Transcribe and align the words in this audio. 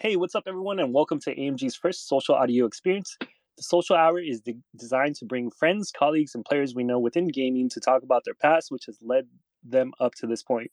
Hey, 0.00 0.16
what's 0.16 0.34
up, 0.34 0.44
everyone, 0.46 0.78
and 0.78 0.94
welcome 0.94 1.20
to 1.20 1.30
AMG's 1.34 1.76
first 1.76 2.08
social 2.08 2.34
audio 2.34 2.64
experience. 2.64 3.18
The 3.20 3.62
social 3.62 3.96
hour 3.96 4.18
is 4.18 4.40
de- 4.40 4.56
designed 4.74 5.16
to 5.16 5.26
bring 5.26 5.50
friends, 5.50 5.92
colleagues, 5.92 6.34
and 6.34 6.42
players 6.42 6.74
we 6.74 6.84
know 6.84 6.98
within 6.98 7.28
gaming 7.28 7.68
to 7.68 7.80
talk 7.80 8.02
about 8.02 8.24
their 8.24 8.32
past, 8.32 8.70
which 8.70 8.86
has 8.86 8.96
led 9.02 9.26
them 9.62 9.92
up 10.00 10.14
to 10.14 10.26
this 10.26 10.42
point. 10.42 10.70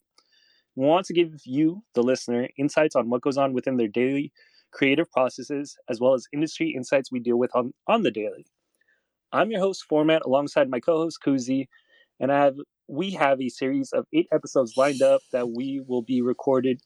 We 0.78 0.86
want 0.86 1.08
to 1.08 1.14
give 1.14 1.42
you, 1.44 1.84
the 1.94 2.04
listener, 2.04 2.48
insights 2.58 2.96
on 2.96 3.10
what 3.10 3.22
goes 3.22 3.38
on 3.38 3.52
within 3.52 3.76
their 3.76 3.90
daily 3.90 4.32
creative 4.72 5.12
processes, 5.12 5.76
as 5.90 6.00
well 6.00 6.14
as 6.14 6.28
industry 6.32 6.74
insights 6.74 7.12
we 7.12 7.20
deal 7.20 7.38
with 7.38 7.54
on, 7.54 7.74
on 7.86 8.04
the 8.04 8.12
daily. 8.12 8.46
I'm 9.34 9.52
your 9.52 9.60
host, 9.60 9.84
Phormat, 9.92 10.22
alongside 10.26 10.70
my 10.70 10.80
co-host, 10.80 11.20
Koozie, 11.26 11.68
and 12.20 12.32
I 12.32 12.40
have 12.46 12.56
we 12.88 13.12
have 13.12 13.42
a 13.42 13.50
series 13.50 13.92
of 13.92 14.06
eight 14.14 14.28
episodes 14.32 14.78
lined 14.78 15.02
up 15.02 15.20
that 15.34 15.50
we 15.50 15.82
will 15.86 16.02
be 16.02 16.22
recorded 16.22 16.80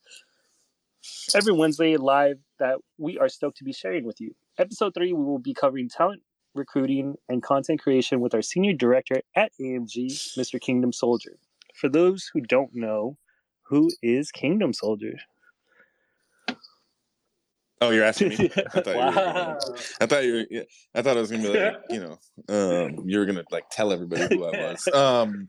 every 1.34 1.54
Wednesday 1.54 1.98
live 1.98 2.40
that 2.60 2.78
we 2.98 3.18
are 3.18 3.30
stoked 3.30 3.58
to 3.58 3.64
be 3.64 3.74
sharing 3.74 4.06
with 4.06 4.22
you. 4.22 4.36
Episode 4.58 4.94
three, 4.94 5.14
we 5.14 5.24
will 5.24 5.40
be 5.40 5.54
covering 5.54 5.90
talent 5.90 6.22
recruiting 6.54 7.16
and 7.30 7.42
content 7.42 7.82
creation 7.82 8.20
with 8.20 8.34
our 8.34 8.42
senior 8.42 8.74
director 8.74 9.22
at 9.36 9.52
AMG, 9.60 10.38
Mr. 10.38 10.60
Kingdom 10.60 10.92
Soldier. 10.92 11.38
For 11.74 11.90
those 11.90 12.30
who 12.34 12.42
don't 12.42 12.74
know, 12.74 13.18
who 13.64 13.90
is 14.02 14.32
Kingdom 14.32 14.74
Soldier? 14.74 15.18
Oh, 17.80 17.90
you're 17.90 18.04
asking 18.04 18.30
me. 18.30 18.52
I 18.76 18.82
thought 18.82 18.96
wow. 18.96 19.10
you 19.10 19.16
were 19.16 19.24
gonna, 19.24 19.60
I 20.02 20.06
thought 20.06 20.24
you 20.24 20.34
were. 20.34 20.46
Yeah, 20.52 20.62
I 20.94 21.02
thought 21.02 21.18
it 21.18 21.22
was 21.22 21.32
gonna 21.32 21.44
be 21.44 21.50
like 21.50 21.78
you 21.90 22.00
know, 22.00 22.20
um, 22.50 23.10
you 23.10 23.18
were 23.18 23.26
gonna 23.26 23.44
like 23.50 23.70
tell 23.72 23.92
everybody 23.92 24.36
who 24.36 24.46
I 24.46 24.52
was. 24.52 24.88
Um, 24.94 25.48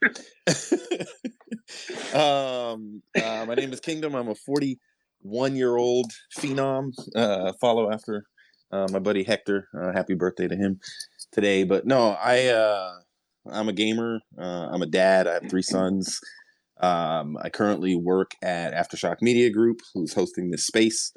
um, 2.15 3.03
uh, 3.23 3.45
my 3.47 3.55
name 3.55 3.73
is 3.73 3.81
Kingdom. 3.81 4.15
I'm 4.15 4.29
a 4.29 4.35
40 4.35 4.79
one 5.23 5.57
year 5.57 5.77
old 5.77 6.13
phenom. 6.37 6.93
Uh, 7.15 7.53
follow 7.61 7.91
after 7.91 8.25
uh, 8.71 8.87
my 8.91 8.99
buddy 8.99 9.25
Hector. 9.25 9.69
Uh, 9.79 9.93
happy 9.93 10.15
birthday 10.15 10.49
to 10.49 10.57
him 10.57 10.81
today. 11.31 11.65
But 11.65 11.87
no, 11.87 12.11
I 12.11 12.47
uh, 12.49 12.93
I'm 13.51 13.69
a 13.69 13.73
gamer. 13.73 14.21
Uh, 14.39 14.69
I'm 14.71 14.83
a 14.83 14.87
dad. 14.87 15.27
I 15.27 15.35
have 15.35 15.49
three 15.49 15.63
sons. 15.63 16.21
Um, 16.81 17.37
I 17.41 17.49
currently 17.49 17.95
work 17.95 18.33
at 18.43 18.75
Aftershock 18.75 19.17
Media 19.23 19.51
Group, 19.51 19.81
who's 19.95 20.15
hosting 20.15 20.51
this 20.51 20.67
space 20.67 21.13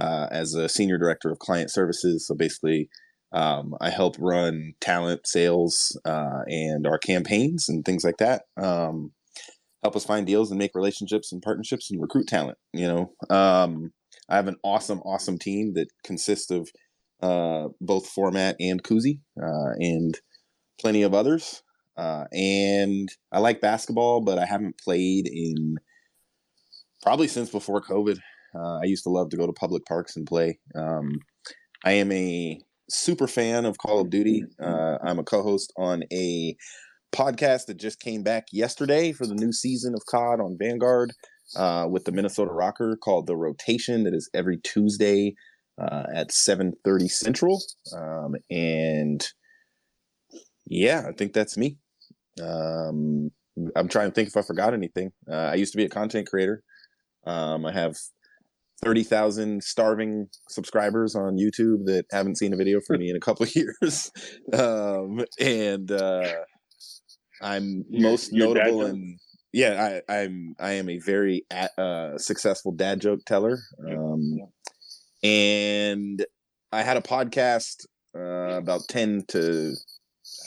uh, 0.00 0.28
as 0.30 0.54
a 0.54 0.68
senior 0.68 0.98
director 0.98 1.30
of 1.30 1.38
client 1.38 1.70
services. 1.70 2.26
So 2.26 2.34
basically, 2.34 2.88
um, 3.32 3.74
I 3.80 3.90
help 3.90 4.16
run 4.18 4.72
talent, 4.80 5.26
sales, 5.26 5.98
uh, 6.04 6.40
and 6.48 6.86
our 6.86 6.98
campaigns 6.98 7.68
and 7.68 7.84
things 7.84 8.02
like 8.02 8.16
that. 8.16 8.42
Um, 8.56 9.12
help 9.82 9.96
us 9.96 10.04
find 10.04 10.26
deals 10.26 10.50
and 10.50 10.58
make 10.58 10.74
relationships 10.74 11.32
and 11.32 11.42
partnerships 11.42 11.90
and 11.90 12.00
recruit 12.00 12.26
talent. 12.26 12.58
You 12.72 12.88
know, 12.88 13.34
um, 13.34 13.92
I 14.28 14.36
have 14.36 14.48
an 14.48 14.56
awesome, 14.62 15.00
awesome 15.00 15.38
team 15.38 15.74
that 15.74 15.88
consists 16.04 16.50
of 16.50 16.68
uh, 17.22 17.68
both 17.80 18.12
Phormat 18.14 18.56
and 18.60 18.82
Koozie 18.82 19.20
uh, 19.40 19.72
and 19.78 20.18
plenty 20.80 21.02
of 21.02 21.14
others. 21.14 21.62
Uh, 21.96 22.24
and 22.32 23.08
I 23.32 23.40
like 23.40 23.60
basketball, 23.60 24.22
but 24.22 24.38
I 24.38 24.46
haven't 24.46 24.78
played 24.78 25.26
in 25.26 25.76
probably 27.02 27.28
since 27.28 27.50
before 27.50 27.82
COVID. 27.82 28.18
Uh, 28.54 28.78
I 28.78 28.84
used 28.84 29.04
to 29.04 29.10
love 29.10 29.30
to 29.30 29.36
go 29.36 29.46
to 29.46 29.52
public 29.52 29.84
parks 29.84 30.16
and 30.16 30.26
play. 30.26 30.58
Um, 30.74 31.12
I 31.84 31.92
am 31.92 32.10
a 32.12 32.58
super 32.88 33.26
fan 33.26 33.64
of 33.64 33.78
Call 33.78 34.00
of 34.00 34.10
Duty. 34.10 34.44
Uh, 34.62 34.98
I'm 35.02 35.18
a 35.18 35.24
co-host 35.24 35.72
on 35.76 36.02
a 36.12 36.56
podcast 37.12 37.66
that 37.66 37.78
just 37.78 38.00
came 38.00 38.22
back 38.22 38.46
yesterday 38.52 39.12
for 39.12 39.26
the 39.26 39.34
new 39.34 39.52
season 39.52 39.94
of 39.94 40.04
COD 40.06 40.40
on 40.40 40.56
Vanguard 40.58 41.12
uh, 41.56 41.86
with 41.90 42.04
the 42.04 42.12
Minnesota 42.12 42.50
Røkkr 42.50 42.98
called 43.02 43.26
The 43.26 43.36
Rotation. 43.36 44.04
That 44.04 44.14
is 44.14 44.30
every 44.34 44.58
Tuesday 44.58 45.34
uh, 45.80 46.04
at 46.14 46.30
7.30 46.30 47.10
Central. 47.10 47.62
Um, 47.96 48.36
and 48.50 49.26
yeah, 50.66 51.06
I 51.08 51.12
think 51.12 51.32
that's 51.32 51.56
me. 51.56 51.78
Um, 52.42 53.30
I'm 53.76 53.88
trying 53.88 54.08
to 54.08 54.14
think 54.14 54.28
if 54.28 54.36
I 54.36 54.42
forgot 54.42 54.74
anything. 54.74 55.12
Uh, 55.30 55.34
I 55.34 55.54
used 55.54 55.72
to 55.72 55.78
be 55.78 55.84
a 55.84 55.88
content 55.88 56.28
creator. 56.28 56.62
Um, 57.26 57.66
I 57.66 57.72
have 57.72 57.96
30,000 58.82 59.62
starving 59.62 60.28
subscribers 60.48 61.14
on 61.14 61.36
YouTube 61.36 61.84
that 61.86 62.06
haven't 62.10 62.38
seen 62.38 62.52
a 62.52 62.56
video 62.56 62.80
from 62.80 63.00
me 63.00 63.10
in 63.10 63.16
a 63.16 63.20
couple 63.20 63.44
of 63.44 63.54
years. 63.54 64.10
Um, 64.52 65.24
and 65.38 65.90
uh, 65.90 66.32
I'm 67.40 67.84
most 67.90 68.32
Your 68.32 68.54
notable 68.54 68.86
in 68.86 69.18
yeah, 69.52 70.00
I, 70.08 70.20
I'm 70.20 70.54
I 70.60 70.72
am 70.72 70.88
a 70.88 70.98
very 70.98 71.44
uh, 71.50 72.18
successful 72.18 72.72
dad 72.72 73.00
joke 73.00 73.24
teller, 73.26 73.58
um, 73.88 74.38
and 75.24 76.24
I 76.70 76.82
had 76.82 76.96
a 76.96 77.02
podcast 77.02 77.86
uh, 78.16 78.56
about 78.56 78.82
ten 78.88 79.24
to 79.28 79.74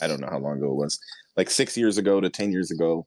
I 0.00 0.06
don't 0.06 0.20
know 0.20 0.30
how 0.30 0.38
long 0.38 0.56
ago 0.56 0.70
it 0.70 0.76
was, 0.76 0.98
like 1.36 1.50
six 1.50 1.76
years 1.76 1.98
ago 1.98 2.20
to 2.20 2.30
ten 2.30 2.50
years 2.50 2.70
ago, 2.70 3.06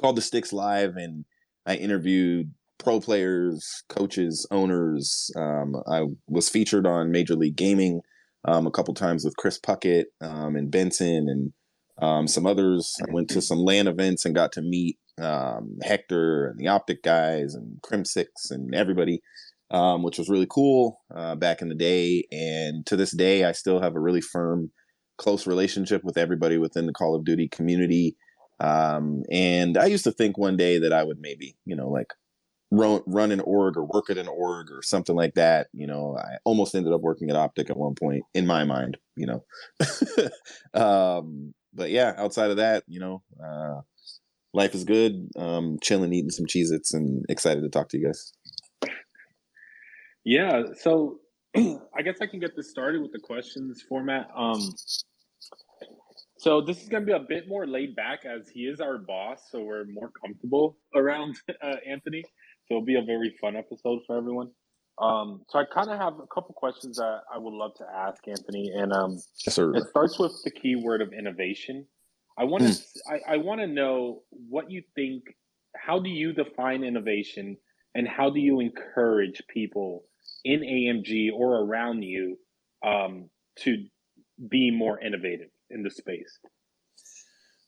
called 0.00 0.16
the 0.16 0.22
Sticks 0.22 0.52
Live, 0.52 0.96
and 0.96 1.26
I 1.66 1.74
interviewed 1.74 2.50
pro 2.78 2.98
players, 2.98 3.84
coaches, 3.90 4.46
owners. 4.50 5.30
Um, 5.36 5.76
I 5.86 6.06
was 6.26 6.48
featured 6.48 6.86
on 6.86 7.12
Major 7.12 7.34
League 7.34 7.56
Gaming 7.56 8.00
um, 8.46 8.66
a 8.66 8.70
couple 8.70 8.94
times 8.94 9.26
with 9.26 9.36
Chris 9.36 9.60
Puckett 9.60 10.04
um, 10.22 10.56
and 10.56 10.70
Benson 10.70 11.28
and 11.28 11.52
um, 12.00 12.26
some 12.26 12.46
others. 12.46 12.94
I 13.06 13.12
went 13.12 13.28
to 13.30 13.42
some 13.42 13.58
LAN 13.58 13.86
events 13.86 14.24
and 14.24 14.34
got 14.34 14.52
to 14.52 14.62
meet 14.62 14.98
um, 15.20 15.78
Hector 15.82 16.48
and 16.48 16.58
the 16.58 16.68
Optic 16.68 17.02
guys 17.02 17.54
and 17.54 17.80
Crimsix 17.82 18.26
and 18.50 18.74
everybody, 18.74 19.20
um, 19.70 20.02
which 20.02 20.18
was 20.18 20.28
really 20.28 20.46
cool 20.48 21.00
uh, 21.14 21.34
back 21.34 21.62
in 21.62 21.68
the 21.68 21.74
day. 21.74 22.24
And 22.32 22.86
to 22.86 22.96
this 22.96 23.14
day, 23.14 23.44
I 23.44 23.52
still 23.52 23.80
have 23.80 23.94
a 23.94 24.00
really 24.00 24.20
firm, 24.20 24.70
close 25.18 25.46
relationship 25.46 26.02
with 26.04 26.16
everybody 26.16 26.58
within 26.58 26.86
the 26.86 26.92
Call 26.92 27.14
of 27.14 27.24
Duty 27.24 27.48
community. 27.48 28.16
Um, 28.60 29.22
and 29.30 29.76
I 29.76 29.86
used 29.86 30.04
to 30.04 30.12
think 30.12 30.38
one 30.38 30.56
day 30.56 30.78
that 30.78 30.92
I 30.92 31.02
would 31.02 31.18
maybe, 31.20 31.56
you 31.64 31.76
know, 31.76 31.88
like 31.88 32.12
run, 32.70 33.02
run 33.06 33.32
an 33.32 33.40
org 33.40 33.76
or 33.76 33.84
work 33.84 34.08
at 34.08 34.18
an 34.18 34.28
org 34.28 34.70
or 34.70 34.82
something 34.82 35.16
like 35.16 35.34
that. 35.34 35.68
You 35.72 35.86
know, 35.86 36.16
I 36.18 36.36
almost 36.44 36.74
ended 36.74 36.92
up 36.92 37.00
working 37.00 37.28
at 37.28 37.36
Optic 37.36 37.70
at 37.70 37.76
one 37.76 37.94
point 37.94 38.22
in 38.34 38.46
my 38.46 38.64
mind, 38.64 38.98
you 39.16 39.26
know. 39.26 39.44
um, 40.80 41.54
but 41.72 41.90
yeah, 41.90 42.14
outside 42.16 42.50
of 42.50 42.56
that, 42.58 42.84
you 42.86 43.00
know, 43.00 43.22
uh, 43.42 43.80
life 44.54 44.74
is 44.74 44.84
good. 44.84 45.28
Um, 45.36 45.78
chilling, 45.82 46.12
eating 46.12 46.30
some 46.30 46.46
Cheez 46.46 46.72
Its, 46.72 46.94
and 46.94 47.24
excited 47.28 47.62
to 47.62 47.68
talk 47.68 47.88
to 47.90 47.98
you 47.98 48.06
guys. 48.06 48.32
Yeah, 50.24 50.62
so 50.78 51.18
I 51.56 52.02
guess 52.04 52.18
I 52.20 52.26
can 52.26 52.40
get 52.40 52.54
this 52.56 52.70
started 52.70 53.02
with 53.02 53.12
the 53.12 53.18
questions 53.18 53.82
Phormat. 53.90 54.26
Um, 54.36 54.74
so 56.38 56.60
this 56.60 56.82
is 56.82 56.88
going 56.88 57.02
to 57.02 57.06
be 57.06 57.12
a 57.12 57.20
bit 57.20 57.48
more 57.48 57.66
laid 57.66 57.94
back 57.94 58.24
as 58.24 58.48
he 58.48 58.60
is 58.60 58.80
our 58.80 58.98
boss, 58.98 59.42
so 59.50 59.62
we're 59.62 59.84
more 59.84 60.10
comfortable 60.24 60.76
around 60.94 61.36
uh, 61.62 61.76
Anthony. 61.88 62.22
So 62.66 62.76
it'll 62.76 62.84
be 62.84 62.96
a 62.96 63.04
very 63.04 63.34
fun 63.40 63.56
episode 63.56 64.00
for 64.06 64.16
everyone. 64.16 64.50
Um, 64.98 65.42
so 65.48 65.58
I 65.58 65.64
kind 65.64 65.90
of 65.90 65.98
have 65.98 66.14
a 66.14 66.26
couple 66.32 66.54
questions 66.54 66.98
that 66.98 67.22
I 67.32 67.38
would 67.38 67.54
love 67.54 67.74
to 67.76 67.84
ask 67.84 68.26
Anthony, 68.28 68.70
and 68.74 68.92
um, 68.92 69.18
yes, 69.44 69.58
it 69.58 69.88
starts 69.88 70.18
with 70.18 70.32
the 70.44 70.50
keyword 70.50 71.00
of 71.00 71.12
innovation. 71.12 71.86
I 72.38 72.44
want 72.44 72.64
to 72.64 72.68
mm. 72.70 72.84
I, 73.10 73.34
I 73.34 73.36
want 73.38 73.60
to 73.60 73.66
know 73.66 74.22
what 74.30 74.70
you 74.70 74.82
think. 74.94 75.24
How 75.74 75.98
do 75.98 76.10
you 76.10 76.32
define 76.32 76.84
innovation, 76.84 77.56
and 77.94 78.06
how 78.06 78.30
do 78.30 78.40
you 78.40 78.60
encourage 78.60 79.42
people 79.48 80.04
in 80.44 80.60
AMG 80.60 81.30
or 81.32 81.64
around 81.64 82.02
you 82.02 82.38
um, 82.84 83.30
to 83.60 83.84
be 84.48 84.70
more 84.70 85.00
innovative 85.00 85.48
in 85.70 85.82
the 85.82 85.90
space? 85.90 86.38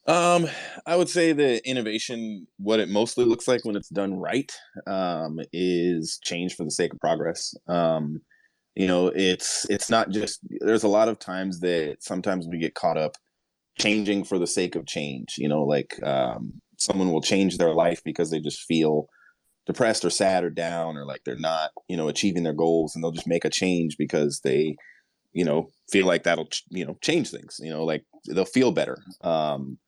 Um, 0.06 0.46
I 0.86 0.96
would 0.96 1.08
say 1.08 1.32
the 1.32 1.66
innovation, 1.68 2.46
what 2.58 2.80
it 2.80 2.88
mostly 2.90 3.24
looks 3.24 3.48
like 3.48 3.64
when 3.64 3.76
it's 3.76 3.88
done 3.88 4.14
right, 4.14 4.52
um, 4.86 5.40
is 5.52 6.18
change 6.22 6.56
for 6.56 6.64
the 6.64 6.70
sake 6.70 6.92
of 6.92 7.00
progress. 7.00 7.54
Um, 7.68 8.20
you 8.74 8.86
know, 8.86 9.08
it's 9.14 9.66
it's 9.70 9.88
not 9.88 10.10
just. 10.10 10.40
There's 10.60 10.82
a 10.82 10.88
lot 10.88 11.08
of 11.08 11.18
times 11.18 11.60
that 11.60 11.98
sometimes 12.00 12.46
we 12.46 12.58
get 12.58 12.74
caught 12.74 12.98
up 12.98 13.16
changing 13.78 14.24
for 14.24 14.38
the 14.38 14.46
sake 14.46 14.76
of 14.76 14.86
change. 14.86 15.36
You 15.38 15.48
know, 15.48 15.62
like 15.62 16.02
um, 16.02 16.60
someone 16.76 17.10
will 17.10 17.22
change 17.22 17.56
their 17.56 17.72
life 17.72 18.02
because 18.04 18.30
they 18.30 18.40
just 18.40 18.62
feel 18.64 19.08
depressed 19.66 20.04
or 20.04 20.10
sad 20.10 20.44
or 20.44 20.50
down 20.50 20.96
or 20.98 21.06
like 21.06 21.22
they're 21.24 21.36
not, 21.38 21.70
you 21.88 21.96
know, 21.96 22.08
achieving 22.08 22.42
their 22.42 22.52
goals, 22.52 22.94
and 22.94 23.02
they'll 23.02 23.12
just 23.12 23.28
make 23.28 23.44
a 23.46 23.50
change 23.50 23.96
because 23.96 24.40
they, 24.40 24.76
you 25.32 25.44
know, 25.44 25.70
feel 25.90 26.06
like 26.06 26.24
that'll 26.24 26.48
you 26.68 26.84
know 26.84 26.98
change 27.00 27.30
things. 27.30 27.58
You 27.62 27.70
know, 27.70 27.84
like 27.84 28.04
they'll 28.26 28.44
feel 28.44 28.72
better. 28.72 28.98
Um, 29.22 29.78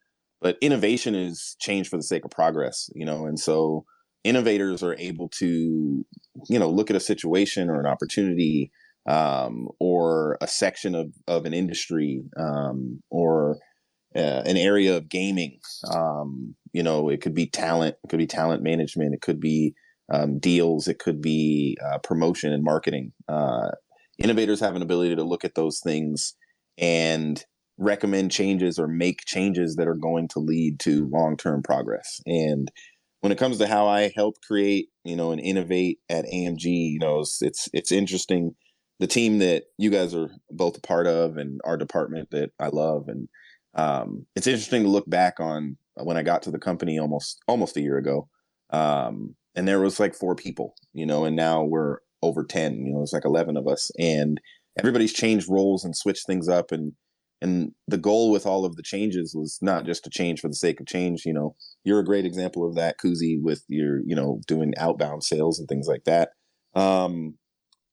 but 0.47 0.57
innovation 0.61 1.17
is 1.17 1.57
change 1.59 1.89
for 1.89 1.97
the 1.97 2.05
sake 2.05 2.25
of 2.25 2.31
progress 2.31 2.89
you 2.95 3.05
know 3.05 3.27
and 3.27 3.41
so 3.41 3.85
innovators 4.23 4.81
are 4.81 4.95
able 4.99 5.29
to 5.29 6.07
you 6.49 6.59
know 6.59 6.71
look 6.71 6.89
at 6.89 6.97
a 6.97 7.01
situation 7.01 7.69
or 7.69 7.81
an 7.81 7.87
opportunity 7.87 8.71
um, 9.09 9.69
or 9.81 10.39
a 10.41 10.47
section 10.47 10.95
of, 10.95 11.13
of 11.27 11.47
an 11.47 11.55
industry 11.55 12.23
um, 12.37 13.01
or 13.11 13.59
uh, 14.15 14.43
an 14.47 14.57
area 14.57 14.97
of 14.97 15.09
gaming 15.09 15.59
um, 15.93 16.55
you 16.73 16.83
know 16.83 17.09
it 17.09 17.21
could 17.21 17.35
be 17.35 17.49
talent 17.49 17.97
it 18.05 18.09
could 18.09 18.19
be 18.19 18.27
talent 18.27 18.63
management 18.63 19.15
it 19.15 19.23
could 19.23 19.41
be 19.41 19.75
um, 20.13 20.39
deals, 20.39 20.87
it 20.87 21.01
could 21.01 21.21
be 21.21 21.77
uh, 21.85 21.99
promotion 21.99 22.53
and 22.53 22.63
marketing. 22.63 23.13
Uh, 23.27 23.71
innovators 24.21 24.61
have 24.61 24.77
an 24.77 24.83
ability 24.83 25.17
to 25.17 25.25
look 25.25 25.45
at 25.45 25.57
those 25.57 25.81
things 25.81 26.35
and 26.79 27.45
recommend 27.79 28.31
changes 28.31 28.79
or 28.79 28.89
make 28.89 29.25
changes 29.27 29.77
that 29.77 29.89
are 29.89 29.95
going 29.95 30.29
to 30.29 30.39
lead 30.39 30.81
to 30.81 31.09
long-term 31.13 31.63
progress. 31.63 32.21
And 32.27 32.71
when 33.21 33.33
it 33.33 33.39
comes 33.39 33.59
to 33.59 33.67
how 33.67 33.87
I 33.87 34.13
help 34.15 34.37
create, 34.47 34.89
you 35.05 35.17
know, 35.17 35.33
and 35.33 35.41
innovate 35.41 35.99
at 36.09 36.25
AMG, 36.27 36.65
you 36.65 36.99
know, 36.99 37.21
it's 37.21 37.43
it's, 37.43 37.69
it's 37.73 37.93
interesting. 37.93 38.55
The 38.99 39.07
team 39.07 39.41
that 39.41 39.65
you 39.77 39.91
guys 39.91 40.15
are 40.15 40.31
both 40.51 40.79
a 40.79 40.81
part 40.81 41.07
of, 41.07 41.37
and 41.37 41.61
our 41.65 41.77
department 41.77 42.31
that 42.31 42.51
I 42.59 42.69
love, 42.69 43.09
and 43.09 43.29
um, 43.75 44.27
it's 44.35 44.47
interesting 44.47 44.85
to 44.85 44.89
look 44.89 45.09
back 45.09 45.39
on 45.39 45.77
when 45.97 46.17
I 46.17 46.23
got 46.23 46.43
to 46.43 46.51
the 46.51 46.59
company 46.59 46.99
almost 46.99 47.39
almost 47.47 47.77
a 47.77 47.83
year 47.83 47.99
ago, 47.99 48.29
um, 48.71 49.35
and 49.55 49.69
there 49.69 49.81
was 49.81 50.01
like 50.01 50.15
four 50.15 50.35
people, 50.35 50.75
you 50.95 51.05
know, 51.05 51.27
and 51.27 51.37
now 51.37 51.63
we're 51.63 51.99
over 52.23 52.43
ten. 52.43 52.87
You 52.87 52.95
know, 52.95 53.03
it's 53.03 53.13
like 53.13 53.27
eleven 53.27 53.59
of 53.59 53.69
us, 53.69 53.91
and 53.99 54.41
everybody's 54.79 55.13
changed 55.13 55.51
roles 55.51 55.85
and 55.85 55.95
switched 55.95 56.27
things 56.27 56.49
up, 56.49 56.73
and 56.73 56.93
and 57.43 57.73
the 57.87 57.99
goal 57.99 58.31
with 58.31 58.47
all 58.47 58.65
of 58.65 58.77
the 58.77 58.83
changes 58.83 59.35
was 59.35 59.59
not 59.61 59.85
just 59.85 60.05
to 60.05 60.11
change 60.11 60.41
for 60.41 60.49
the 60.49 60.55
sake 60.55 60.81
of 60.81 60.87
change. 60.87 61.25
You 61.27 61.35
know, 61.35 61.55
you're 61.85 62.01
a 62.01 62.05
great 62.05 62.25
example 62.25 62.67
of 62.67 62.75
that, 62.77 62.97
Koozie, 62.99 63.41
with 63.41 63.63
your 63.69 64.01
you 64.05 64.17
know 64.17 64.41
doing 64.47 64.73
outbound 64.79 65.25
sales 65.25 65.59
and 65.59 65.69
things 65.69 65.87
like 65.87 66.05
that. 66.05 66.31
Um, 66.75 67.35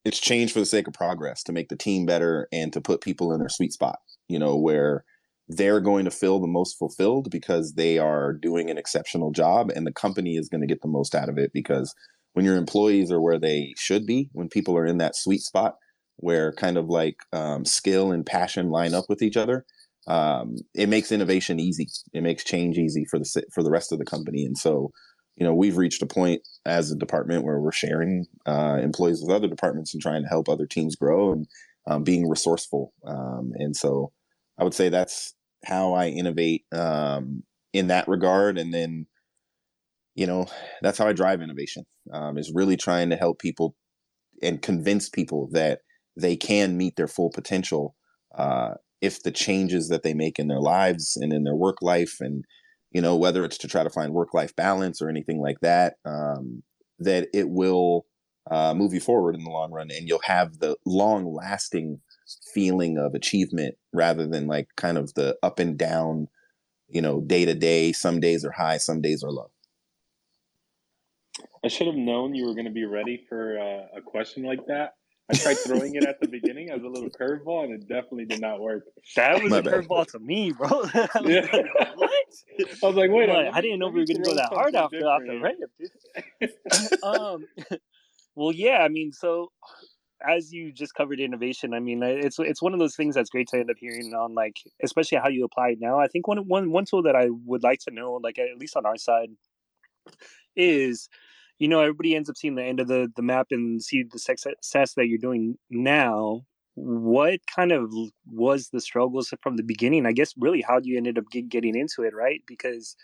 it's 0.06 0.20
change 0.20 0.52
for 0.52 0.60
the 0.60 0.66
sake 0.66 0.88
of 0.88 0.94
progress 0.94 1.44
to 1.44 1.54
make 1.54 1.70
the 1.70 1.78
team 1.78 2.06
better 2.06 2.48
and 2.52 2.72
to 2.74 2.82
put 2.82 3.02
people 3.02 3.34
in 3.34 3.40
their 3.40 3.50
sweet 3.50 3.74
spot. 3.74 4.00
You 4.28 4.40
know, 4.40 4.56
where 4.56 5.04
they're 5.50 5.82
going 5.82 6.06
to 6.06 6.12
feel 6.12 6.40
the 6.40 6.48
most 6.48 6.78
fulfilled 6.78 7.30
because 7.30 7.74
they 7.74 7.98
are 7.98 8.34
doing 8.34 8.70
an 8.70 8.78
exceptional 8.78 9.32
job 9.32 9.70
and 9.76 9.86
the 9.86 9.92
company 9.92 10.38
is 10.38 10.48
going 10.48 10.62
to 10.62 10.68
get 10.68 10.82
the 10.82 10.88
most 10.88 11.14
out 11.14 11.28
of 11.28 11.38
it 11.38 11.52
because 11.54 11.94
when 12.32 12.46
your 12.46 12.56
employees 12.56 13.12
are 13.12 13.22
where 13.22 13.38
they 13.38 13.74
should 13.78 14.06
be 14.06 14.30
when 14.32 14.48
people 14.48 14.78
are 14.78 14.86
in 14.86 15.00
that 15.00 15.18
sweet 15.18 15.42
spot 15.42 15.76
where 16.18 16.54
kind 16.54 16.78
of 16.78 16.88
like 16.88 17.18
um, 17.32 17.66
skill 17.66 18.12
and 18.12 18.26
passion 18.26 18.70
line 18.70 18.94
up 18.94 19.06
with 19.10 19.22
each 19.22 19.38
other, 19.38 19.66
um, 20.08 20.58
it 20.74 20.90
makes 20.90 21.12
innovation 21.12 21.60
easy. 21.60 21.88
It 22.14 22.24
makes 22.24 22.44
change 22.44 22.78
easy 22.78 23.06
for 23.06 23.20
the 23.20 23.44
for 23.54 23.64
the 23.64 23.72
rest 23.72 23.92
of 23.92 24.00
the 24.00 24.06
company. 24.06 24.46
And 24.46 24.58
so, 24.58 24.92
you 25.36 25.46
know, 25.46 25.54
we've 25.54 25.78
reached 25.78 26.02
a 26.02 26.06
point 26.06 26.42
as 26.66 26.92
a 26.92 26.96
department 26.96 27.44
where 27.44 27.60
we're 27.60 27.72
sharing 27.72 28.26
uh, 28.46 28.80
employees 28.82 29.22
with 29.22 29.36
other 29.36 29.48
departments 29.48 29.94
and 29.94 30.02
trying 30.02 30.22
to 30.24 30.30
help 30.30 30.50
other 30.50 30.68
teams 30.68 30.96
grow 30.96 31.32
and 31.32 31.48
um, 31.88 32.04
being 32.04 32.30
resourceful. 32.30 32.94
Um, 33.06 33.52
and 33.56 33.76
so, 33.76 34.12
I 34.58 34.64
would 34.64 34.74
say 34.74 34.90
that's 34.90 35.34
how 35.66 35.94
I 35.94 36.08
innovate 36.08 36.66
um, 36.72 37.44
in 37.72 37.88
that 37.88 38.08
regard. 38.08 38.58
And 38.58 38.74
then, 38.74 39.08
you 40.16 40.28
know, 40.28 40.46
that's 40.82 40.98
how 40.98 41.08
I 41.08 41.14
drive 41.14 41.42
innovation. 41.42 41.86
Um, 42.12 42.38
is 42.38 42.52
really 42.54 42.76
trying 42.76 43.10
to 43.10 43.16
help 43.16 43.40
people 43.40 43.76
and 44.42 44.62
convince 44.62 45.10
people 45.10 45.50
that 45.54 45.80
they 46.16 46.36
can 46.36 46.78
meet 46.78 46.96
their 46.96 47.08
full 47.08 47.30
potential 47.30 47.96
uh, 48.36 48.76
if 49.02 49.24
the 49.24 49.32
changes 49.32 49.90
that 49.90 50.04
they 50.04 50.14
make 50.14 50.40
in 50.40 50.48
their 50.48 50.62
lives 50.62 51.18
and 51.18 51.34
in 51.34 51.44
their 51.44 51.56
work 51.56 51.82
life 51.82 52.18
and 52.20 52.46
you 52.92 53.02
know 53.02 53.16
whether 53.16 53.44
it's 53.44 53.58
to 53.58 53.68
try 53.68 53.84
to 53.84 53.90
find 53.90 54.14
work 54.14 54.34
life 54.34 54.56
balance 54.56 55.02
or 55.02 55.10
anything 55.10 55.40
like 55.40 55.60
that 55.62 55.96
um, 56.06 56.64
that 57.00 57.28
it 57.34 57.50
will 57.50 58.06
uh, 58.52 58.74
move 58.74 58.94
you 58.94 59.00
forward 59.00 59.36
in 59.36 59.44
the 59.44 59.50
long 59.50 59.72
run 59.72 59.90
and 59.92 60.08
you'll 60.08 60.20
have 60.24 60.60
the 60.60 60.76
long 60.86 61.34
lasting 61.34 62.00
feeling 62.54 62.98
of 62.98 63.14
achievement 63.14 63.76
rather 63.94 64.28
than 64.28 64.48
like 64.48 64.68
kind 64.78 64.98
of 64.98 65.14
the 65.16 65.38
up 65.44 65.60
and 65.60 65.78
down 65.78 66.28
you 66.88 67.02
know 67.02 67.22
day 67.22 67.46
to 67.46 67.54
day 67.54 67.92
some 67.92 68.20
days 68.20 68.46
are 68.46 68.52
high 68.52 68.78
some 68.78 69.02
days 69.02 69.24
are 69.24 69.32
low. 69.32 69.50
I 71.66 71.70
should 71.70 71.88
have 71.88 71.96
known 71.96 72.36
you 72.36 72.46
were 72.46 72.54
going 72.54 72.66
to 72.66 72.72
be 72.72 72.86
ready 72.86 73.26
for 73.30 73.58
uh, 73.58 73.98
a 73.98 74.02
question 74.02 74.44
like 74.44 74.66
that 74.68 74.96
I 75.32 75.36
tried 75.36 75.58
throwing 75.60 75.96
it 75.96 76.04
at 76.04 76.20
the 76.20 76.28
beginning 76.32 76.70
as 76.70 76.84
a 76.84 76.88
little 76.88 77.10
curveball, 77.10 77.66
and 77.66 77.74
it 77.74 77.88
definitely 77.88 78.26
did 78.26 78.42
not 78.42 78.60
work. 78.60 78.84
That 79.16 79.42
was 79.42 79.52
My 79.52 79.60
a 79.60 79.64
curveball 79.64 80.08
to 80.12 80.20
me, 80.20 80.52
bro. 80.52 80.68
I 80.94 81.08
yeah. 81.24 81.48
Like, 81.52 81.98
what? 81.98 82.12
I 82.84 82.86
was 82.86 82.96
like, 82.96 83.12
wait, 83.12 83.30
like, 83.30 83.54
I 83.54 83.62
didn't 83.62 83.80
know 83.80 83.88
we 83.88 84.02
were 84.02 84.06
going 84.06 84.22
to 84.22 84.30
go 84.30 84.36
that 84.36 84.50
hard 84.50 84.76
after 84.76 84.98
off 85.06 85.22
the 85.26 85.40
ramp. 85.40 87.04
um, 87.04 87.46
well, 88.36 88.52
yeah, 88.52 88.80
I 88.80 88.90
mean, 88.90 89.14
so 89.14 89.52
as 90.28 90.52
you 90.52 90.74
just 90.74 90.94
covered 90.94 91.20
innovation, 91.20 91.74
I 91.74 91.80
mean, 91.80 92.04
it's 92.04 92.38
it's 92.40 92.62
one 92.62 92.74
of 92.74 92.80
those 92.80 92.96
things 92.96 93.16
that's 93.16 93.30
great 93.30 93.48
to 93.50 93.60
end 93.60 93.70
up 93.70 93.78
hearing 93.80 94.14
on, 94.14 94.34
like, 94.36 94.58
especially 94.84 95.20
how 95.20 95.30
you 95.30 95.46
apply 95.46 95.70
it 95.70 95.78
now. 95.80 96.00
I 96.00 96.08
think 96.08 96.28
one 96.28 96.40
one 96.48 96.72
one 96.72 96.86
tool 96.86 97.04
that 97.04 97.16
I 97.16 97.30
would 97.46 97.64
like 97.64 97.80
to 97.82 97.92
know, 97.92 98.20
like 98.22 98.38
at 98.40 98.58
least 98.58 98.76
on 98.76 98.86
our 98.86 98.98
side, 98.98 99.30
is 100.56 101.08
you 101.60 101.68
know 101.68 101.82
everybody 101.82 102.16
ends 102.16 102.30
up 102.30 102.38
seeing 102.38 102.56
the 102.56 102.64
end 102.64 102.80
of 102.80 102.88
the 102.88 103.12
the 103.16 103.22
map 103.22 103.48
and 103.52 103.82
see 103.82 104.04
the 104.04 104.20
success 104.20 104.94
that 104.96 105.08
you're 105.08 105.18
doing 105.18 105.58
now. 105.70 106.46
What 106.76 107.42
kind 107.56 107.72
of 107.72 107.94
was 108.32 108.70
the 108.70 108.82
struggles 108.82 109.32
from 109.44 109.58
the 109.58 109.64
beginning? 109.64 110.08
I 110.08 110.12
guess 110.12 110.34
really 110.38 110.62
how 110.62 110.80
you 110.82 110.98
ended 110.98 111.20
up 111.20 111.26
get, 111.32 111.48
getting 111.48 111.76
into 111.76 112.02
it 112.02 112.16
right? 112.16 112.42
Because 112.48 112.96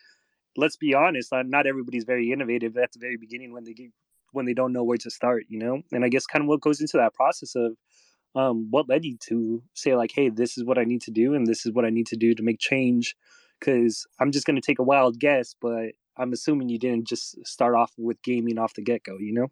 let's 0.57 0.75
be 0.75 0.93
honest 0.93 1.31
not, 1.31 1.47
not 1.47 1.67
everybody's 1.67 2.03
very 2.03 2.31
innovative 2.31 2.77
at 2.77 2.91
the 2.91 2.99
very 2.99 3.17
beginning 3.17 3.53
when 3.53 3.63
they 3.63 3.73
get 3.73 3.91
when 4.31 4.45
they 4.45 4.53
don't 4.53 4.73
know 4.73 4.83
where 4.83 4.97
to 4.97 5.09
start 5.09 5.45
you 5.49 5.59
know? 5.59 5.81
And 5.91 6.05
i 6.05 6.09
guess 6.09 6.25
kind 6.25 6.43
of 6.43 6.49
what 6.49 6.61
goes 6.61 6.81
into 6.81 6.97
that 6.97 7.13
process 7.13 7.55
of 7.55 7.73
um, 8.35 8.67
what 8.69 8.87
led 8.87 9.05
you 9.05 9.17
to 9.27 9.63
say 9.73 9.95
like 9.95 10.11
hey 10.13 10.29
this 10.29 10.57
is 10.57 10.63
what 10.63 10.77
i 10.77 10.83
need 10.83 11.01
to 11.01 11.11
do 11.11 11.33
and 11.33 11.47
this 11.47 11.65
is 11.65 11.73
what 11.73 11.85
i 11.85 11.89
need 11.89 12.07
to 12.07 12.15
do 12.15 12.35
to 12.35 12.43
make 12.43 12.59
change 12.59 13.15
because 13.59 14.05
i'm 14.19 14.31
just 14.31 14.45
going 14.45 14.55
to 14.55 14.61
take 14.61 14.77
a 14.77 14.83
wild 14.83 15.19
guess 15.19 15.55
but 15.59 15.93
I'm 16.19 16.33
assuming 16.33 16.69
you 16.69 16.77
didn't 16.77 17.07
just 17.07 17.37
start 17.47 17.75
off 17.75 17.91
with 17.97 18.21
gaming 18.23 18.57
off 18.57 18.73
the 18.73 18.81
get 18.81 19.03
go, 19.03 19.17
you 19.19 19.33
know? 19.33 19.47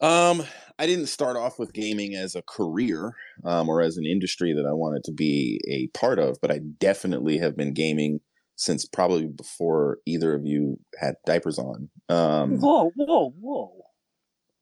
Um, 0.00 0.44
I 0.78 0.86
didn't 0.86 1.06
start 1.06 1.36
off 1.36 1.58
with 1.58 1.72
gaming 1.72 2.14
as 2.14 2.36
a 2.36 2.42
career 2.42 3.14
um, 3.44 3.68
or 3.68 3.80
as 3.80 3.96
an 3.96 4.06
industry 4.06 4.52
that 4.52 4.66
I 4.68 4.72
wanted 4.72 5.02
to 5.04 5.12
be 5.12 5.60
a 5.68 5.88
part 5.98 6.20
of, 6.20 6.36
but 6.40 6.52
I 6.52 6.60
definitely 6.78 7.38
have 7.38 7.56
been 7.56 7.74
gaming 7.74 8.20
since 8.54 8.84
probably 8.84 9.26
before 9.26 9.98
either 10.06 10.34
of 10.34 10.44
you 10.44 10.78
had 11.00 11.14
diapers 11.26 11.58
on. 11.58 11.88
Um, 12.08 12.60
whoa, 12.60 12.92
whoa, 12.94 13.34
whoa! 13.40 13.72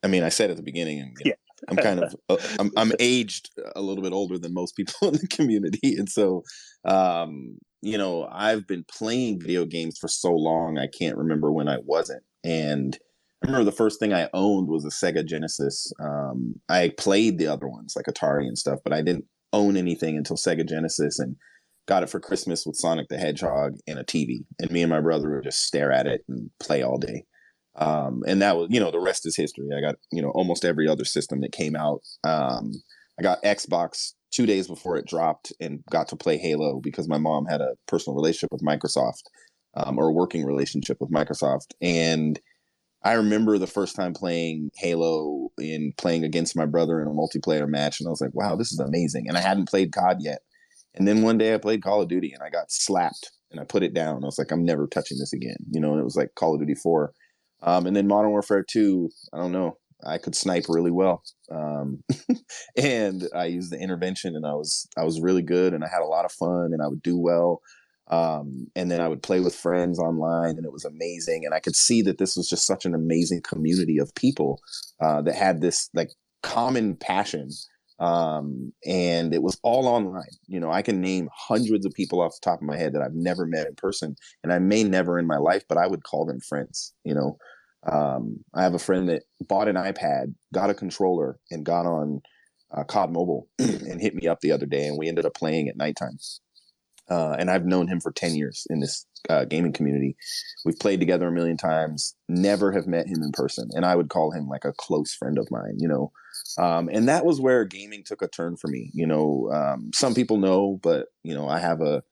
I 0.02 0.08
mean, 0.08 0.22
I 0.22 0.28
said 0.28 0.50
at 0.50 0.56
the 0.56 0.62
beginning, 0.62 1.00
and 1.00 1.16
you 1.18 1.30
know, 1.30 1.36
yeah. 1.36 1.68
I'm 1.68 1.76
kind 1.76 2.00
of 2.00 2.16
uh, 2.28 2.36
I'm 2.58 2.70
I'm 2.76 2.92
aged 2.98 3.50
a 3.74 3.82
little 3.82 4.02
bit 4.02 4.12
older 4.12 4.38
than 4.38 4.54
most 4.54 4.76
people 4.76 4.94
in 5.08 5.14
the 5.14 5.26
community, 5.28 5.96
and 5.96 6.08
so 6.08 6.44
um, 6.84 7.58
you 7.82 7.98
know, 7.98 8.28
I've 8.30 8.66
been 8.66 8.84
playing 8.84 9.40
video 9.40 9.64
games 9.64 9.98
for 9.98 10.08
so 10.08 10.32
long, 10.32 10.78
I 10.78 10.86
can't 10.86 11.16
remember 11.16 11.52
when 11.52 11.68
I 11.68 11.78
wasn't. 11.84 12.22
And 12.44 12.98
I 13.42 13.46
remember 13.46 13.64
the 13.64 13.76
first 13.76 14.00
thing 14.00 14.14
I 14.14 14.28
owned 14.32 14.68
was 14.68 14.84
a 14.84 14.88
Sega 14.88 15.24
Genesis. 15.24 15.92
Um, 16.00 16.54
I 16.68 16.92
played 16.96 17.38
the 17.38 17.48
other 17.48 17.68
ones 17.68 17.94
like 17.94 18.06
Atari 18.06 18.46
and 18.46 18.58
stuff, 18.58 18.80
but 18.82 18.92
I 18.92 19.02
didn't 19.02 19.26
own 19.52 19.76
anything 19.76 20.16
until 20.16 20.36
Sega 20.36 20.66
Genesis 20.66 21.18
and 21.18 21.36
got 21.86 22.02
it 22.02 22.10
for 22.10 22.18
Christmas 22.18 22.66
with 22.66 22.76
Sonic 22.76 23.08
the 23.08 23.18
Hedgehog 23.18 23.76
and 23.86 23.98
a 23.98 24.04
TV. 24.04 24.44
And 24.58 24.70
me 24.70 24.82
and 24.82 24.90
my 24.90 25.00
brother 25.00 25.36
would 25.36 25.44
just 25.44 25.64
stare 25.64 25.92
at 25.92 26.06
it 26.06 26.24
and 26.28 26.50
play 26.60 26.82
all 26.82 26.98
day. 26.98 27.24
Um, 27.76 28.22
and 28.26 28.40
that 28.42 28.56
was, 28.56 28.68
you 28.70 28.80
know, 28.80 28.90
the 28.90 28.98
rest 28.98 29.26
is 29.26 29.36
history. 29.36 29.68
I 29.76 29.80
got, 29.80 29.96
you 30.10 30.22
know, 30.22 30.30
almost 30.30 30.64
every 30.64 30.88
other 30.88 31.04
system 31.04 31.40
that 31.42 31.52
came 31.52 31.76
out. 31.76 32.00
Um, 32.24 32.72
I 33.18 33.22
got 33.22 33.42
Xbox 33.42 34.12
two 34.32 34.46
days 34.46 34.66
before 34.68 34.96
it 34.96 35.06
dropped 35.06 35.52
and 35.60 35.82
got 35.90 36.08
to 36.08 36.16
play 36.16 36.36
Halo 36.36 36.80
because 36.80 37.08
my 37.08 37.18
mom 37.18 37.46
had 37.46 37.60
a 37.60 37.76
personal 37.86 38.16
relationship 38.16 38.50
with 38.52 38.62
Microsoft 38.62 39.22
um, 39.74 39.98
or 39.98 40.08
a 40.08 40.12
working 40.12 40.44
relationship 40.44 40.98
with 41.00 41.10
Microsoft. 41.10 41.72
And 41.80 42.40
I 43.02 43.12
remember 43.12 43.56
the 43.58 43.66
first 43.66 43.94
time 43.94 44.14
playing 44.14 44.70
Halo 44.76 45.50
in 45.58 45.92
playing 45.96 46.24
against 46.24 46.56
my 46.56 46.66
brother 46.66 47.00
in 47.00 47.06
a 47.06 47.12
multiplayer 47.12 47.68
match, 47.68 48.00
and 48.00 48.08
I 48.08 48.10
was 48.10 48.20
like, 48.20 48.34
"Wow, 48.34 48.56
this 48.56 48.72
is 48.72 48.80
amazing!" 48.80 49.28
And 49.28 49.36
I 49.36 49.40
hadn't 49.40 49.68
played 49.68 49.92
COD 49.92 50.16
yet. 50.20 50.40
And 50.94 51.06
then 51.06 51.22
one 51.22 51.38
day 51.38 51.54
I 51.54 51.58
played 51.58 51.84
Call 51.84 52.02
of 52.02 52.08
Duty, 52.08 52.32
and 52.32 52.42
I 52.42 52.50
got 52.50 52.72
slapped, 52.72 53.30
and 53.50 53.60
I 53.60 53.64
put 53.64 53.84
it 53.84 53.94
down. 53.94 54.24
I 54.24 54.26
was 54.26 54.38
like, 54.38 54.50
"I'm 54.50 54.64
never 54.64 54.88
touching 54.88 55.18
this 55.18 55.32
again," 55.32 55.56
you 55.70 55.80
know. 55.80 55.92
And 55.92 56.00
it 56.00 56.04
was 56.04 56.16
like 56.16 56.34
Call 56.34 56.54
of 56.54 56.60
Duty 56.60 56.74
Four, 56.74 57.12
um, 57.62 57.86
and 57.86 57.94
then 57.94 58.08
Modern 58.08 58.30
Warfare 58.30 58.64
Two. 58.68 59.10
I 59.32 59.38
don't 59.38 59.52
know. 59.52 59.76
I 60.04 60.18
could 60.18 60.34
snipe 60.34 60.64
really 60.68 60.90
well, 60.90 61.22
um, 61.50 62.02
and 62.76 63.28
I 63.34 63.46
used 63.46 63.72
the 63.72 63.78
intervention, 63.80 64.36
and 64.36 64.46
I 64.46 64.52
was 64.52 64.88
I 64.96 65.04
was 65.04 65.20
really 65.20 65.42
good, 65.42 65.74
and 65.74 65.84
I 65.84 65.88
had 65.88 66.02
a 66.02 66.06
lot 66.06 66.24
of 66.24 66.32
fun, 66.32 66.72
and 66.72 66.82
I 66.82 66.88
would 66.88 67.02
do 67.02 67.16
well. 67.18 67.62
Um, 68.08 68.68
and 68.76 68.90
then 68.90 69.00
I 69.00 69.08
would 69.08 69.22
play 69.22 69.40
with 69.40 69.54
friends 69.54 69.98
online, 69.98 70.56
and 70.56 70.64
it 70.64 70.72
was 70.72 70.84
amazing. 70.84 71.44
And 71.44 71.52
I 71.54 71.60
could 71.60 71.74
see 71.74 72.02
that 72.02 72.18
this 72.18 72.36
was 72.36 72.48
just 72.48 72.66
such 72.66 72.84
an 72.84 72.94
amazing 72.94 73.42
community 73.42 73.98
of 73.98 74.14
people 74.14 74.60
uh, 75.00 75.22
that 75.22 75.34
had 75.34 75.60
this 75.60 75.90
like 75.92 76.10
common 76.42 76.94
passion, 76.96 77.50
um, 77.98 78.72
and 78.84 79.34
it 79.34 79.42
was 79.42 79.58
all 79.62 79.88
online. 79.88 80.36
You 80.46 80.60
know, 80.60 80.70
I 80.70 80.82
can 80.82 81.00
name 81.00 81.28
hundreds 81.34 81.84
of 81.84 81.94
people 81.94 82.20
off 82.20 82.34
the 82.34 82.44
top 82.50 82.60
of 82.60 82.66
my 82.66 82.76
head 82.76 82.92
that 82.92 83.02
I've 83.02 83.14
never 83.14 83.46
met 83.46 83.66
in 83.66 83.74
person, 83.74 84.14
and 84.44 84.52
I 84.52 84.58
may 84.60 84.84
never 84.84 85.18
in 85.18 85.26
my 85.26 85.38
life, 85.38 85.64
but 85.68 85.78
I 85.78 85.86
would 85.88 86.04
call 86.04 86.26
them 86.26 86.40
friends. 86.40 86.94
You 87.04 87.14
know, 87.14 87.38
um, 87.84 88.44
I 88.54 88.62
have 88.62 88.74
a 88.74 88.78
friend 88.78 89.08
that 89.08 89.22
bought 89.48 89.68
an 89.68 89.76
iPad, 89.76 90.34
got 90.52 90.70
a 90.70 90.74
controller, 90.74 91.38
and 91.50 91.64
got 91.64 91.86
on 91.86 92.20
uh, 92.76 92.84
COD 92.84 93.12
Mobile 93.12 93.48
and 93.58 94.00
hit 94.00 94.14
me 94.14 94.26
up 94.28 94.40
the 94.40 94.52
other 94.52 94.66
day, 94.66 94.86
and 94.86 94.98
we 94.98 95.08
ended 95.08 95.26
up 95.26 95.34
playing 95.34 95.68
at 95.68 95.76
nighttime. 95.76 96.18
uh, 97.08 97.36
and 97.38 97.50
I've 97.50 97.64
known 97.66 97.86
him 97.88 98.00
for 98.00 98.10
ten 98.12 98.34
years 98.34 98.66
in 98.70 98.80
this 98.80 99.06
uh, 99.28 99.44
gaming 99.44 99.72
community. 99.72 100.16
We've 100.64 100.78
played 100.78 101.00
together 101.00 101.28
a 101.28 101.32
million 101.32 101.56
times. 101.56 102.14
Never 102.28 102.72
have 102.72 102.86
met 102.86 103.06
him 103.06 103.22
in 103.22 103.32
person, 103.32 103.68
and 103.74 103.84
I 103.84 103.94
would 103.94 104.08
call 104.08 104.32
him 104.32 104.48
like 104.48 104.64
a 104.64 104.72
close 104.72 105.14
friend 105.14 105.38
of 105.38 105.48
mine. 105.50 105.76
You 105.78 105.88
know, 105.88 106.12
um, 106.58 106.88
and 106.92 107.08
that 107.08 107.24
was 107.24 107.40
where 107.40 107.64
gaming 107.64 108.02
took 108.04 108.22
a 108.22 108.28
turn 108.28 108.56
for 108.56 108.68
me. 108.68 108.90
You 108.92 109.06
know, 109.06 109.50
um, 109.52 109.90
some 109.94 110.14
people 110.14 110.38
know, 110.38 110.80
but 110.82 111.06
you 111.22 111.34
know, 111.34 111.48
I 111.48 111.60
have 111.60 111.80
a, 111.80 112.02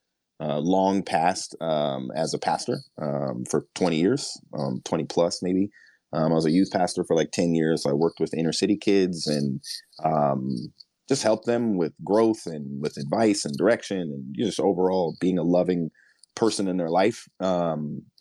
a 0.50 0.60
long 0.60 1.02
past 1.02 1.56
um, 1.60 2.10
as 2.16 2.34
a 2.34 2.38
pastor 2.38 2.78
um, 3.00 3.44
for 3.50 3.66
20 3.74 3.96
years, 3.96 4.30
um, 4.58 4.80
20 4.84 5.04
plus 5.04 5.42
maybe. 5.42 5.70
Um, 6.12 6.32
I 6.32 6.34
was 6.36 6.46
a 6.46 6.50
youth 6.50 6.70
pastor 6.72 7.04
for 7.04 7.16
like 7.16 7.32
10 7.32 7.54
years. 7.54 7.86
I 7.86 7.92
worked 7.92 8.20
with 8.20 8.34
inner 8.34 8.52
city 8.52 8.76
kids 8.76 9.26
and 9.26 9.60
just 11.08 11.22
helped 11.22 11.46
them 11.46 11.76
with 11.76 11.92
growth 12.04 12.46
and 12.46 12.80
with 12.80 12.96
advice 12.96 13.44
and 13.44 13.56
direction 13.56 13.98
and 13.98 14.34
just 14.36 14.60
overall 14.60 15.16
being 15.20 15.38
a 15.38 15.42
loving 15.42 15.90
person 16.34 16.68
in 16.68 16.76
their 16.76 16.90
life. 16.90 17.28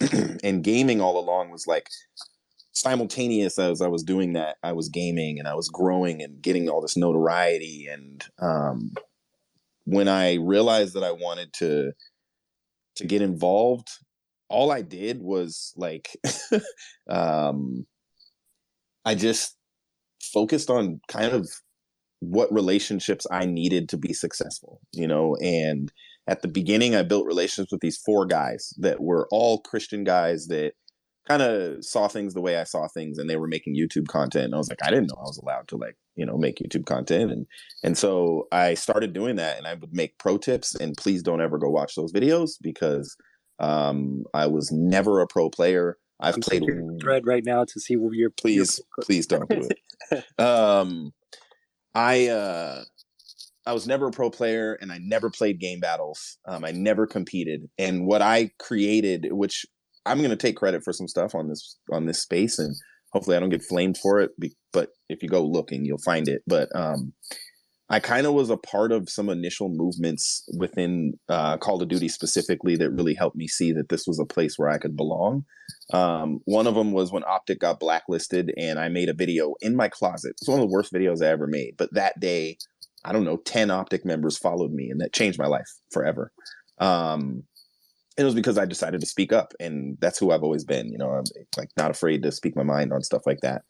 and 0.43 0.63
gaming 0.63 1.01
all 1.01 1.19
along 1.19 1.51
was 1.51 1.65
like 1.67 1.87
simultaneous 2.73 3.59
as 3.59 3.81
I 3.81 3.87
was 3.87 4.03
doing 4.03 4.33
that, 4.33 4.57
I 4.63 4.73
was 4.73 4.89
gaming 4.89 5.39
and 5.39 5.47
I 5.47 5.53
was 5.53 5.69
growing 5.69 6.21
and 6.21 6.41
getting 6.41 6.67
all 6.67 6.81
this 6.81 6.97
notoriety. 6.97 7.87
And 7.91 8.23
um, 8.39 8.93
when 9.85 10.07
I 10.07 10.35
realized 10.35 10.93
that 10.95 11.03
I 11.03 11.11
wanted 11.11 11.53
to 11.53 11.93
to 12.95 13.05
get 13.05 13.21
involved, 13.21 13.89
all 14.49 14.71
I 14.71 14.81
did 14.81 15.21
was 15.21 15.73
like, 15.75 16.15
um, 17.09 17.85
I 19.05 19.15
just 19.15 19.57
focused 20.21 20.69
on 20.69 21.01
kind 21.07 21.33
of 21.33 21.49
what 22.19 22.53
relationships 22.53 23.27
I 23.29 23.45
needed 23.45 23.89
to 23.89 23.97
be 23.97 24.13
successful, 24.13 24.79
you 24.93 25.07
know, 25.07 25.35
and 25.41 25.91
at 26.27 26.41
the 26.41 26.47
beginning 26.47 26.95
I 26.95 27.03
built 27.03 27.25
relationships 27.25 27.71
with 27.71 27.81
these 27.81 27.97
four 27.97 28.25
guys 28.25 28.73
that 28.77 29.01
were 29.01 29.27
all 29.31 29.59
Christian 29.59 30.03
guys 30.03 30.47
that 30.47 30.73
kind 31.27 31.41
of 31.41 31.83
saw 31.83 32.07
things 32.07 32.33
the 32.33 32.41
way 32.41 32.57
I 32.57 32.63
saw 32.63 32.87
things 32.87 33.17
and 33.17 33.29
they 33.29 33.37
were 33.37 33.47
making 33.47 33.75
YouTube 33.75 34.07
content 34.07 34.45
and 34.45 34.55
I 34.55 34.57
was 34.57 34.69
like 34.69 34.83
I 34.83 34.89
didn't 34.89 35.07
know 35.07 35.19
I 35.19 35.23
was 35.23 35.37
allowed 35.37 35.67
to 35.69 35.77
like 35.77 35.95
you 36.15 36.25
know 36.25 36.37
make 36.37 36.59
YouTube 36.59 36.85
content 36.85 37.31
and 37.31 37.45
and 37.83 37.97
so 37.97 38.47
I 38.51 38.73
started 38.73 39.13
doing 39.13 39.37
that 39.37 39.57
and 39.57 39.65
I 39.65 39.75
would 39.75 39.93
make 39.93 40.17
pro 40.17 40.37
tips 40.37 40.75
and 40.75 40.95
please 40.97 41.23
don't 41.23 41.41
ever 41.41 41.57
go 41.57 41.69
watch 41.69 41.95
those 41.95 42.11
videos 42.11 42.51
because 42.61 43.15
um 43.59 44.23
I 44.33 44.47
was 44.47 44.71
never 44.71 45.21
a 45.21 45.27
pro 45.27 45.49
player 45.49 45.97
I've 46.19 46.35
I'm 46.35 46.41
played 46.41 46.63
thread 47.01 47.25
right 47.25 47.43
now 47.45 47.63
to 47.65 47.79
see 47.79 47.95
what 47.95 48.13
your 48.13 48.29
please 48.29 48.81
please 49.01 49.25
don't 49.25 49.49
do 49.49 49.67
it 50.11 50.25
um 50.39 51.13
I 51.95 52.27
uh 52.27 52.83
I 53.65 53.71
was 53.71 53.87
never 53.87 54.07
a 54.07 54.11
pro 54.11 54.29
player 54.29 54.77
and 54.81 54.91
I 54.91 54.97
never 54.97 55.29
played 55.29 55.57
game 55.59 55.79
battles. 55.79 56.37
Um, 56.45 56.65
I 56.65 56.71
never 56.71 57.07
competed. 57.07 57.69
And 57.77 58.05
what 58.05 58.21
I 58.21 58.51
created, 58.59 59.27
which 59.31 59.65
I'm 60.05 60.19
going 60.19 60.29
to 60.29 60.35
take 60.35 60.57
credit 60.57 60.83
for 60.83 60.93
some 60.93 61.07
stuff 61.07 61.35
on 61.35 61.49
this 61.49 61.77
on 61.91 62.05
this 62.05 62.21
space, 62.21 62.59
and 62.59 62.75
hopefully 63.11 63.37
I 63.37 63.39
don't 63.39 63.49
get 63.49 63.63
flamed 63.63 63.97
for 63.97 64.19
it. 64.19 64.31
But 64.71 64.89
if 65.09 65.23
you 65.23 65.29
go 65.29 65.45
looking, 65.45 65.85
you'll 65.85 65.97
find 65.99 66.27
it. 66.27 66.41
But 66.47 66.69
um, 66.75 67.13
I 67.89 67.99
kind 67.99 68.25
of 68.25 68.33
was 68.33 68.49
a 68.49 68.57
part 68.57 68.91
of 68.91 69.09
some 69.09 69.29
initial 69.29 69.69
movements 69.69 70.47
within 70.57 71.13
uh, 71.29 71.57
Call 71.57 71.81
of 71.81 71.89
Duty 71.89 72.07
specifically 72.07 72.75
that 72.77 72.91
really 72.91 73.13
helped 73.13 73.35
me 73.35 73.47
see 73.47 73.71
that 73.73 73.89
this 73.89 74.05
was 74.07 74.19
a 74.19 74.25
place 74.25 74.55
where 74.57 74.69
I 74.69 74.77
could 74.77 74.95
belong. 74.95 75.45
Um, 75.93 76.39
one 76.45 76.65
of 76.65 76.75
them 76.75 76.91
was 76.91 77.11
when 77.11 77.23
Optic 77.25 77.59
got 77.59 77.79
blacklisted, 77.79 78.51
and 78.57 78.79
I 78.79 78.89
made 78.89 79.09
a 79.09 79.13
video 79.13 79.53
in 79.61 79.75
my 79.75 79.89
closet. 79.89 80.31
It's 80.31 80.47
one 80.47 80.59
of 80.59 80.67
the 80.67 80.73
worst 80.73 80.91
videos 80.93 81.23
I 81.23 81.29
ever 81.29 81.47
made. 81.47 81.75
But 81.77 81.93
that 81.93 82.19
day, 82.19 82.57
I 83.05 83.11
don't 83.11 83.25
know, 83.25 83.37
ten 83.37 83.69
Optic 83.69 84.05
members 84.05 84.37
followed 84.37 84.71
me, 84.71 84.89
and 84.89 84.99
that 85.01 85.13
changed 85.13 85.37
my 85.39 85.47
life 85.47 85.69
forever. 85.91 86.31
Um, 86.79 87.43
it 88.17 88.23
was 88.23 88.35
because 88.35 88.57
I 88.57 88.65
decided 88.65 89.01
to 89.01 89.07
speak 89.07 89.33
up, 89.33 89.53
and 89.59 89.97
that's 89.99 90.19
who 90.19 90.31
I've 90.31 90.43
always 90.43 90.63
been. 90.63 90.91
You 90.91 90.97
know, 90.97 91.11
I'm 91.11 91.25
like 91.57 91.69
not 91.77 91.91
afraid 91.91 92.23
to 92.23 92.31
speak 92.31 92.55
my 92.55 92.63
mind 92.63 92.93
on 92.93 93.01
stuff 93.01 93.23
like 93.25 93.39
that. 93.41 93.63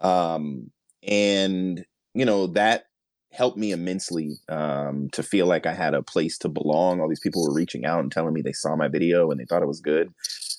Um, 0.00 0.70
and 1.06 1.84
you 2.14 2.24
know 2.24 2.46
that 2.48 2.84
helped 3.32 3.56
me 3.56 3.72
immensely 3.72 4.32
um, 4.48 5.08
to 5.12 5.22
feel 5.22 5.46
like 5.46 5.66
I 5.66 5.72
had 5.72 5.94
a 5.94 6.02
place 6.02 6.36
to 6.38 6.48
belong. 6.48 7.00
All 7.00 7.08
these 7.08 7.20
people 7.20 7.46
were 7.46 7.54
reaching 7.54 7.84
out 7.84 8.00
and 8.00 8.10
telling 8.10 8.34
me 8.34 8.42
they 8.42 8.52
saw 8.52 8.74
my 8.74 8.88
video 8.88 9.30
and 9.30 9.38
they 9.38 9.44
thought 9.44 9.62
it 9.62 9.68
was 9.68 9.80
good. 9.80 10.12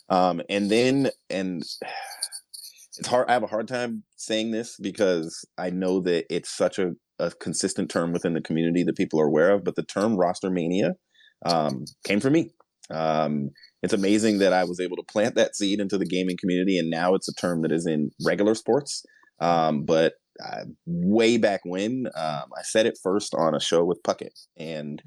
Um, 0.09 0.41
and 0.49 0.69
then, 0.69 1.09
and 1.29 1.63
it's 2.97 3.07
hard. 3.07 3.27
I 3.29 3.33
have 3.33 3.43
a 3.43 3.47
hard 3.47 3.67
time 3.67 4.03
saying 4.15 4.51
this 4.51 4.77
because 4.77 5.45
I 5.57 5.69
know 5.69 5.99
that 6.01 6.33
it's 6.33 6.49
such 6.49 6.79
a, 6.79 6.93
a 7.19 7.31
consistent 7.31 7.89
term 7.89 8.13
within 8.13 8.33
the 8.33 8.41
community 8.41 8.83
that 8.83 8.97
people 8.97 9.19
are 9.19 9.27
aware 9.27 9.51
of. 9.51 9.63
But 9.63 9.75
the 9.75 9.83
term 9.83 10.15
roster 10.15 10.49
mania 10.49 10.95
um, 11.45 11.85
came 12.05 12.19
from 12.19 12.33
me. 12.33 12.51
Um, 12.93 13.49
it's 13.81 13.93
amazing 13.93 14.39
that 14.39 14.53
I 14.53 14.63
was 14.63 14.79
able 14.79 14.97
to 14.97 15.03
plant 15.03 15.35
that 15.35 15.55
seed 15.55 15.79
into 15.79 15.97
the 15.97 16.05
gaming 16.05 16.37
community, 16.39 16.77
and 16.77 16.89
now 16.89 17.15
it's 17.15 17.29
a 17.29 17.33
term 17.33 17.61
that 17.63 17.71
is 17.71 17.87
in 17.87 18.11
regular 18.25 18.55
sports. 18.55 19.03
Um, 19.39 19.83
but 19.83 20.13
uh, 20.43 20.65
way 20.85 21.37
back 21.37 21.61
when, 21.65 22.05
um, 22.15 22.45
I 22.57 22.61
said 22.63 22.85
it 22.85 22.99
first 23.01 23.33
on 23.35 23.55
a 23.55 23.59
show 23.59 23.83
with 23.83 24.03
Puckett, 24.03 24.47
and 24.57 25.01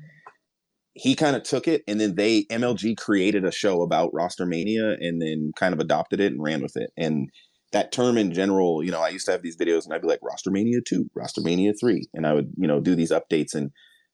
he 0.94 1.14
kind 1.14 1.36
of 1.36 1.42
took 1.42 1.68
it, 1.68 1.82
and 1.86 2.00
then 2.00 2.14
they 2.14 2.44
MLG 2.44 2.96
created 2.96 3.44
a 3.44 3.52
show 3.52 3.82
about 3.82 4.14
roster 4.14 4.46
mania, 4.46 4.96
and 5.00 5.20
then 5.20 5.52
kind 5.56 5.72
of 5.72 5.80
adopted 5.80 6.20
it 6.20 6.32
and 6.32 6.42
ran 6.42 6.62
with 6.62 6.76
it. 6.76 6.90
And 6.96 7.28
that 7.72 7.92
term 7.92 8.16
in 8.16 8.32
general, 8.32 8.82
you 8.84 8.92
know, 8.92 9.00
I 9.00 9.08
used 9.08 9.26
to 9.26 9.32
have 9.32 9.42
these 9.42 9.56
videos, 9.56 9.84
and 9.84 9.92
I'd 9.92 10.02
be 10.02 10.08
like 10.08 10.20
roster 10.22 10.50
mania 10.50 10.80
two, 10.86 11.10
roster 11.14 11.40
mania 11.40 11.72
three, 11.78 12.08
and 12.14 12.26
I 12.26 12.32
would 12.32 12.52
you 12.56 12.66
know 12.66 12.80
do 12.80 12.94
these 12.94 13.12
updates, 13.12 13.54
and 13.54 13.70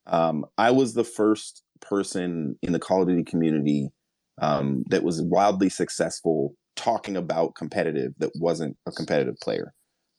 um, 0.06 0.44
I 0.58 0.70
was 0.70 0.94
the 0.94 1.04
first 1.04 1.62
person 1.80 2.56
in 2.62 2.72
the 2.72 2.78
Call 2.78 3.02
of 3.02 3.08
Duty 3.08 3.24
community 3.24 3.90
um, 4.40 4.84
that 4.88 5.02
was 5.02 5.22
wildly 5.22 5.68
successful 5.68 6.54
talking 6.76 7.16
about 7.16 7.54
competitive 7.54 8.12
that 8.18 8.30
wasn't 8.36 8.76
a 8.86 8.92
competitive 8.92 9.36
player. 9.42 9.72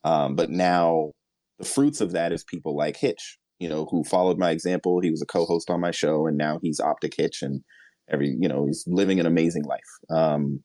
Um, 0.04 0.36
but 0.36 0.50
now 0.50 1.12
the 1.58 1.64
fruits 1.64 2.00
of 2.00 2.12
that 2.12 2.32
is 2.32 2.44
people 2.44 2.76
like 2.76 2.96
Hitch, 2.96 3.38
you 3.58 3.68
know, 3.68 3.86
who 3.90 4.04
followed 4.04 4.38
my 4.38 4.50
example. 4.50 5.00
He 5.00 5.10
was 5.10 5.22
a 5.22 5.26
co-host 5.26 5.70
on 5.70 5.80
my 5.80 5.90
show, 5.90 6.26
and 6.26 6.36
now 6.36 6.58
he's 6.62 6.80
Optic 6.80 7.14
Hitch, 7.16 7.42
and 7.42 7.62
every 8.10 8.36
you 8.38 8.48
know 8.48 8.66
he's 8.66 8.84
living 8.86 9.20
an 9.20 9.26
amazing 9.26 9.64
life. 9.64 9.80
Um, 10.10 10.62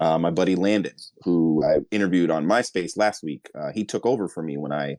uh, 0.00 0.18
my 0.18 0.30
buddy 0.30 0.54
Landon, 0.54 0.94
who 1.22 1.62
I 1.64 1.78
interviewed 1.90 2.30
on 2.30 2.46
my 2.46 2.62
space 2.62 2.96
last 2.96 3.22
week, 3.22 3.50
uh, 3.58 3.72
he 3.74 3.84
took 3.84 4.06
over 4.06 4.28
for 4.28 4.42
me 4.42 4.56
when 4.56 4.72
I 4.72 4.96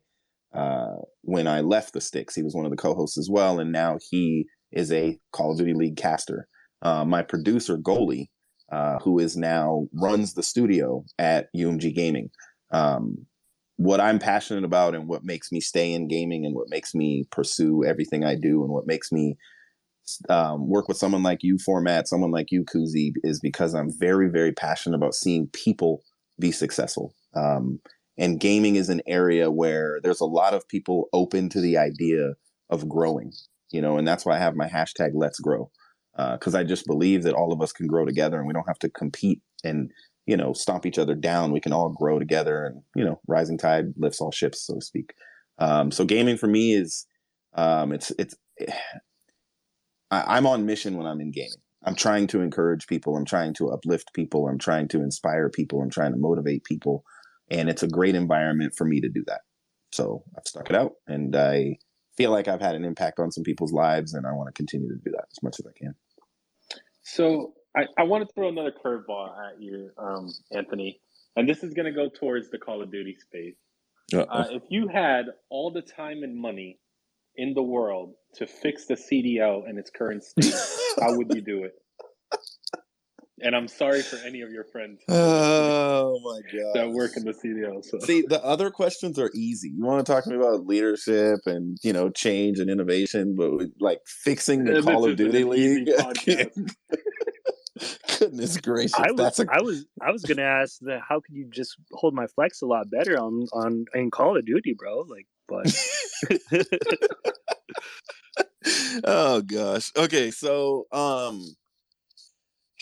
uh, 0.54 0.98
when 1.22 1.48
I 1.48 1.62
left 1.62 1.94
the 1.94 2.02
Sticks. 2.02 2.36
He 2.36 2.44
was 2.44 2.56
one 2.56 2.66
of 2.66 2.72
the 2.72 2.78
co-hosts 2.78 3.18
as 3.18 3.30
well, 3.32 3.60
and 3.60 3.72
now 3.72 3.98
he 4.10 4.46
is 4.72 4.92
a 4.92 5.20
Call 5.32 5.52
of 5.52 5.58
Duty 5.58 5.74
League 5.74 5.98
caster. 5.98 6.48
Uh, 6.82 7.06
my 7.06 7.22
producer 7.22 7.78
Goalie, 7.78 8.28
uh, 8.72 9.00
who 9.00 9.20
is 9.20 9.36
now 9.36 9.88
runs 9.94 10.34
the 10.34 10.44
studio 10.44 11.04
at 11.18 11.48
UMG 11.56 11.94
Gaming. 11.94 12.30
Um, 12.72 13.26
what 13.78 14.02
I'm 14.02 14.20
passionate 14.20 14.66
about 14.66 14.94
and 14.94 15.08
what 15.08 15.24
makes 15.24 15.52
me 15.52 15.62
stay 15.62 15.94
in 15.94 16.10
gaming 16.10 16.46
and 16.46 16.54
what 16.54 16.68
makes 16.70 16.94
me 16.94 17.26
pursue 17.32 17.86
everything 17.86 18.26
I 18.26 18.36
do 18.36 18.62
and 18.62 18.74
what 18.74 18.86
makes 18.86 19.10
me 19.10 19.38
um, 20.28 20.68
work 20.68 20.88
with 20.90 20.98
someone 20.98 21.24
like 21.24 21.44
you, 21.44 21.58
Phormat, 21.58 22.08
someone 22.08 22.32
like 22.32 22.52
you, 22.52 22.66
Koozie, 22.66 23.14
is 23.24 23.40
because 23.40 23.74
I'm 23.74 23.90
very, 23.98 24.30
very 24.30 24.52
passionate 24.52 24.98
about 24.98 25.14
seeing 25.14 25.48
people 25.54 26.02
be 26.40 26.52
successful. 26.52 27.16
Um, 27.36 27.80
and 28.18 28.40
gaming 28.40 28.76
is 28.76 28.90
an 28.90 29.02
area 29.08 29.50
where 29.50 30.00
there's 30.04 30.20
a 30.20 30.26
lot 30.26 30.54
of 30.54 30.68
people 30.68 31.08
open 31.14 31.48
to 31.50 31.62
the 31.62 31.78
idea 31.78 32.34
of 32.70 32.90
growing 32.90 33.32
you 33.72 33.82
know, 33.82 33.98
and 33.98 34.08
that's 34.08 34.26
why 34.26 34.36
I 34.36 34.40
have 34.40 34.56
my 34.56 34.68
hashtag 34.68 35.12
Let's 35.14 35.40
Grow 35.40 35.72
because 36.16 36.56
uh, 36.56 36.60
I 36.60 36.64
just 36.64 36.86
believe 36.86 37.24
that 37.24 37.34
all 37.34 37.54
of 37.54 37.62
us 37.62 37.72
can 37.72 37.88
grow 37.88 38.06
together 38.06 38.38
and 38.38 38.48
we 38.48 38.54
don't 38.54 38.68
have 38.68 38.80
to 38.80 38.90
compete 38.90 39.42
and 39.64 39.90
you 40.26 40.38
know 40.38 40.54
stomp 40.54 40.86
each 40.86 41.00
other 41.00 41.16
down. 41.16 41.52
We 41.52 41.60
can 41.60 41.74
all 41.74 41.90
grow 41.90 42.20
together, 42.20 42.66
and 42.66 42.84
you 42.96 43.04
know, 43.04 43.20
rising 43.28 43.58
tide 43.58 43.94
lifts 43.98 44.22
all 44.22 44.32
ships, 44.32 44.66
so 44.66 44.76
to 44.76 44.82
speak. 44.82 45.14
Um, 45.58 45.92
so 45.92 46.06
gaming 46.06 46.38
for 46.38 46.48
me 46.48 46.74
is 46.74 47.08
um, 47.56 47.92
it's 47.92 48.12
it's 48.20 48.36
I, 50.12 50.38
I'm 50.38 50.46
on 50.46 50.68
mission 50.68 50.98
when 50.98 51.08
I'm 51.08 51.20
in 51.20 51.32
gaming. 51.32 51.64
I'm 51.84 51.96
trying 51.96 52.28
to 52.28 52.42
encourage 52.42 52.88
people. 52.88 53.16
I'm 53.16 53.26
trying 53.26 53.54
to 53.56 53.70
uplift 53.70 54.14
people. 54.14 54.48
I'm 54.48 54.60
trying 54.60 54.88
to 54.90 55.02
inspire 55.02 55.50
people. 55.50 55.82
I'm 55.82 55.90
trying 55.90 56.12
to 56.12 56.20
motivate 56.20 56.64
people, 56.64 57.04
and 57.50 57.68
it's 57.68 57.84
a 57.84 57.88
great 57.88 58.16
environment 58.16 58.74
for 58.78 58.86
me 58.86 59.02
to 59.02 59.10
do 59.10 59.24
that. 59.28 59.42
So 59.92 60.24
I've 60.38 60.46
stuck 60.46 60.70
it 60.70 60.76
out, 60.76 60.94
and 61.08 61.36
I 61.36 61.78
feel 62.20 62.32
like 62.32 62.50
I've 62.50 62.60
had 62.60 62.76
an 62.76 62.84
impact 62.84 63.18
on 63.20 63.32
some 63.32 63.46
people's 63.46 63.72
lives, 63.72 64.14
and 64.14 64.28
I 64.28 64.34
want 64.34 64.48
to 64.48 64.54
continue 64.54 64.90
to 64.90 64.96
do 64.96 65.12
that 65.12 65.26
as 65.32 65.42
much 65.42 65.56
as 65.58 65.66
I 65.66 65.72
can. 65.78 65.96
So 67.02 67.54
I, 67.76 67.84
I 67.98 68.04
want 68.04 68.28
to 68.28 68.34
throw 68.34 68.50
another 68.50 68.74
curveball 68.74 69.30
at 69.30 69.62
you, 69.62 69.90
um, 69.98 70.28
Anthony, 70.52 71.00
and 71.38 71.48
this 71.48 71.64
is 71.64 71.74
going 71.74 71.86
to 71.86 71.94
go 71.94 72.10
towards 72.10 72.50
the 72.50 72.58
Call 72.58 72.82
of 72.82 72.92
Duty 72.92 73.16
space. 73.16 73.56
Uh, 74.30 74.46
if 74.50 74.64
you 74.70 74.90
had 74.90 75.28
all 75.50 75.72
the 75.72 75.82
time 75.82 76.24
and 76.24 76.36
money 76.36 76.78
in 77.36 77.54
the 77.54 77.64
world 77.64 78.16
to 78.36 78.48
fix 78.48 78.86
the 78.88 78.96
CDL 78.96 79.70
in 79.70 79.78
its 79.78 79.90
current 79.90 80.24
state, 80.24 80.54
how 81.00 81.16
would 81.16 81.34
you 81.34 81.42
do 81.42 81.64
it? 81.64 81.74
And 83.42 83.56
I'm 83.56 83.68
sorry 83.68 84.02
for 84.02 84.18
any 84.18 84.42
of 84.42 84.52
your 84.52 84.64
friends 84.64 85.02
Oh 85.10 86.20
my 86.24 86.42
god. 86.52 86.74
that 86.76 86.92
work 86.92 87.18
in 87.18 87.26
the 87.26 87.34
CDL. 87.34 87.84
So 87.84 88.00
See, 88.00 88.22
the 88.22 88.44
other 88.44 88.70
questions 88.72 89.20
are 89.20 89.32
easy. 89.34 89.70
You 89.70 89.84
want 89.86 90.06
to 90.06 90.12
talk 90.12 90.24
to 90.26 90.30
me 90.30 90.36
about 90.36 90.66
leadership 90.66 91.40
and 91.46 91.78
you 91.84 91.94
know 91.94 92.10
change 92.10 92.60
and 92.60 92.70
innovation, 92.70 93.36
but 93.36 93.52
with, 93.56 93.74
like 93.80 94.00
fixing 94.06 94.64
the 94.64 94.74
This 94.74 94.86
Call 94.86 95.06
of 95.06 95.16
Duty 95.16 95.44
League. 95.44 95.90
Goodness 98.20 98.58
gracious, 98.58 98.94
I 98.96 99.12
was, 99.12 99.18
that's 99.18 99.40
a 99.40 99.46
I 99.50 99.62
was, 99.62 99.86
I 100.02 100.12
was 100.12 100.24
gonna 100.24 100.42
ask 100.42 100.80
that. 100.82 101.00
How 101.08 101.22
could 101.22 101.34
you 101.34 101.50
just 101.50 101.78
hold 101.94 102.14
my 102.14 102.28
flex 102.28 102.62
a 102.62 102.66
lot 102.66 102.90
better 102.92 103.18
on 103.18 103.48
on 103.54 103.86
in 103.94 104.12
Call 104.12 104.36
of 104.38 104.46
Duty, 104.46 104.76
bro? 104.78 105.06
Like, 105.08 105.28
but 105.48 105.74
oh 109.06 109.42
gosh. 109.42 109.92
Okay, 109.96 110.32
so 110.32 110.86
um 110.92 111.46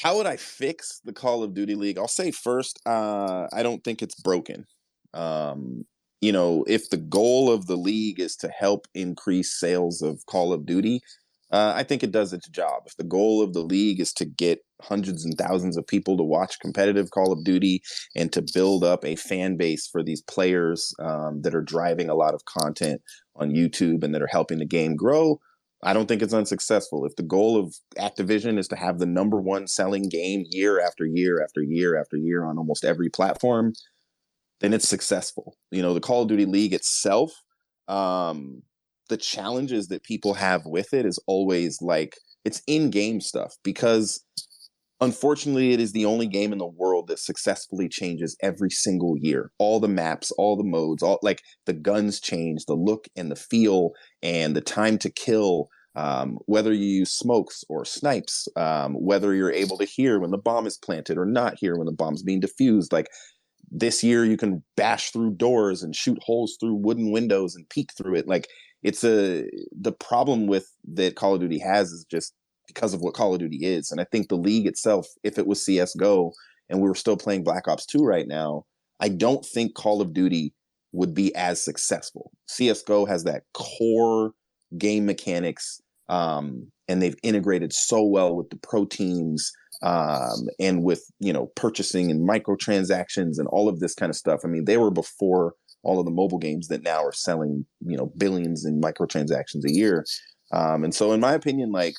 how 0.01 0.17
would 0.17 0.27
I 0.27 0.37
fix 0.37 1.01
the 1.03 1.13
Call 1.13 1.43
of 1.43 1.53
Duty 1.53 1.75
League? 1.75 1.97
I'll 1.97 2.07
say 2.07 2.31
first, 2.31 2.79
uh 2.85 3.47
I 3.53 3.63
don't 3.63 3.83
think 3.83 4.01
it's 4.01 4.19
broken. 4.21 4.65
Um 5.13 5.85
you 6.21 6.31
know, 6.31 6.63
if 6.67 6.89
the 6.89 6.97
goal 6.97 7.51
of 7.51 7.67
the 7.67 7.75
league 7.77 8.19
is 8.19 8.35
to 8.37 8.47
help 8.49 8.87
increase 8.95 9.59
sales 9.59 10.01
of 10.01 10.25
Call 10.25 10.51
of 10.51 10.65
Duty, 10.65 11.01
uh, 11.51 11.73
I 11.75 11.83
think 11.83 12.03
it 12.03 12.11
does 12.11 12.33
its 12.33 12.49
job. 12.49 12.83
If 12.85 12.97
the 12.97 13.03
goal 13.03 13.41
of 13.41 13.53
the 13.53 13.61
league 13.61 14.01
is 14.01 14.11
to 14.13 14.25
get 14.25 14.59
hundreds 14.81 15.23
and 15.23 15.37
thousands 15.37 15.77
of 15.77 15.87
people 15.87 16.17
to 16.17 16.23
watch 16.23 16.59
competitive 16.59 17.11
Call 17.11 17.31
of 17.31 17.43
Duty 17.43 17.81
and 18.15 18.31
to 18.33 18.43
build 18.53 18.83
up 18.83 19.05
a 19.05 19.15
fan 19.15 19.55
base 19.57 19.87
for 19.87 20.03
these 20.03 20.21
players 20.23 20.93
um, 20.99 21.41
that 21.43 21.55
are 21.55 21.61
driving 21.61 22.09
a 22.09 22.15
lot 22.15 22.33
of 22.33 22.45
content 22.45 23.01
on 23.35 23.51
YouTube 23.51 24.03
and 24.03 24.13
that 24.13 24.21
are 24.21 24.27
helping 24.27 24.57
the 24.57 24.65
game 24.65 24.95
grow, 24.95 25.39
I 25.84 25.93
don't 25.93 26.07
think 26.07 26.22
it's 26.22 26.34
unsuccessful. 26.34 27.05
If 27.05 27.15
the 27.15 27.24
goal 27.24 27.57
of 27.57 27.75
Activision 27.98 28.57
is 28.57 28.67
to 28.69 28.75
have 28.75 28.98
the 28.98 29.05
number 29.05 29.39
one 29.39 29.67
selling 29.67 30.10
game 30.10 30.43
year 30.50 30.79
after 30.79 31.05
year 31.05 31.43
after 31.43 31.62
year 31.62 32.00
after 32.00 32.17
year 32.17 32.46
on 32.46 32.57
almost 32.57 32.84
every 32.84 33.10
platform, 33.10 33.74
then 34.60 34.74
it's 34.74 34.89
successful. 34.89 35.55
You 35.72 35.81
know, 35.81 35.93
the 35.93 36.00
Call 36.00 36.24
of 36.24 36.29
Duty 36.29 36.46
League 36.46 36.74
itself, 36.74 37.31
um, 37.88 38.63
the 39.10 39.17
challenges 39.17 39.88
that 39.89 40.03
people 40.03 40.34
have 40.34 40.65
with 40.65 40.93
it 40.93 41.05
is 41.05 41.19
always 41.27 41.79
like 41.81 42.17
it's 42.43 42.62
in-game 42.67 43.22
stuff 43.22 43.55
because 43.63 44.24
unfortunately 44.99 45.73
it 45.73 45.79
is 45.79 45.91
the 45.91 46.05
only 46.05 46.27
game 46.27 46.51
in 46.51 46.57
the 46.57 46.65
world 46.65 47.07
that 47.07 47.19
successfully 47.19 47.87
changes 47.87 48.35
every 48.41 48.69
single 48.69 49.15
year. 49.17 49.51
All 49.57 49.79
the 49.79 49.87
maps 49.87 50.31
all 50.31 50.55
the 50.55 50.63
modes 50.63 51.03
all 51.03 51.19
like 51.21 51.41
the 51.65 51.73
guns 51.73 52.19
change 52.19 52.65
the 52.65 52.75
look 52.75 53.07
and 53.15 53.31
the 53.31 53.35
feel 53.35 53.91
and 54.21 54.55
the 54.55 54.61
time 54.61 54.97
to 54.99 55.09
kill 55.09 55.69
um, 55.95 56.37
whether 56.45 56.71
you 56.71 56.85
use 56.85 57.11
smokes 57.11 57.63
or 57.69 57.83
snipes 57.83 58.47
um, 58.55 58.93
whether 58.93 59.33
you're 59.33 59.51
able 59.51 59.79
to 59.79 59.85
hear 59.85 60.19
when 60.19 60.29
the 60.29 60.37
bomb 60.37 60.67
is 60.67 60.77
planted 60.77 61.17
or 61.17 61.25
not 61.25 61.55
hear 61.59 61.75
when 61.75 61.87
the 61.87 61.91
bomb's 61.91 62.21
being 62.21 62.39
diffused 62.39 62.93
like 62.93 63.07
this 63.69 64.03
year 64.03 64.23
you 64.25 64.37
can 64.37 64.63
bash 64.75 65.11
through 65.11 65.35
doors 65.35 65.83
and 65.83 65.95
shoot 65.95 66.17
holes 66.23 66.57
through 66.59 66.75
wooden 66.75 67.11
windows 67.11 67.55
and 67.55 67.69
peek 67.69 67.91
through 67.97 68.15
it. 68.15 68.27
Like 68.27 68.47
it's 68.83 69.03
a 69.03 69.49
the 69.71 69.91
problem 69.91 70.47
with 70.47 70.71
that 70.93 71.15
call 71.15 71.35
of 71.35 71.41
duty 71.41 71.59
has 71.59 71.91
is 71.91 72.05
just 72.09 72.33
because 72.67 72.93
of 72.93 73.01
what 73.01 73.13
call 73.13 73.33
of 73.33 73.39
duty 73.39 73.59
is 73.65 73.91
and 73.91 74.00
i 74.00 74.05
think 74.12 74.27
the 74.27 74.36
league 74.36 74.67
itself 74.67 75.07
if 75.24 75.38
it 75.38 75.47
was 75.47 75.59
csgo 75.59 76.31
and 76.69 76.81
we 76.81 76.88
were 76.88 76.95
still 76.95 77.17
playing 77.17 77.43
black 77.43 77.67
ops 77.67 77.86
2 77.86 78.00
right 78.03 78.27
now 78.27 78.63
i 79.00 79.09
don't 79.09 79.45
think 79.45 79.75
call 79.75 80.01
of 80.01 80.13
duty 80.13 80.53
would 80.91 81.13
be 81.13 81.33
as 81.36 81.62
successful 81.62 82.31
csgo 82.50 83.07
has 83.07 83.24
that 83.24 83.43
core 83.53 84.31
game 84.77 85.05
mechanics 85.05 85.81
um, 86.09 86.71
and 86.88 87.01
they've 87.01 87.17
integrated 87.21 87.74
so 87.74 88.03
well 88.03 88.36
with 88.36 88.50
the 88.50 88.57
pro 88.57 88.86
teams 88.86 89.51
um, 89.81 90.47
and 90.59 90.83
with 90.83 91.03
you 91.19 91.31
know 91.31 91.47
purchasing 91.55 92.09
and 92.09 92.27
microtransactions 92.27 93.38
and 93.38 93.47
all 93.50 93.69
of 93.69 93.79
this 93.79 93.93
kind 93.93 94.09
of 94.09 94.15
stuff. 94.15 94.41
I 94.43 94.47
mean, 94.47 94.65
they 94.65 94.77
were 94.77 94.91
before 94.91 95.53
all 95.83 96.00
of 96.00 96.05
the 96.05 96.12
mobile 96.12 96.39
games 96.39 96.67
that 96.67 96.83
now 96.83 97.03
are 97.03 97.13
selling 97.13 97.65
you 97.86 97.97
know 97.97 98.12
billions 98.17 98.65
in 98.65 98.81
microtransactions 98.81 99.65
a 99.65 99.74
year. 99.74 100.05
Um, 100.51 100.83
and 100.83 100.95
so, 100.95 101.12
in 101.12 101.19
my 101.19 101.33
opinion, 101.33 101.71
like 101.71 101.95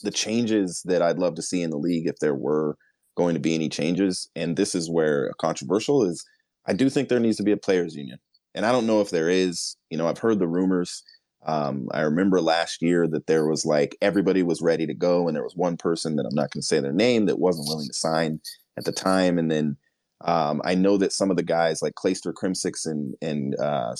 the 0.00 0.10
changes 0.10 0.82
that 0.84 1.02
I'd 1.02 1.18
love 1.18 1.34
to 1.36 1.42
see 1.42 1.62
in 1.62 1.70
the 1.70 1.78
league, 1.78 2.06
if 2.06 2.18
there 2.20 2.34
were 2.34 2.76
going 3.16 3.34
to 3.34 3.40
be 3.40 3.54
any 3.54 3.68
changes, 3.68 4.28
and 4.34 4.56
this 4.56 4.74
is 4.74 4.90
where 4.90 5.32
controversial 5.40 6.04
is, 6.04 6.24
I 6.66 6.72
do 6.72 6.88
think 6.88 7.08
there 7.08 7.20
needs 7.20 7.36
to 7.38 7.42
be 7.42 7.52
a 7.52 7.56
players 7.56 7.94
union, 7.94 8.18
and 8.54 8.66
I 8.66 8.72
don't 8.72 8.86
know 8.86 9.00
if 9.00 9.10
there 9.10 9.28
is. 9.28 9.76
You 9.90 9.98
know, 9.98 10.08
I've 10.08 10.18
heard 10.18 10.38
the 10.38 10.48
rumors. 10.48 11.02
Um, 11.46 11.88
I 11.92 12.02
remember 12.02 12.40
last 12.40 12.82
year 12.82 13.08
that 13.08 13.26
there 13.26 13.46
was 13.46 13.64
like 13.64 13.96
everybody 14.02 14.42
was 14.42 14.60
ready 14.60 14.86
to 14.86 14.94
go, 14.94 15.26
and 15.26 15.34
there 15.34 15.42
was 15.42 15.56
one 15.56 15.76
person 15.76 16.16
that 16.16 16.26
I'm 16.26 16.34
not 16.34 16.50
going 16.50 16.60
to 16.60 16.66
say 16.66 16.80
their 16.80 16.92
name 16.92 17.26
that 17.26 17.38
wasn't 17.38 17.68
willing 17.68 17.88
to 17.88 17.94
sign 17.94 18.40
at 18.76 18.84
the 18.84 18.92
time. 18.92 19.38
And 19.38 19.50
then 19.50 19.76
um, 20.24 20.60
I 20.64 20.74
know 20.74 20.96
that 20.98 21.12
some 21.12 21.30
of 21.30 21.36
the 21.36 21.42
guys 21.42 21.82
like 21.82 21.94
Clayster 21.94 22.32
Crimsix 22.32 22.86
and 22.86 23.14
and 23.22 23.58
uh, 23.58 23.94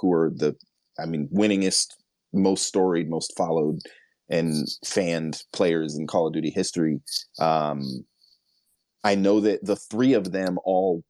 who 0.00 0.12
are 0.12 0.32
the, 0.34 0.56
I 0.98 1.06
mean, 1.06 1.28
winningest, 1.32 1.88
most 2.32 2.66
storied, 2.66 3.10
most 3.10 3.34
followed, 3.36 3.80
and 4.28 4.66
fanned 4.84 5.42
players 5.52 5.96
in 5.96 6.06
Call 6.06 6.26
of 6.26 6.32
Duty 6.32 6.50
history. 6.50 7.00
Um, 7.38 8.04
I 9.04 9.14
know 9.14 9.40
that 9.40 9.64
the 9.64 9.76
three 9.76 10.14
of 10.14 10.32
them 10.32 10.58
all 10.64 11.02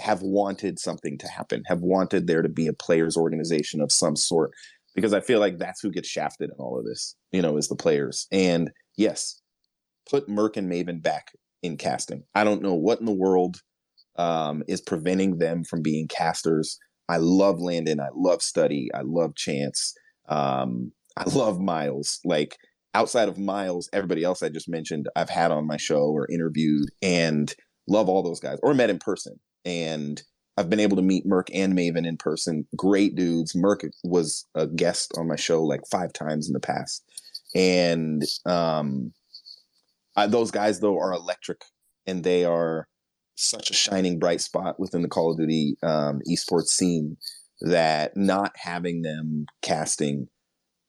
have 0.00 0.22
wanted 0.22 0.78
something 0.78 1.16
to 1.18 1.28
happen, 1.28 1.62
have 1.66 1.80
wanted 1.80 2.26
there 2.26 2.42
to 2.42 2.48
be 2.48 2.66
a 2.66 2.72
players 2.72 3.16
organization 3.16 3.80
of 3.80 3.92
some 3.92 4.16
sort 4.16 4.50
because 4.94 5.12
I 5.12 5.20
feel 5.20 5.40
like 5.40 5.58
that's 5.58 5.80
who 5.80 5.90
gets 5.90 6.08
shafted 6.08 6.50
in 6.50 6.56
all 6.58 6.78
of 6.78 6.84
this, 6.84 7.16
you 7.32 7.42
know, 7.42 7.56
is 7.56 7.68
the 7.68 7.76
players. 7.76 8.26
And 8.30 8.70
yes, 8.96 9.40
put 10.08 10.28
Merc 10.28 10.56
and 10.56 10.70
Maven 10.70 11.02
back 11.02 11.32
in 11.62 11.76
casting. 11.76 12.24
I 12.34 12.44
don't 12.44 12.62
know 12.62 12.74
what 12.74 13.00
in 13.00 13.06
the 13.06 13.12
world 13.12 13.60
um, 14.16 14.62
is 14.68 14.80
preventing 14.80 15.38
them 15.38 15.64
from 15.64 15.82
being 15.82 16.08
casters. 16.08 16.78
I 17.08 17.16
love 17.18 17.60
Landon. 17.60 18.00
I 18.00 18.08
love 18.14 18.42
Study. 18.42 18.88
I 18.94 19.02
love 19.04 19.34
Chance. 19.34 19.94
Um, 20.28 20.92
I 21.16 21.24
love 21.30 21.60
Miles. 21.60 22.20
Like 22.24 22.56
outside 22.94 23.28
of 23.28 23.38
Miles, 23.38 23.88
everybody 23.92 24.24
else 24.24 24.42
I 24.42 24.48
just 24.48 24.68
mentioned, 24.68 25.08
I've 25.16 25.30
had 25.30 25.50
on 25.50 25.66
my 25.66 25.76
show 25.76 26.04
or 26.04 26.30
interviewed 26.30 26.88
and 27.02 27.54
love 27.88 28.08
all 28.08 28.22
those 28.22 28.40
guys 28.40 28.58
or 28.62 28.74
met 28.74 28.90
in 28.90 28.98
person. 28.98 29.38
And 29.64 30.22
I've 30.56 30.70
been 30.70 30.80
able 30.80 30.96
to 30.96 31.02
meet 31.02 31.26
Merc 31.26 31.48
and 31.52 31.74
Maven 31.74 32.06
in 32.06 32.16
person. 32.16 32.66
Great 32.76 33.16
dudes. 33.16 33.54
Merc 33.54 33.82
was 34.04 34.46
a 34.54 34.66
guest 34.66 35.12
on 35.18 35.26
my 35.26 35.36
show 35.36 35.62
like 35.62 35.80
five 35.90 36.12
times 36.12 36.46
in 36.48 36.52
the 36.52 36.60
past, 36.60 37.02
and 37.54 38.22
um, 38.46 39.12
I, 40.16 40.26
those 40.26 40.50
guys 40.50 40.80
though 40.80 40.98
are 40.98 41.12
electric, 41.12 41.62
and 42.06 42.22
they 42.22 42.44
are 42.44 42.86
such 43.34 43.70
a 43.70 43.74
shining 43.74 44.20
bright 44.20 44.40
spot 44.40 44.78
within 44.78 45.02
the 45.02 45.08
Call 45.08 45.32
of 45.32 45.38
Duty 45.38 45.76
um, 45.82 46.20
esports 46.30 46.68
scene 46.68 47.16
that 47.60 48.16
not 48.16 48.52
having 48.56 49.02
them 49.02 49.46
casting. 49.62 50.28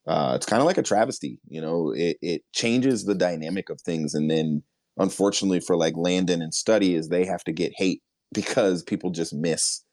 Uh, 0.08 0.34
it's 0.36 0.46
kind 0.46 0.62
of 0.62 0.66
like 0.66 0.78
a 0.78 0.84
travesty, 0.84 1.40
you 1.48 1.62
know. 1.62 1.92
It 1.96 2.18
it 2.22 2.42
changes 2.54 3.06
the 3.06 3.16
dynamic 3.16 3.70
of 3.70 3.82
things, 3.82 4.14
and 4.14 4.30
then 4.30 4.64
unfortunately 4.98 5.60
for 5.60 5.76
like 5.76 5.96
Landon 5.98 6.42
and 6.42 6.54
Study, 6.54 6.96
is 6.96 7.10
they 7.10 7.26
have 7.26 7.44
to 7.46 7.52
get 7.52 7.74
hate 7.76 8.02
because 8.34 8.84
people 8.84 9.10
just 9.10 9.34
miss 9.34 9.84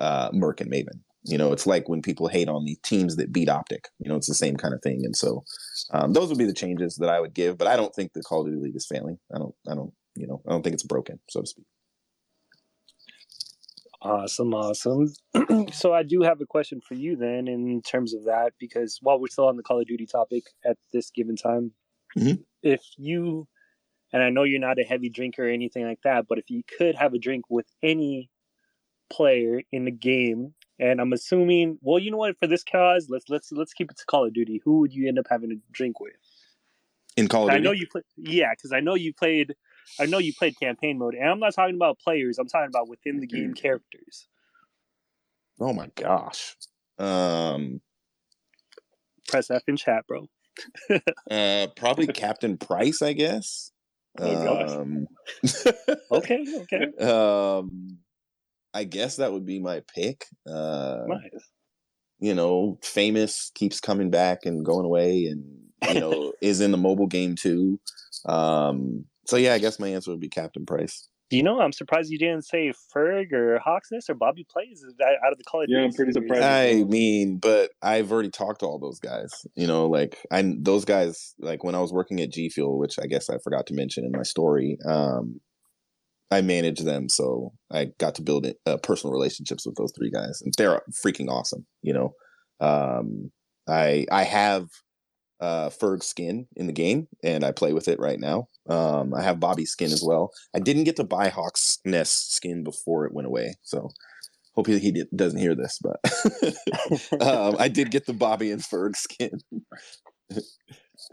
uh, 0.00 0.30
Merc 0.32 0.60
and 0.60 0.70
Maven. 0.70 1.00
You 1.26 1.38
know, 1.38 1.52
it's 1.52 1.66
like 1.66 1.88
when 1.88 2.02
people 2.02 2.28
hate 2.28 2.48
on 2.48 2.64
the 2.64 2.76
teams 2.82 3.16
that 3.16 3.32
beat 3.32 3.48
Optic. 3.48 3.88
You 3.98 4.10
know, 4.10 4.16
it's 4.16 4.28
the 4.28 4.34
same 4.34 4.56
kind 4.56 4.74
of 4.74 4.82
thing. 4.82 5.02
And 5.04 5.16
so, 5.16 5.44
um, 5.92 6.12
those 6.12 6.28
would 6.28 6.38
be 6.38 6.44
the 6.44 6.52
changes 6.52 6.96
that 6.96 7.08
I 7.08 7.20
would 7.20 7.32
give. 7.32 7.56
But 7.56 7.68
I 7.68 7.76
don't 7.76 7.94
think 7.94 8.12
the 8.12 8.22
Call 8.22 8.42
of 8.42 8.48
Duty 8.48 8.60
League 8.60 8.76
is 8.76 8.86
failing. 8.86 9.18
I 9.34 9.38
don't. 9.38 9.54
I 9.68 9.74
don't. 9.74 9.92
You 10.16 10.26
know, 10.26 10.42
I 10.46 10.52
don't 10.52 10.62
think 10.62 10.74
it's 10.74 10.82
broken, 10.84 11.18
so 11.28 11.40
to 11.40 11.46
speak. 11.46 11.64
Awesome, 14.04 14.52
awesome. 14.52 15.12
so 15.72 15.94
I 15.94 16.02
do 16.02 16.20
have 16.20 16.40
a 16.42 16.46
question 16.46 16.82
for 16.86 16.94
you 16.94 17.16
then 17.16 17.48
in 17.48 17.80
terms 17.80 18.12
of 18.12 18.24
that 18.24 18.52
because 18.58 18.98
while 19.00 19.18
we're 19.18 19.28
still 19.28 19.48
on 19.48 19.56
the 19.56 19.62
Call 19.62 19.80
of 19.80 19.86
Duty 19.86 20.06
topic 20.06 20.44
at 20.64 20.76
this 20.92 21.10
given 21.10 21.36
time, 21.36 21.72
Mhm. 22.16 22.44
if 22.62 22.82
you 22.96 23.48
and 24.12 24.22
I 24.22 24.30
know 24.30 24.44
you're 24.44 24.60
not 24.60 24.78
a 24.78 24.84
heavy 24.84 25.08
drinker 25.08 25.46
or 25.46 25.50
anything 25.50 25.84
like 25.84 26.02
that, 26.04 26.28
but 26.28 26.38
if 26.38 26.48
you 26.48 26.62
could 26.78 26.94
have 26.94 27.14
a 27.14 27.18
drink 27.18 27.46
with 27.48 27.66
any 27.82 28.30
player 29.10 29.62
in 29.72 29.86
the 29.86 29.90
game, 29.90 30.54
and 30.78 31.00
I'm 31.00 31.12
assuming, 31.12 31.78
well, 31.82 31.98
you 31.98 32.12
know 32.12 32.18
what, 32.18 32.38
for 32.38 32.46
this 32.46 32.62
cause, 32.62 33.08
let's 33.08 33.28
let's 33.28 33.50
let's 33.52 33.72
keep 33.72 33.90
it 33.90 33.96
to 33.96 34.04
Call 34.06 34.26
of 34.26 34.34
Duty. 34.34 34.60
Who 34.64 34.80
would 34.80 34.92
you 34.92 35.08
end 35.08 35.18
up 35.18 35.26
having 35.30 35.50
a 35.50 35.56
drink 35.72 35.98
with? 35.98 36.12
In 37.16 37.26
Call 37.26 37.44
of 37.46 37.50
Duty. 37.50 37.60
I 37.60 37.64
know 37.64 37.72
you 37.72 37.86
play, 37.90 38.02
yeah, 38.16 38.52
because 38.52 38.72
I 38.72 38.80
know 38.80 38.94
you 38.94 39.14
played, 39.14 39.56
I 40.00 40.06
know 40.06 40.18
you 40.18 40.32
played 40.34 40.58
campaign 40.58 40.98
mode, 40.98 41.14
and 41.14 41.28
I'm 41.28 41.40
not 41.40 41.54
talking 41.54 41.76
about 41.76 41.98
players. 41.98 42.38
I'm 42.38 42.48
talking 42.48 42.68
about 42.68 42.88
within 42.88 43.20
the 43.20 43.26
game 43.26 43.54
characters. 43.54 44.26
oh 45.60 45.72
my 45.72 45.90
gosh. 45.94 46.56
Um, 46.98 47.80
Press 49.28 49.50
F 49.50 49.62
in 49.66 49.76
chat, 49.76 50.06
bro. 50.06 50.28
uh, 51.30 51.66
probably 51.76 52.06
Captain 52.06 52.56
Price, 52.56 53.02
I 53.02 53.12
guess. 53.12 53.70
Oh, 54.18 54.44
gosh. 54.44 54.70
um, 54.70 55.06
Okay, 56.12 56.44
okay, 56.60 57.04
um, 57.04 57.98
I 58.72 58.84
guess 58.84 59.16
that 59.16 59.32
would 59.32 59.44
be 59.44 59.58
my 59.58 59.82
pick. 59.92 60.24
Uh, 60.48 61.02
nice. 61.06 61.50
you 62.20 62.34
know, 62.34 62.78
famous 62.82 63.50
keeps 63.54 63.80
coming 63.80 64.10
back 64.10 64.46
and 64.46 64.64
going 64.64 64.84
away, 64.84 65.26
and 65.26 65.44
you 65.92 66.00
know 66.00 66.32
is 66.40 66.60
in 66.60 66.70
the 66.70 66.76
mobile 66.76 67.06
game 67.08 67.34
too. 67.34 67.80
Um, 68.26 69.04
so 69.26 69.36
yeah, 69.36 69.54
I 69.54 69.58
guess 69.58 69.78
my 69.78 69.88
answer 69.88 70.10
would 70.10 70.20
be 70.20 70.28
Captain 70.28 70.66
Price. 70.66 71.08
You 71.30 71.42
know, 71.42 71.60
I'm 71.60 71.72
surprised 71.72 72.12
you 72.12 72.18
didn't 72.18 72.44
say 72.44 72.72
Ferg 72.94 73.32
or 73.32 73.58
Hawksness 73.58 74.08
or 74.08 74.14
Bobby 74.14 74.46
Plays 74.48 74.84
out 75.02 75.32
of 75.32 75.38
the 75.38 75.44
college. 75.44 75.68
Yeah, 75.70 75.80
I'm 75.80 75.92
pretty 75.92 76.12
surprised. 76.12 76.44
I 76.44 76.84
mean, 76.84 77.38
but 77.38 77.70
I've 77.82 78.12
already 78.12 78.30
talked 78.30 78.60
to 78.60 78.66
all 78.66 78.78
those 78.78 79.00
guys. 79.00 79.32
You 79.56 79.66
know, 79.66 79.86
like 79.86 80.18
I 80.30 80.54
those 80.58 80.84
guys. 80.84 81.34
Like 81.38 81.64
when 81.64 81.74
I 81.74 81.80
was 81.80 81.92
working 81.92 82.20
at 82.20 82.30
G 82.30 82.50
Fuel, 82.50 82.78
which 82.78 82.98
I 83.02 83.06
guess 83.06 83.30
I 83.30 83.38
forgot 83.42 83.66
to 83.68 83.74
mention 83.74 84.04
in 84.04 84.12
my 84.12 84.22
story. 84.22 84.78
Um, 84.86 85.40
I 86.30 86.40
managed 86.40 86.84
them, 86.84 87.08
so 87.08 87.52
I 87.72 87.88
got 87.98 88.14
to 88.16 88.22
build 88.22 88.46
uh, 88.66 88.76
personal 88.78 89.12
relationships 89.12 89.66
with 89.66 89.76
those 89.76 89.92
three 89.96 90.10
guys, 90.10 90.40
and 90.42 90.52
they're 90.56 90.80
freaking 91.04 91.28
awesome. 91.28 91.66
You 91.82 91.94
know, 91.94 92.14
um, 92.60 93.30
I 93.68 94.06
I 94.10 94.24
have 94.24 94.66
uh, 95.40 95.68
Ferg 95.70 96.02
skin 96.02 96.46
in 96.56 96.66
the 96.66 96.72
game, 96.72 97.08
and 97.22 97.44
I 97.44 97.52
play 97.52 97.72
with 97.72 97.88
it 97.88 97.98
right 97.98 98.18
now. 98.18 98.48
Um, 98.68 99.14
I 99.14 99.22
have 99.22 99.40
Bobby 99.40 99.64
skin 99.64 99.92
as 99.92 100.02
well. 100.02 100.32
I 100.54 100.60
didn't 100.60 100.84
get 100.84 100.96
to 100.96 101.04
buy 101.04 101.28
Hawk's 101.28 101.78
Nest 101.84 102.34
skin 102.34 102.64
before 102.64 103.04
it 103.06 103.12
went 103.12 103.26
away, 103.26 103.54
so 103.62 103.90
hope 104.54 104.66
he, 104.66 104.78
he 104.78 105.04
doesn't 105.14 105.38
hear 105.38 105.54
this. 105.54 105.78
But 105.82 106.00
um, 107.20 107.56
I 107.58 107.68
did 107.68 107.90
get 107.90 108.06
the 108.06 108.14
Bobby 108.14 108.50
and 108.50 108.62
Ferg 108.62 108.96
skin. 108.96 109.40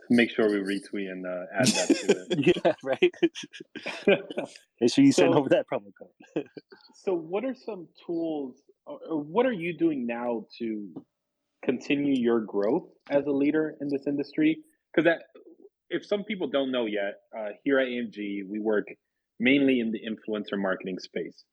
Make 0.10 0.30
sure 0.32 0.50
we 0.50 0.58
retweet 0.58 1.12
and 1.12 1.26
uh, 1.26 1.46
add 1.54 1.68
that 1.68 1.88
to 1.88 2.26
it. 2.30 2.56
yeah, 2.66 2.74
right. 2.84 3.14
Make 4.82 4.94
sure 4.94 5.04
you 5.04 5.12
send 5.12 5.34
so, 5.34 5.40
over 5.40 5.50
that 5.50 5.66
promo 5.72 5.92
code. 5.98 6.46
so, 6.94 7.14
what 7.14 7.44
are 7.44 7.56
some 7.56 7.88
tools, 8.06 8.62
or 8.86 9.22
what 9.22 9.46
are 9.46 9.52
you 9.52 9.78
doing 9.78 10.06
now 10.06 10.46
to 10.60 10.90
continue 11.64 12.16
your 12.16 12.42
growth 12.42 12.88
as 13.10 13.26
a 13.26 13.32
leader 13.32 13.76
in 13.82 13.90
this 13.90 14.08
industry? 14.08 14.60
Because 14.94 15.12
if 15.90 16.06
some 16.06 16.24
people 16.24 16.48
don't 16.48 16.72
know 16.72 16.86
yet, 16.86 17.22
uh, 17.38 17.50
here 17.64 17.80
at 17.80 17.88
AMG, 17.88 18.48
we 18.48 18.60
work 18.60 18.88
mainly 19.40 19.80
in 19.80 19.92
the 19.92 20.00
influencer 20.00 20.58
marketing 20.58 21.00
space. 21.00 21.44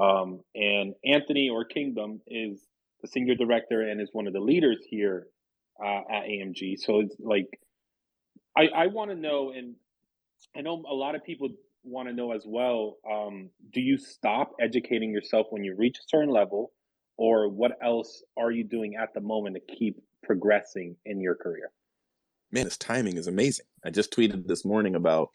Um, 0.00 0.40
and 0.54 0.94
Anthony 1.04 1.50
or 1.50 1.64
Kingdom 1.64 2.20
is 2.26 2.60
the 3.02 3.08
senior 3.08 3.34
director 3.34 3.82
and 3.82 4.00
is 4.00 4.08
one 4.12 4.26
of 4.26 4.32
the 4.32 4.40
leaders 4.40 4.78
here 4.88 5.26
uh, 5.82 6.00
at 6.10 6.24
AMG. 6.24 6.78
So 6.78 7.00
it's 7.00 7.14
like, 7.20 7.46
I, 8.56 8.68
I 8.74 8.86
want 8.86 9.10
to 9.10 9.16
know, 9.16 9.52
and 9.56 9.74
I 10.56 10.62
know 10.62 10.82
a 10.88 10.94
lot 10.94 11.14
of 11.14 11.24
people 11.24 11.48
want 11.84 12.08
to 12.08 12.14
know 12.14 12.32
as 12.32 12.44
well 12.46 12.96
um, 13.10 13.50
do 13.72 13.80
you 13.80 13.98
stop 13.98 14.52
educating 14.60 15.12
yourself 15.12 15.46
when 15.50 15.64
you 15.64 15.74
reach 15.76 15.98
a 15.98 16.08
certain 16.08 16.30
level? 16.30 16.72
Or 17.16 17.48
what 17.48 17.72
else 17.82 18.22
are 18.36 18.50
you 18.50 18.64
doing 18.64 18.96
at 19.00 19.14
the 19.14 19.20
moment 19.20 19.56
to 19.56 19.74
keep 19.74 20.00
progressing 20.22 20.96
in 21.04 21.20
your 21.20 21.34
career? 21.34 21.70
Man, 22.52 22.64
this 22.64 22.76
timing 22.76 23.16
is 23.16 23.26
amazing. 23.26 23.66
I 23.84 23.90
just 23.90 24.12
tweeted 24.12 24.46
this 24.46 24.64
morning 24.64 24.94
about 24.94 25.30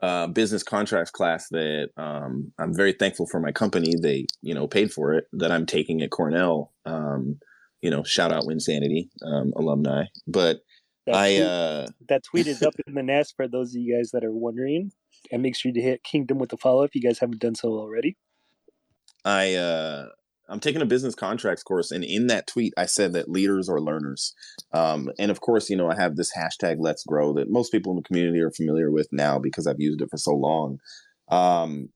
uh, 0.00 0.26
business 0.26 0.62
contracts 0.62 1.10
class 1.10 1.48
that 1.50 1.88
um, 1.96 2.52
I'm 2.58 2.74
very 2.74 2.92
thankful 2.92 3.26
for 3.26 3.40
my 3.40 3.52
company. 3.52 3.94
They, 4.00 4.26
you 4.42 4.54
know, 4.54 4.66
paid 4.66 4.92
for 4.92 5.14
it 5.14 5.26
that 5.32 5.50
I'm 5.50 5.66
taking 5.66 6.02
at 6.02 6.10
Cornell. 6.10 6.72
Um, 6.84 7.38
you 7.80 7.90
know, 7.90 8.02
shout 8.02 8.32
out 8.32 8.44
Winsanity 8.44 9.08
um, 9.24 9.52
alumni. 9.56 10.04
But 10.26 10.60
that 11.06 11.14
I 11.14 11.28
tweet, 11.28 11.42
uh, 11.42 11.86
that 12.08 12.24
tweet 12.24 12.46
is 12.46 12.62
up 12.62 12.74
in 12.86 12.94
the 12.94 13.02
nest 13.02 13.34
for 13.36 13.46
those 13.46 13.74
of 13.74 13.80
you 13.80 13.96
guys 13.96 14.10
that 14.12 14.24
are 14.24 14.32
wondering, 14.32 14.92
and 15.30 15.42
make 15.42 15.56
sure 15.56 15.72
to 15.72 15.80
hit 15.80 16.02
Kingdom 16.02 16.38
with 16.38 16.52
a 16.52 16.56
follow 16.56 16.82
if 16.82 16.94
you 16.94 17.02
guys 17.02 17.18
haven't 17.18 17.40
done 17.40 17.54
so 17.54 17.70
already. 17.70 18.16
I 19.24 19.54
uh, 19.54 20.08
I'm 20.48 20.60
taking 20.60 20.82
a 20.82 20.86
business 20.86 21.14
contracts 21.14 21.62
course, 21.62 21.90
and 21.90 22.04
in 22.04 22.26
that 22.26 22.46
tweet, 22.46 22.74
I 22.76 22.86
said 22.86 23.12
that 23.14 23.30
leaders 23.30 23.68
are 23.68 23.80
learners. 23.80 24.34
Um, 24.72 25.10
and 25.18 25.30
of 25.30 25.40
course, 25.40 25.70
you 25.70 25.76
know, 25.76 25.90
I 25.90 25.96
have 25.96 26.16
this 26.16 26.32
hashtag 26.36 26.76
Let's 26.78 27.04
Grow 27.04 27.32
that 27.34 27.50
most 27.50 27.72
people 27.72 27.92
in 27.92 27.96
the 27.96 28.02
community 28.02 28.40
are 28.40 28.50
familiar 28.50 28.90
with 28.90 29.08
now 29.10 29.38
because 29.38 29.66
I've 29.66 29.80
used 29.80 30.02
it 30.02 30.10
for 30.10 30.18
so 30.18 30.32
long. 30.34 30.78
Um, 31.28 31.88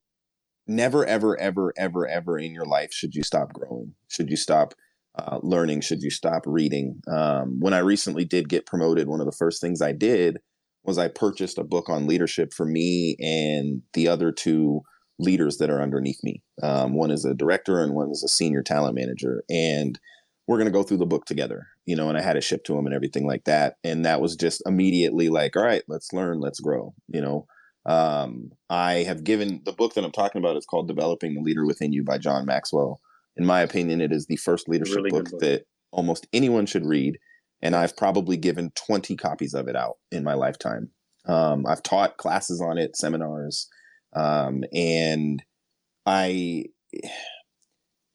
never, 0.66 1.04
ever, 1.04 1.38
ever, 1.38 1.72
ever, 1.76 2.06
ever 2.06 2.38
in 2.38 2.52
your 2.52 2.66
life 2.66 2.92
should 2.92 3.14
you 3.14 3.22
stop 3.22 3.52
growing. 3.52 3.94
Should 4.08 4.30
you 4.30 4.36
stop 4.36 4.74
uh, 5.18 5.40
learning? 5.42 5.80
Should 5.80 6.02
you 6.02 6.10
stop 6.10 6.42
reading? 6.46 7.00
Um, 7.08 7.58
when 7.60 7.74
I 7.74 7.78
recently 7.78 8.24
did 8.24 8.48
get 8.48 8.66
promoted, 8.66 9.08
one 9.08 9.20
of 9.20 9.26
the 9.26 9.32
first 9.32 9.60
things 9.60 9.82
I 9.82 9.92
did 9.92 10.38
was 10.84 10.96
I 10.98 11.08
purchased 11.08 11.58
a 11.58 11.64
book 11.64 11.88
on 11.88 12.06
leadership 12.06 12.52
for 12.54 12.64
me 12.64 13.16
and 13.20 13.82
the 13.92 14.08
other 14.08 14.32
two 14.32 14.82
leaders 15.18 15.58
that 15.58 15.70
are 15.70 15.82
underneath 15.82 16.22
me. 16.22 16.42
Um, 16.62 16.94
one 16.94 17.10
is 17.10 17.24
a 17.24 17.34
director 17.34 17.82
and 17.82 17.94
one 17.94 18.10
is 18.10 18.22
a 18.22 18.28
senior 18.28 18.62
talent 18.62 18.94
manager. 18.94 19.42
And 19.50 19.98
we're 20.46 20.56
going 20.56 20.66
to 20.66 20.72
go 20.72 20.82
through 20.82 20.96
the 20.98 21.06
book 21.06 21.26
together, 21.26 21.66
you 21.84 21.94
know, 21.94 22.08
and 22.08 22.16
I 22.16 22.22
had 22.22 22.36
it 22.36 22.44
shipped 22.44 22.66
to 22.66 22.74
them 22.74 22.86
and 22.86 22.94
everything 22.94 23.26
like 23.26 23.44
that. 23.44 23.76
And 23.84 24.04
that 24.04 24.20
was 24.20 24.34
just 24.34 24.62
immediately 24.64 25.28
like, 25.28 25.56
all 25.56 25.62
right, 25.62 25.82
let's 25.88 26.12
learn, 26.12 26.40
let's 26.40 26.60
grow, 26.60 26.94
you 27.08 27.20
know. 27.20 27.46
Um, 27.84 28.52
I 28.68 29.04
have 29.04 29.24
given 29.24 29.62
the 29.64 29.72
book 29.72 29.94
that 29.94 30.04
I'm 30.04 30.12
talking 30.12 30.40
about 30.40 30.56
is 30.56 30.66
called 30.66 30.88
Developing 30.88 31.34
the 31.34 31.40
Leader 31.40 31.66
Within 31.66 31.92
You 31.92 32.02
by 32.02 32.18
John 32.18 32.46
Maxwell. 32.46 33.00
In 33.36 33.46
my 33.46 33.60
opinion, 33.60 34.00
it 34.00 34.12
is 34.12 34.26
the 34.26 34.36
first 34.36 34.68
leadership 34.68 34.96
really 34.96 35.10
book, 35.10 35.30
book 35.30 35.40
that 35.40 35.64
almost 35.90 36.26
anyone 36.32 36.66
should 36.66 36.86
read. 36.86 37.18
And 37.60 37.74
I've 37.74 37.96
probably 37.96 38.36
given 38.36 38.72
20 38.74 39.16
copies 39.16 39.54
of 39.54 39.68
it 39.68 39.76
out 39.76 39.96
in 40.10 40.24
my 40.24 40.34
lifetime. 40.34 40.90
Um, 41.26 41.66
I've 41.66 41.82
taught 41.82 42.16
classes 42.16 42.60
on 42.60 42.78
it, 42.78 42.96
seminars. 42.96 43.68
Um, 44.14 44.64
and 44.72 45.42
I, 46.06 46.64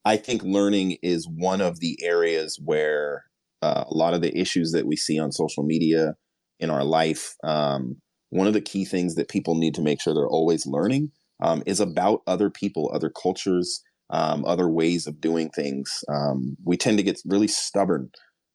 I 0.06 0.18
think 0.18 0.44
learning 0.44 0.98
is 1.02 1.28
one 1.28 1.62
of 1.62 1.80
the 1.80 1.98
areas 2.04 2.60
where 2.64 3.24
uh, 3.62 3.86
a 3.88 3.94
lot 3.94 4.14
of 4.14 4.22
the 4.22 4.38
issues 4.38 4.72
that 4.72 4.86
we 4.86 4.96
see 4.96 5.20
on 5.20 5.32
social 5.32 5.64
media 5.64 6.16
in 6.60 6.70
our 6.70 6.84
life, 6.84 7.36
um, 7.44 7.98
one 8.30 8.48
of 8.48 8.54
the 8.54 8.62
key 8.62 8.84
things 8.84 9.16
that 9.16 9.30
people 9.30 9.56
need 9.56 9.76
to 9.76 9.82
make 9.82 10.02
sure 10.02 10.14
they're 10.14 10.28
always 10.28 10.66
learning 10.66 11.12
um, 11.42 11.64
is 11.66 11.80
about 11.80 12.22
other 12.28 12.50
people, 12.50 12.92
other 12.94 13.10
cultures, 13.10 13.82
um, 14.10 14.44
other 14.46 14.68
ways 14.70 15.08
of 15.08 15.22
doing 15.22 15.50
things. 15.50 16.04
Um, 16.10 16.58
we 16.64 16.78
tend 16.78 16.98
to 16.98 17.04
get 17.04 17.22
really 17.26 17.48
stubborn 17.48 18.10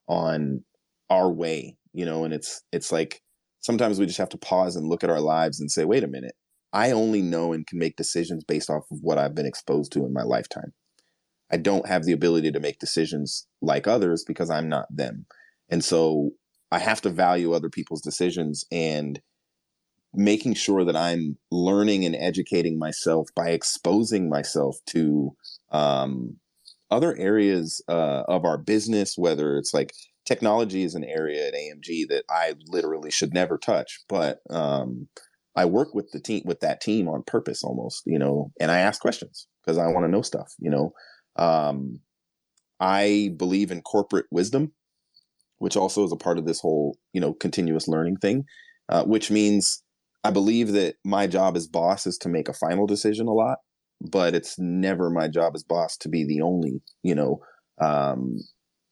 on 0.09 0.65
our 1.11 1.31
way, 1.31 1.77
you 1.93 2.05
know, 2.05 2.25
and 2.25 2.35
it's 2.35 2.63
it's 2.73 2.93
like 2.93 3.23
sometimes 3.61 3.99
we 3.99 4.07
just 4.07 4.19
have 4.19 4.29
to 4.31 4.39
pause 4.39 4.77
and 4.77 4.89
look 4.89 5.05
at 5.05 5.11
our 5.11 5.21
lives 5.21 5.61
and 5.61 5.71
say, 5.71 5.85
wait 5.85 6.05
a 6.05 6.09
minute, 6.09 6.35
I 6.73 6.91
only 6.91 7.23
know 7.23 7.53
and 7.53 7.67
can 7.67 7.79
make 7.79 7.97
decisions 7.97 8.45
based 8.45 8.71
off 8.71 8.85
of 8.91 8.99
what 9.01 9.19
I've 9.19 9.35
been 9.35 9.47
exposed 9.47 9.93
to 9.93 10.05
in 10.05 10.13
my 10.13 10.23
lifetime. 10.23 10.73
I 11.51 11.57
don't 11.57 11.89
have 11.89 12.05
the 12.05 12.13
ability 12.13 12.53
to 12.53 12.61
make 12.61 12.79
decisions 12.79 13.47
like 13.63 13.87
others 13.87 14.25
because 14.27 14.51
I'm 14.51 14.69
not 14.69 14.95
them. 14.95 15.27
And 15.71 15.83
so 15.83 16.33
I 16.71 16.79
have 16.79 17.01
to 17.03 17.11
value 17.11 17.53
other 17.53 17.71
people's 17.71 18.03
decisions 18.03 18.65
and 18.71 19.21
making 20.15 20.55
sure 20.55 20.85
that 20.85 20.97
I'm 20.97 21.37
learning 21.51 22.05
and 22.05 22.17
educating 22.17 22.79
myself 22.79 23.29
by 23.35 23.51
exposing 23.51 24.29
myself 24.29 24.77
to 24.89 25.35
um, 25.71 26.37
other 26.91 27.17
areas 27.17 27.83
uh, 27.89 28.25
of 28.29 28.45
our 28.45 28.59
business, 28.59 29.17
whether 29.17 29.57
it's 29.57 29.75
like 29.75 29.93
technology 30.25 30.83
is 30.83 30.95
an 30.95 31.05
area 31.05 31.49
at 31.49 31.55
AMG 31.55 32.09
that 32.09 32.25
I 32.29 32.55
literally 32.67 33.11
should 33.11 33.33
never 33.33 33.59
touch, 33.59 34.01
but 34.09 34.41
um, 34.51 35.09
I 35.59 35.65
work 35.65 35.93
with 35.93 36.13
the 36.13 36.21
team 36.21 36.43
with 36.45 36.61
that 36.61 36.81
team 36.81 37.09
on 37.09 37.25
purpose 37.27 37.65
almost, 37.65 38.05
you 38.07 38.17
know, 38.17 38.53
and 38.61 38.71
I 38.71 38.79
ask 38.79 39.01
questions 39.01 39.49
because 39.61 39.77
I 39.77 39.89
want 39.89 40.05
to 40.07 40.11
know 40.11 40.23
stuff, 40.23 40.55
you 40.61 40.71
know. 40.71 40.93
Um, 41.35 41.99
I 42.79 43.33
believe 43.37 43.73
in 43.73 43.83
corporate 43.83 44.27
wisdom, 44.31 44.73
which 45.59 45.77
also 45.77 46.05
is 46.05 46.13
a 46.13 46.17
part 46.17 46.39
of 46.39 46.47
this 46.47 46.61
whole, 46.61 46.97
you 47.13 47.21
know, 47.21 47.33
continuous 47.33 47.89
learning 47.89 48.19
thing, 48.19 48.45
uh, 48.89 49.03
which 49.03 49.33
means 49.33 49.83
I 50.23 50.31
believe 50.31 50.71
that 50.75 50.95
my 51.05 51.27
job 51.27 51.57
as 51.57 51.67
boss 51.67 52.07
is 52.07 52.19
to 52.19 52.29
make 52.29 52.49
a 52.49 52.55
final 52.55 52.87
decision 52.87 53.27
a 53.27 53.33
lot, 53.33 53.59
but 54.01 54.37
it's 54.37 54.61
never 54.61 55.11
my 55.11 55.27
job 55.27 55.55
as 55.57 55.65
boss 55.65 55.97
to 55.99 56.09
be 56.09 56.25
the 56.25 56.41
only, 56.41 56.81
you 57.03 57.17
know, 57.17 57.41
um, 57.81 58.37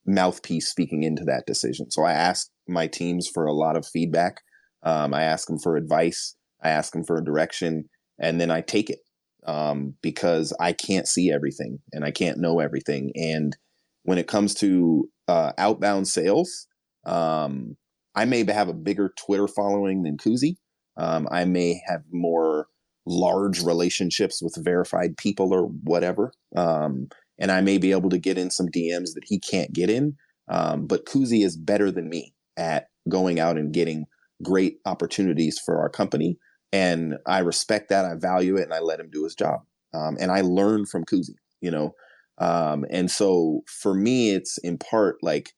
mouthpiece 0.04 0.68
speaking 0.68 1.04
into 1.04 1.22
that 1.26 1.46
decision. 1.46 1.92
So 1.92 2.02
I 2.02 2.12
ask 2.12 2.48
my 2.66 2.88
teams 2.88 3.28
for 3.32 3.46
a 3.46 3.52
lot 3.52 3.76
of 3.76 3.86
feedback. 3.86 4.40
Um, 4.82 5.14
I 5.14 5.22
ask 5.22 5.46
them 5.46 5.60
for 5.60 5.76
advice. 5.76 6.34
I 6.62 6.70
ask 6.70 6.92
them 6.92 7.04
for 7.04 7.18
a 7.18 7.24
direction, 7.24 7.88
and 8.18 8.40
then 8.40 8.50
I 8.50 8.60
take 8.60 8.90
it 8.90 9.00
um, 9.46 9.94
because 10.02 10.52
I 10.60 10.72
can't 10.72 11.08
see 11.08 11.32
everything 11.32 11.78
and 11.92 12.04
I 12.04 12.10
can't 12.10 12.38
know 12.38 12.60
everything. 12.60 13.12
And 13.14 13.56
when 14.02 14.18
it 14.18 14.28
comes 14.28 14.54
to 14.56 15.08
uh, 15.28 15.52
outbound 15.58 16.08
sales, 16.08 16.66
um, 17.06 17.76
I 18.14 18.24
may 18.24 18.44
have 18.50 18.68
a 18.68 18.74
bigger 18.74 19.12
Twitter 19.16 19.46
following 19.46 20.02
than 20.02 20.16
Koozie. 20.16 20.56
Um, 20.96 21.28
I 21.30 21.44
may 21.44 21.80
have 21.86 22.02
more 22.10 22.66
large 23.06 23.62
relationships 23.62 24.42
with 24.42 24.56
verified 24.58 25.16
people 25.16 25.52
or 25.52 25.66
whatever. 25.84 26.32
Um, 26.56 27.08
and 27.38 27.52
I 27.52 27.60
may 27.60 27.78
be 27.78 27.92
able 27.92 28.10
to 28.10 28.18
get 28.18 28.38
in 28.38 28.50
some 28.50 28.66
DMs 28.66 29.14
that 29.14 29.24
he 29.24 29.38
can't 29.38 29.72
get 29.72 29.90
in. 29.90 30.16
Um, 30.48 30.86
but 30.86 31.04
Koozie 31.06 31.44
is 31.44 31.56
better 31.56 31.90
than 31.90 32.08
me 32.08 32.34
at 32.56 32.86
going 33.08 33.38
out 33.38 33.58
and 33.58 33.72
getting 33.72 34.06
great 34.42 34.78
opportunities 34.86 35.60
for 35.64 35.78
our 35.78 35.88
company 35.88 36.38
and 36.76 37.16
I 37.24 37.38
respect 37.38 37.88
that. 37.88 38.04
I 38.04 38.14
value 38.16 38.56
it, 38.56 38.64
and 38.64 38.74
I 38.74 38.80
let 38.80 39.00
him 39.00 39.08
do 39.10 39.24
his 39.24 39.34
job. 39.34 39.60
Um, 39.94 40.18
and 40.20 40.30
I 40.30 40.42
learn 40.42 40.84
from 40.84 41.04
Koozie, 41.04 41.40
you 41.62 41.70
know. 41.70 41.94
Um, 42.36 42.84
and 42.90 43.10
so 43.10 43.62
for 43.66 43.94
me, 43.94 44.32
it's 44.32 44.58
in 44.58 44.76
part 44.76 45.16
like 45.22 45.54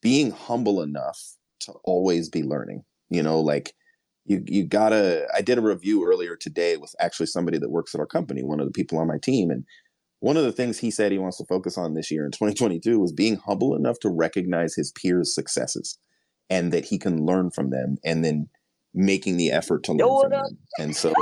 being 0.00 0.30
humble 0.30 0.80
enough 0.80 1.20
to 1.60 1.72
always 1.84 2.30
be 2.30 2.42
learning. 2.42 2.82
You 3.10 3.22
know, 3.22 3.40
like 3.40 3.74
you 4.24 4.42
you 4.46 4.64
gotta. 4.64 5.26
I 5.36 5.42
did 5.42 5.58
a 5.58 5.62
review 5.62 6.06
earlier 6.06 6.34
today 6.34 6.78
with 6.78 6.94
actually 6.98 7.26
somebody 7.26 7.58
that 7.58 7.70
works 7.70 7.94
at 7.94 8.00
our 8.00 8.06
company, 8.06 8.42
one 8.42 8.58
of 8.58 8.66
the 8.66 8.72
people 8.72 8.98
on 8.98 9.08
my 9.08 9.18
team, 9.18 9.50
and 9.50 9.66
one 10.20 10.38
of 10.38 10.44
the 10.44 10.52
things 10.52 10.78
he 10.78 10.90
said 10.90 11.12
he 11.12 11.18
wants 11.18 11.36
to 11.38 11.44
focus 11.44 11.76
on 11.76 11.92
this 11.92 12.10
year 12.10 12.24
in 12.24 12.30
2022 12.30 12.98
was 12.98 13.12
being 13.12 13.36
humble 13.36 13.76
enough 13.76 13.98
to 13.98 14.08
recognize 14.08 14.74
his 14.74 14.92
peers' 14.92 15.34
successes 15.34 15.98
and 16.48 16.72
that 16.72 16.86
he 16.86 16.98
can 16.98 17.26
learn 17.26 17.50
from 17.50 17.68
them 17.68 17.98
and 18.02 18.24
then 18.24 18.48
making 18.94 19.36
the 19.36 19.50
effort 19.50 19.84
to 19.84 19.92
learn 19.92 20.20
from 20.20 20.30
them. 20.30 20.58
And 20.78 20.96
so, 20.96 21.12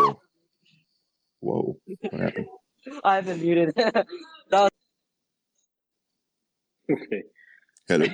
whoa, 1.40 1.76
what 2.11 2.20
happened? 2.20 2.46
I 3.04 3.16
haven't 3.16 3.42
muted. 3.42 3.74
Okay. 6.90 7.22
Hello. 7.87 8.06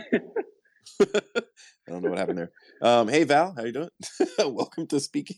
I 1.89 1.93
don't 1.93 2.03
know 2.03 2.11
what 2.11 2.19
happened 2.19 2.39
there. 2.39 2.51
Um, 2.83 3.07
hey 3.09 3.23
Val, 3.25 3.55
how 3.57 3.63
you 3.65 3.73
doing? 3.73 3.89
Welcome 4.39 4.89
to 4.89 4.99
speaking. 4.99 5.37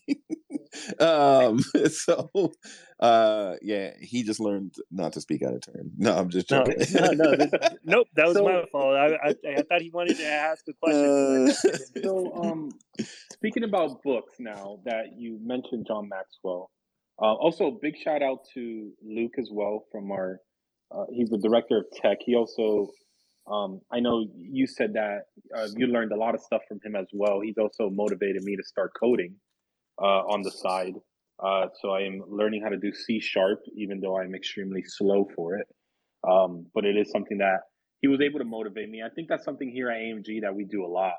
um, 1.01 1.59
so, 1.91 2.31
uh, 3.01 3.55
yeah, 3.61 3.93
he 4.01 4.23
just 4.23 4.41
learned 4.41 4.75
not 4.91 5.13
to 5.15 5.21
speak 5.21 5.43
out 5.43 5.55
of 5.55 5.61
turn. 5.61 5.91
No, 5.99 6.17
I'm 6.17 6.31
just 6.31 6.51
No, 6.51 6.65
joking. 6.65 6.87
no, 6.95 7.11
no. 7.11 7.37
This, 7.37 7.51
nope, 7.85 8.09
that 8.17 8.27
was 8.29 8.37
So- 8.37 8.45
my 8.45 8.65
fault. 8.73 8.97
I, 8.97 9.15
I, 9.29 9.35
I 9.59 9.63
thought 9.63 9.83
he 9.83 9.91
wanted 9.93 10.17
to 10.17 10.27
ask 10.27 10.65
a 10.69 10.73
question. 10.83 11.49
Uh, 11.51 11.77
So, 12.03 12.33
um, 12.35 12.71
speaking 13.33 13.65
about 13.65 14.03
books 14.03 14.35
now 14.39 14.79
that 14.87 15.19
you 15.19 15.39
mentioned 15.43 15.87
John 15.87 16.09
Maxwell, 16.09 16.71
uh, 17.21 17.35
also 17.35 17.73
big 17.83 17.97
shout 17.99 18.23
out 18.23 18.39
to 18.55 18.91
Luke 19.05 19.35
as 19.39 19.51
well 19.53 19.85
from 19.93 20.11
our. 20.13 20.41
Uh, 20.91 21.05
he's 21.13 21.29
the 21.29 21.37
director 21.37 21.77
of 21.79 21.85
tech. 22.01 22.17
He 22.25 22.35
also, 22.35 22.89
um, 23.51 23.81
I 23.91 24.01
know 24.01 24.27
you 24.37 24.67
said 24.67 24.93
that 24.95 25.27
uh, 25.57 25.69
you 25.77 25.87
learned 25.87 26.13
a 26.13 26.17
lot 26.17 26.35
of 26.35 26.41
stuff 26.41 26.63
from 26.69 26.81
him 26.85 26.97
as 26.97 27.07
well. 27.13 27.41
He's 27.41 27.59
also 27.59 27.91
motivated 27.91 28.43
me 28.43 28.57
to 28.57 28.63
start 28.63 28.93
coding 28.99 29.35
uh, 30.01 30.23
on 30.27 30.43
the 30.43 30.51
side. 30.51 30.95
Uh, 31.43 31.67
so 31.81 31.91
I 31.91 32.01
am 32.01 32.23
learning 32.29 32.63
how 32.63 32.69
to 32.69 32.77
do 32.77 32.93
C 32.93 33.21
sharp, 33.21 33.61
even 33.75 34.01
though 34.01 34.19
I'm 34.19 34.35
extremely 34.35 34.83
slow 34.85 35.29
for 35.37 35.57
it. 35.57 35.67
Um, 36.29 36.67
but 36.75 36.85
it 36.85 36.97
is 36.97 37.11
something 37.11 37.39
that 37.39 37.61
he 38.01 38.09
was 38.09 38.21
able 38.21 38.39
to 38.41 38.45
motivate 38.45 38.91
me. 38.91 39.03
I 39.03 39.09
think 39.09 39.29
that's 39.29 39.45
something 39.45 39.71
here 39.71 39.91
at 39.91 39.99
AMG 39.99 40.43
that 40.43 40.55
we 40.55 40.65
do 40.65 40.85
a 40.85 40.89
lot. 40.89 41.15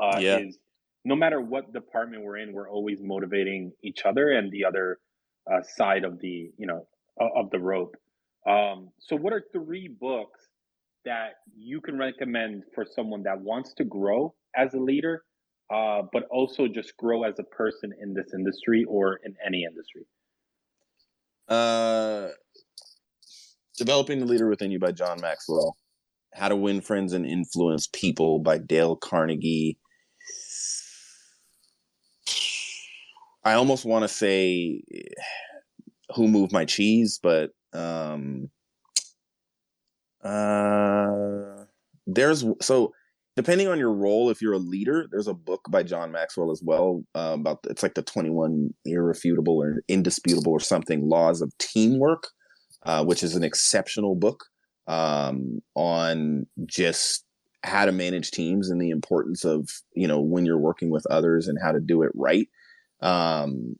Uh, 0.00 0.18
Yeah. 0.18 0.38
Is 0.38 0.58
no 1.04 1.16
matter 1.16 1.40
what 1.40 1.72
department 1.72 2.24
we're 2.24 2.36
in, 2.36 2.52
we're 2.52 2.68
always 2.68 2.98
motivating 3.00 3.72
each 3.82 4.04
other 4.04 4.30
and 4.30 4.50
the 4.50 4.64
other 4.64 4.98
uh, 5.50 5.62
side 5.62 6.04
of 6.04 6.18
the 6.20 6.50
you 6.58 6.66
know 6.66 6.86
of 7.18 7.50
the 7.50 7.58
rope. 7.58 7.96
Um, 8.46 8.90
so, 8.98 9.16
what 9.16 9.32
are 9.32 9.44
three 9.52 9.88
books 9.88 10.39
that 11.04 11.34
you 11.56 11.80
can 11.80 11.98
recommend 11.98 12.62
for 12.74 12.84
someone 12.84 13.22
that 13.24 13.40
wants 13.40 13.74
to 13.74 13.84
grow 13.84 14.34
as 14.56 14.74
a 14.74 14.78
leader, 14.78 15.24
uh, 15.72 16.02
but 16.12 16.24
also 16.30 16.68
just 16.68 16.96
grow 16.96 17.22
as 17.24 17.38
a 17.38 17.44
person 17.44 17.92
in 18.02 18.14
this 18.14 18.32
industry 18.34 18.84
or 18.88 19.20
in 19.24 19.34
any 19.46 19.64
industry? 19.64 20.02
uh, 21.50 22.28
Developing 23.76 24.20
the 24.20 24.26
Leader 24.26 24.48
Within 24.48 24.70
You 24.70 24.78
by 24.78 24.92
John 24.92 25.20
Maxwell. 25.20 25.76
How 26.32 26.48
to 26.48 26.56
Win 26.56 26.80
Friends 26.80 27.12
and 27.12 27.26
Influence 27.26 27.88
People 27.92 28.38
by 28.38 28.58
Dale 28.58 28.94
Carnegie. 28.94 29.78
I 33.42 33.54
almost 33.54 33.84
want 33.84 34.04
to 34.04 34.08
say 34.08 34.82
Who 36.14 36.28
Moved 36.28 36.52
My 36.52 36.64
Cheese, 36.64 37.18
but 37.22 37.50
um, 37.72 38.50
uh, 40.22 41.64
there's 42.06 42.44
so 42.60 42.92
depending 43.36 43.68
on 43.68 43.78
your 43.78 43.92
role, 43.92 44.30
if 44.30 44.42
you're 44.42 44.52
a 44.52 44.58
leader, 44.58 45.06
there's 45.10 45.28
a 45.28 45.34
book 45.34 45.62
by 45.70 45.82
John 45.82 46.12
Maxwell 46.12 46.50
as 46.50 46.62
well 46.62 47.02
uh, 47.14 47.36
about 47.38 47.60
it's 47.68 47.82
like 47.82 47.94
the 47.94 48.02
21 48.02 48.74
irrefutable 48.84 49.58
or 49.62 49.82
indisputable 49.88 50.52
or 50.52 50.60
something 50.60 51.08
laws 51.08 51.40
of 51.40 51.56
teamwork, 51.58 52.28
uh, 52.84 53.04
which 53.04 53.22
is 53.22 53.36
an 53.36 53.44
exceptional 53.44 54.14
book 54.14 54.44
um, 54.86 55.60
on 55.74 56.46
just 56.66 57.24
how 57.62 57.84
to 57.84 57.92
manage 57.92 58.30
teams 58.30 58.70
and 58.70 58.80
the 58.80 58.90
importance 58.90 59.44
of 59.44 59.68
you 59.94 60.08
know 60.08 60.20
when 60.20 60.46
you're 60.46 60.58
working 60.58 60.90
with 60.90 61.06
others 61.10 61.46
and 61.46 61.58
how 61.62 61.72
to 61.72 61.80
do 61.80 62.02
it 62.02 62.10
right. 62.14 62.48
Um, 63.00 63.76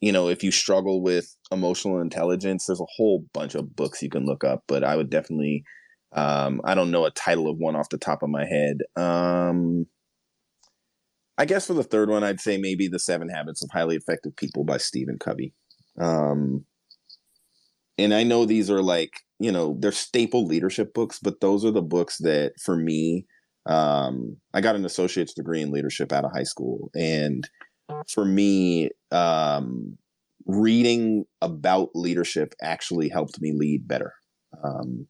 you 0.00 0.10
know, 0.10 0.28
if 0.28 0.42
you 0.42 0.50
struggle 0.50 1.02
with 1.02 1.36
emotional 1.52 2.00
intelligence, 2.00 2.66
there's 2.66 2.80
a 2.80 2.96
whole 2.96 3.24
bunch 3.32 3.54
of 3.54 3.76
books 3.76 4.02
you 4.02 4.10
can 4.10 4.26
look 4.26 4.42
up, 4.42 4.64
but 4.66 4.82
I 4.82 4.96
would 4.96 5.10
definitely 5.10 5.64
um, 6.14 6.60
I 6.64 6.74
don't 6.74 6.90
know 6.90 7.04
a 7.04 7.10
title 7.10 7.48
of 7.48 7.58
one 7.58 7.76
off 7.76 7.88
the 7.88 7.98
top 7.98 8.22
of 8.22 8.30
my 8.30 8.44
head. 8.44 8.78
Um, 8.96 9.86
I 11.38 11.44
guess 11.44 11.66
for 11.66 11.74
the 11.74 11.82
third 11.82 12.10
one, 12.10 12.22
I'd 12.22 12.40
say 12.40 12.58
maybe 12.58 12.88
The 12.88 12.98
Seven 12.98 13.28
Habits 13.28 13.62
of 13.62 13.70
Highly 13.72 13.96
Effective 13.96 14.36
People 14.36 14.64
by 14.64 14.76
Stephen 14.76 15.18
Covey. 15.18 15.54
Um, 16.00 16.64
and 17.98 18.14
I 18.14 18.22
know 18.22 18.44
these 18.44 18.70
are 18.70 18.82
like, 18.82 19.12
you 19.38 19.50
know, 19.50 19.76
they're 19.80 19.92
staple 19.92 20.46
leadership 20.46 20.94
books, 20.94 21.18
but 21.22 21.40
those 21.40 21.64
are 21.64 21.70
the 21.70 21.82
books 21.82 22.18
that 22.18 22.52
for 22.60 22.76
me, 22.76 23.26
um, 23.66 24.36
I 24.54 24.60
got 24.60 24.76
an 24.76 24.84
associate's 24.84 25.34
degree 25.34 25.62
in 25.62 25.70
leadership 25.70 26.12
out 26.12 26.24
of 26.24 26.32
high 26.32 26.42
school. 26.42 26.90
And 26.94 27.48
for 28.08 28.24
me, 28.24 28.90
um, 29.10 29.96
reading 30.46 31.24
about 31.40 31.90
leadership 31.94 32.54
actually 32.62 33.08
helped 33.08 33.40
me 33.40 33.52
lead 33.52 33.86
better. 33.86 34.12
Um, 34.62 35.06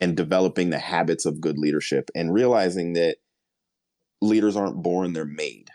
and 0.00 0.16
developing 0.16 0.70
the 0.70 0.78
habits 0.78 1.26
of 1.26 1.40
good 1.40 1.58
leadership 1.58 2.10
and 2.14 2.32
realizing 2.32 2.94
that 2.94 3.16
leaders 4.20 4.56
aren't 4.56 4.82
born, 4.82 5.12
they're 5.12 5.24
made, 5.24 5.68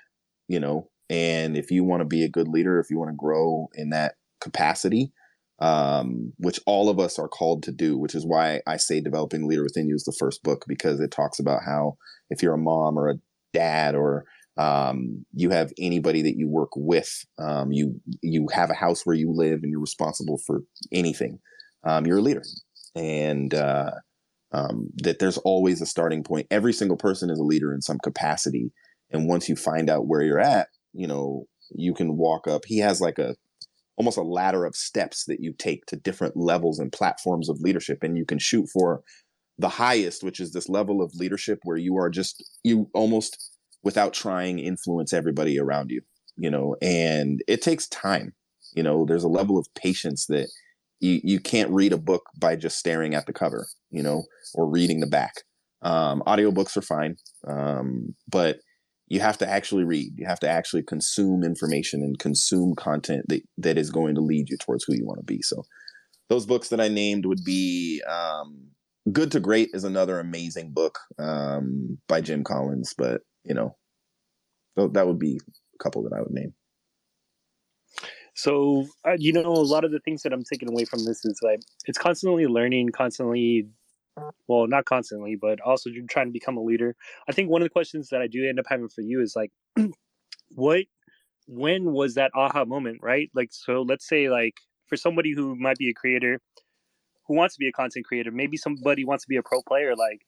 you 0.48 0.60
know. 0.60 0.90
And 1.10 1.58
if 1.58 1.72
you 1.72 1.84
want 1.84 2.02
to 2.02 2.06
be 2.06 2.24
a 2.24 2.30
good 2.30 2.48
leader, 2.48 2.80
if 2.80 2.90
you 2.90 2.98
want 2.98 3.12
to 3.12 3.16
grow 3.16 3.68
in 3.74 3.90
that 3.90 4.16
capacity, 4.40 5.12
um, 5.60 6.34
which 6.38 6.60
all 6.66 6.90
of 6.90 7.00
us 7.00 7.20
are 7.20 7.28
called 7.28 7.64
to 7.64 7.72
do, 7.72 7.98
which 7.98 8.16
is 8.16 8.26
why 8.26 8.62
I 8.66 8.78
say 8.78 9.00
Developing 9.02 9.48
Leader 9.48 9.64
Within 9.64 9.88
You 9.88 9.96
is 9.96 10.06
the 10.06 10.16
first 10.18 10.42
book 10.42 10.66
because 10.68 11.00
it 11.00 11.12
talks 11.12 11.40
about 11.40 11.62
how 11.66 11.98
if 12.30 12.42
you're 12.42 12.56
a 12.56 12.58
mom 12.58 12.98
or 12.98 13.10
a 13.10 13.20
dad 13.54 13.94
or 13.94 14.26
um, 14.58 15.26
you 15.34 15.50
have 15.52 15.72
anybody 15.78 16.22
that 16.24 16.36
you 16.36 16.48
work 16.48 16.72
with, 16.76 17.26
um, 17.38 17.72
you 17.72 18.02
you 18.22 18.48
have 18.52 18.70
a 18.70 18.76
house 18.76 19.06
where 19.06 19.16
you 19.16 19.32
live 19.32 19.62
and 19.64 19.72
you're 19.72 19.80
responsible 19.80 20.40
for 20.46 20.62
anything. 20.92 21.40
Um, 21.84 22.06
you're 22.06 22.20
a 22.20 22.22
leader, 22.22 22.44
and 22.96 23.54
uh, 23.54 23.92
um, 24.54 24.90
that 24.98 25.20
there's 25.20 25.38
always 25.40 25.82
a 25.82 25.86
starting 25.86 26.24
point. 26.24 26.48
Every 26.52 26.74
single 26.74 26.98
person 26.98 27.30
is 27.30 27.40
a 27.40 27.44
leader 27.44 27.74
in 27.74 27.82
some 27.82 28.00
capacity, 28.00 28.72
and 29.10 29.28
once 29.28 29.50
you 29.50 29.56
find 29.56 29.90
out 29.90 30.08
where 30.08 30.22
you're 30.22 30.40
at, 30.40 30.68
you 30.94 31.08
know 31.08 31.46
you 31.74 31.94
can 31.94 32.18
walk 32.18 32.48
up. 32.48 32.64
He 32.66 32.80
has 32.80 33.02
like 33.02 33.20
a 33.20 33.36
almost 33.98 34.18
a 34.18 34.24
ladder 34.24 34.66
of 34.66 34.76
steps 34.76 35.26
that 35.26 35.42
you 35.42 35.54
take 35.58 35.86
to 35.86 35.96
different 35.96 36.36
levels 36.36 36.80
and 36.80 36.92
platforms 36.92 37.50
of 37.50 37.62
leadership, 37.62 38.00
and 38.04 38.18
you 38.18 38.26
can 38.26 38.40
shoot 38.40 38.68
for 38.72 39.02
the 39.58 39.70
highest, 39.70 40.24
which 40.24 40.40
is 40.40 40.54
this 40.54 40.70
level 40.70 41.02
of 41.02 41.14
leadership 41.16 41.60
where 41.64 41.78
you 41.78 41.98
are 41.98 42.10
just 42.10 42.44
you 42.64 42.90
almost 42.94 43.52
without 43.84 44.14
trying 44.14 44.60
influence 44.60 45.12
everybody 45.12 45.60
around 45.60 45.90
you 45.90 46.02
you 46.38 46.50
know? 46.50 46.76
And 46.82 47.42
it 47.48 47.62
takes 47.62 47.88
time. 47.88 48.34
You 48.74 48.84
know 48.84 49.06
there's 49.06 49.26
a 49.26 49.30
level 49.30 49.58
of 49.58 49.68
patience 49.76 50.28
that 50.28 50.48
you, 51.02 51.20
you 51.24 51.40
can't 51.42 51.70
read 51.72 51.92
a 51.92 51.98
book 51.98 52.24
by 52.40 52.56
just 52.56 52.78
staring 52.78 53.14
at 53.14 53.26
the 53.26 53.34
cover 53.34 53.68
you 53.92 54.04
know 54.04 54.24
or 54.54 54.70
reading 54.70 55.00
the 55.00 55.08
back. 55.08 55.34
Um, 55.84 56.22
audiobooks 56.28 56.78
are 56.78 56.84
fine 56.84 57.16
um, 57.48 58.16
but 58.30 58.58
you 59.08 59.20
have 59.20 59.38
to 59.40 59.50
actually 59.50 59.84
read. 59.84 60.14
You 60.16 60.26
have 60.26 60.40
to 60.40 60.50
actually 60.50 60.84
consume 60.84 61.44
information 61.44 62.02
and 62.02 62.18
consume 62.18 62.76
content 62.76 63.26
that, 63.28 63.42
that 63.58 63.78
is 63.78 63.90
going 63.90 64.16
to 64.16 64.22
lead 64.22 64.50
you 64.50 64.58
towards 64.58 64.86
who 64.86 64.94
you 64.96 65.06
want 65.06 65.20
to 65.20 65.26
be. 65.26 65.42
So 65.42 65.64
those 66.32 66.46
books 66.46 66.70
that 66.70 66.80
i 66.80 66.88
named 66.88 67.26
would 67.26 67.44
be 67.44 68.02
um, 68.10 68.70
good 69.12 69.32
to 69.34 69.40
great 69.40 69.70
is 69.74 69.84
another 69.84 70.20
amazing 70.20 70.72
book 70.72 70.98
um, 71.20 72.00
by 72.08 72.22
jim 72.22 72.44
collins 72.44 72.96
but 72.98 73.22
you 73.44 73.54
know 73.54 73.76
so 74.78 74.88
that 74.88 75.06
would 75.06 75.20
be 75.20 75.40
a 75.76 75.84
couple 75.84 76.02
that 76.04 76.14
i 76.16 76.22
would 76.22 76.32
name. 76.32 76.54
So, 78.34 78.86
uh, 79.06 79.18
you 79.18 79.34
know, 79.34 79.52
a 79.52 79.68
lot 79.76 79.84
of 79.84 79.92
the 79.92 80.00
things 80.00 80.24
that 80.24 80.32
I'm 80.32 80.46
taking 80.46 80.70
away 80.70 80.86
from 80.86 81.04
this 81.04 81.26
is 81.26 81.38
like 81.42 81.60
it's 81.86 81.98
constantly 81.98 82.48
learning, 82.48 82.90
constantly, 82.90 83.68
well, 84.48 84.68
not 84.68 84.86
constantly, 84.86 85.36
but 85.36 85.60
also 85.62 85.90
you're 85.90 86.06
trying 86.10 86.28
to 86.28 86.32
become 86.32 86.58
a 86.58 86.62
leader. 86.62 86.96
I 87.28 87.32
think 87.32 87.50
one 87.50 87.62
of 87.62 87.66
the 87.66 87.72
questions 87.72 88.10
that 88.10 88.22
I 88.22 88.28
do 88.28 88.48
end 88.48 88.60
up 88.60 88.66
having 88.68 88.90
for 88.90 89.02
you 89.02 89.22
is 89.22 89.36
like, 89.36 89.52
what, 90.50 90.84
when 91.48 91.92
was 91.92 92.16
that 92.16 92.32
aha 92.36 92.66
moment, 92.66 93.00
right? 93.02 93.30
Like, 93.34 93.50
so 93.52 93.82
let's 93.82 94.08
say, 94.08 94.30
like, 94.30 94.56
for 94.88 94.98
somebody 94.98 95.34
who 95.34 95.56
might 95.56 95.78
be 95.78 95.90
a 95.90 95.94
creator, 95.94 96.40
who 97.28 97.36
wants 97.36 97.56
to 97.56 97.60
be 97.60 97.68
a 97.68 97.72
content 97.72 98.06
creator, 98.06 98.32
maybe 98.32 98.58
somebody 98.58 99.06
wants 99.06 99.24
to 99.24 99.30
be 99.30 99.38
a 99.38 99.44
pro 99.44 99.62
player, 99.62 99.96
like, 99.96 100.22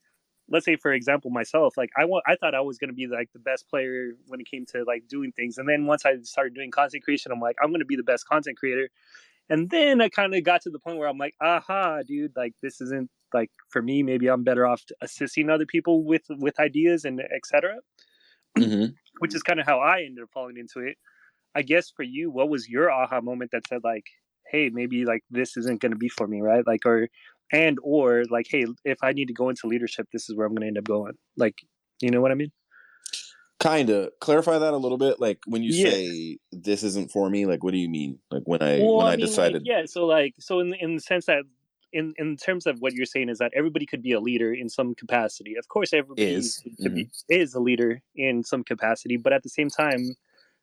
let's 0.50 0.66
say 0.66 0.76
for 0.76 0.92
example 0.92 1.32
myself 1.32 1.76
like 1.78 1.90
i 1.98 2.06
want 2.06 2.24
i 2.28 2.36
thought 2.36 2.54
i 2.54 2.62
was 2.62 2.78
going 2.78 2.90
to 2.90 2.94
be 2.94 3.08
like 3.08 3.30
the 3.34 3.40
best 3.40 3.68
player 3.70 4.12
when 4.28 4.40
it 4.40 4.48
came 4.50 4.66
to 4.66 4.84
like 4.86 5.08
doing 5.08 5.32
things 5.32 5.58
and 5.58 5.68
then 5.68 5.86
once 5.86 6.06
i 6.06 6.16
started 6.24 6.54
doing 6.54 6.70
content 6.70 7.04
creation 7.04 7.32
i'm 7.32 7.40
like 7.40 7.56
i'm 7.62 7.70
going 7.70 7.80
to 7.80 7.86
be 7.86 7.96
the 7.96 8.04
best 8.04 8.28
content 8.28 8.58
creator 8.58 8.90
and 9.50 9.70
then 9.70 10.02
i 10.02 10.10
kind 10.10 10.36
of 10.36 10.44
got 10.44 10.62
to 10.62 10.70
the 10.70 10.80
point 10.80 10.98
where 10.98 11.08
i'm 11.08 11.18
like 11.18 11.34
aha 11.42 12.02
dude 12.06 12.34
like 12.36 12.54
this 12.62 12.82
isn't 12.82 13.10
like 13.34 13.52
for 13.70 13.82
me 13.82 14.04
maybe 14.04 14.28
i'm 14.28 14.44
better 14.44 14.66
off 14.68 14.84
assisting 15.02 15.50
other 15.50 15.66
people 15.66 16.04
with 16.04 16.24
with 16.30 16.60
ideas 16.60 17.06
and 17.06 17.22
etc 17.36 17.78
mm-hmm. 18.58 18.86
which 19.20 19.36
is 19.36 19.44
kind 19.44 19.60
of 19.60 19.66
how 19.66 19.80
i 19.80 20.02
ended 20.02 20.24
up 20.24 20.30
falling 20.34 20.58
into 20.58 20.80
it 20.80 20.98
I 21.56 21.62
guess 21.62 21.92
for 21.96 22.04
you, 22.04 22.32
what 22.32 22.50
was 22.50 22.68
your 22.68 22.92
aha 22.92 23.22
moment 23.22 23.52
that 23.52 23.68
said 23.68 23.82
like, 23.84 24.06
hey, 24.48 24.70
maybe 24.70 25.06
like 25.06 25.24
this 25.30 25.56
isn't 25.58 25.82
going 25.82 25.92
to 25.92 25.98
be 25.98 26.10
for 26.10 26.28
me, 26.28 26.42
right? 26.42 26.66
Like, 26.66 26.86
or 26.86 27.10
and 27.52 27.78
or 27.84 28.24
like, 28.30 28.48
hey, 28.50 28.66
if 28.84 28.98
I 29.04 29.14
need 29.14 29.28
to 29.28 29.34
go 29.34 29.50
into 29.50 29.68
leadership, 29.68 30.08
this 30.12 30.30
is 30.30 30.36
where 30.36 30.48
I'm 30.48 30.54
going 30.54 30.62
to 30.62 30.68
end 30.68 30.78
up 30.78 30.86
going. 30.86 31.14
Like, 31.38 31.56
you 32.02 32.10
know 32.10 32.22
what 32.22 32.32
I 32.32 32.36
mean? 32.36 32.52
Kind 33.60 33.90
of 33.90 34.10
clarify 34.20 34.58
that 34.58 34.74
a 34.74 34.78
little 34.78 34.98
bit. 34.98 35.20
Like 35.20 35.40
when 35.46 35.64
you 35.64 35.72
Yeah. 35.74 35.92
say 35.92 36.38
this 36.52 36.84
isn't 36.84 37.12
for 37.12 37.30
me, 37.30 37.46
like 37.46 37.64
what 37.64 37.72
do 37.72 37.78
you 37.78 37.90
mean? 37.90 38.20
Like 38.32 38.44
when 38.46 38.62
I 38.62 38.80
Well, 38.80 38.98
when 38.98 39.08
I, 39.08 39.12
mean, 39.12 39.20
like, 39.20 39.30
decided 39.30 39.62
yeah. 39.66 39.84
So 39.86 40.06
like, 40.06 40.34
so 40.40 40.60
in 40.60 40.74
in 40.74 40.96
the 40.96 41.02
sense 41.02 41.26
that. 41.28 41.44
In, 41.94 42.14
in 42.18 42.38
terms 42.38 42.66
of 42.66 42.80
what 42.80 42.94
you're 42.94 43.06
saying 43.06 43.30
is 43.30 43.38
that 43.38 43.52
everybody 43.56 43.86
could 43.86 44.02
be 44.02 44.14
a 44.14 44.20
leader 44.20 44.52
in 44.52 44.68
some 44.68 44.96
capacity. 44.96 45.56
Of 45.56 45.68
course, 45.68 45.94
everybody 45.94 46.24
Is, 46.24 46.62
mm-hmm. 46.82 46.96
be, 46.96 47.10
is 47.30 47.54
a 47.54 47.60
leader 47.60 48.02
in 48.16 48.44
some 48.44 48.64
capacity, 48.64 49.16
but 49.18 49.32
at 49.32 49.44
the 49.44 49.50
same 49.50 49.70
time, 49.70 50.16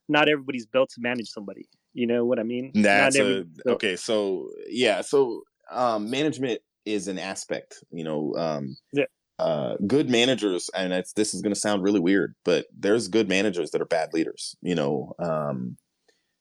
not 0.08 0.28
everybody's 0.28 0.66
built 0.66 0.90
to 0.90 1.00
manage 1.00 1.28
somebody. 1.28 1.68
You 1.92 2.06
know 2.06 2.24
what 2.24 2.38
I 2.38 2.42
mean? 2.42 2.72
That's 2.74 3.16
not 3.16 3.26
a, 3.26 3.46
okay. 3.68 3.96
So 3.96 4.50
yeah, 4.68 5.00
so 5.00 5.42
um, 5.70 6.10
management 6.10 6.60
is 6.84 7.08
an 7.08 7.18
aspect. 7.18 7.82
You 7.90 8.04
know, 8.04 8.34
um, 8.36 8.76
Yeah. 8.92 9.04
uh, 9.38 9.76
good 9.86 10.10
managers, 10.10 10.68
and 10.74 10.92
it's, 10.92 11.12
this 11.12 11.34
is 11.34 11.42
going 11.42 11.54
to 11.54 11.60
sound 11.60 11.82
really 11.82 12.00
weird, 12.00 12.34
but 12.44 12.66
there's 12.76 13.08
good 13.08 13.28
managers 13.28 13.70
that 13.70 13.80
are 13.80 13.86
bad 13.86 14.12
leaders. 14.12 14.56
You 14.62 14.74
know, 14.74 15.14
um, 15.18 15.76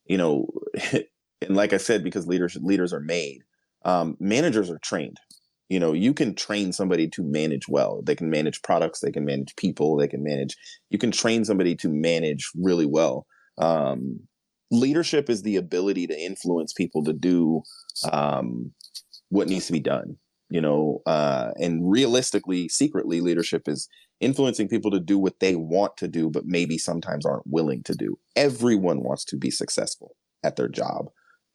you 0.05 0.17
know, 0.17 0.47
and 1.41 1.55
like 1.55 1.73
I 1.73 1.77
said, 1.77 2.03
because 2.03 2.27
leaders 2.27 2.57
leaders 2.61 2.93
are 2.93 2.99
made, 2.99 3.43
um, 3.89 4.17
managers 4.19 4.69
are 4.69 4.79
trained. 4.79 5.17
You 5.69 5.79
know, 5.79 5.93
you 5.93 6.13
can 6.13 6.33
train 6.33 6.73
somebody 6.73 7.07
to 7.09 7.23
manage 7.23 7.67
well. 7.67 8.01
They 8.03 8.15
can 8.15 8.29
manage 8.29 8.61
products. 8.63 9.01
They 9.01 9.11
can 9.11 9.25
manage 9.25 9.55
people. 9.55 9.97
They 9.97 10.07
can 10.07 10.23
manage. 10.23 10.55
You 10.89 10.97
can 10.97 11.11
train 11.11 11.45
somebody 11.45 11.75
to 11.77 11.89
manage 11.89 12.49
really 12.55 12.87
well. 12.87 13.27
Um, 13.59 14.21
leadership 14.71 15.29
is 15.29 15.43
the 15.43 15.57
ability 15.57 16.07
to 16.07 16.19
influence 16.19 16.73
people 16.73 17.03
to 17.03 17.13
do 17.13 17.61
um, 18.11 18.71
what 19.29 19.47
needs 19.47 19.67
to 19.67 19.73
be 19.73 19.79
done 19.79 20.17
you 20.49 20.61
know 20.61 21.01
uh, 21.05 21.51
and 21.57 21.89
realistically 21.89 22.67
secretly 22.67 23.21
leadership 23.21 23.67
is 23.67 23.87
influencing 24.19 24.67
people 24.67 24.91
to 24.91 24.99
do 24.99 25.17
what 25.17 25.39
they 25.39 25.55
want 25.55 25.95
to 25.97 26.07
do 26.07 26.29
but 26.29 26.45
maybe 26.45 26.77
sometimes 26.77 27.25
aren't 27.25 27.47
willing 27.47 27.83
to 27.83 27.93
do 27.93 28.17
everyone 28.35 29.03
wants 29.03 29.23
to 29.23 29.37
be 29.37 29.51
successful 29.51 30.15
at 30.43 30.55
their 30.55 30.67
job 30.67 31.09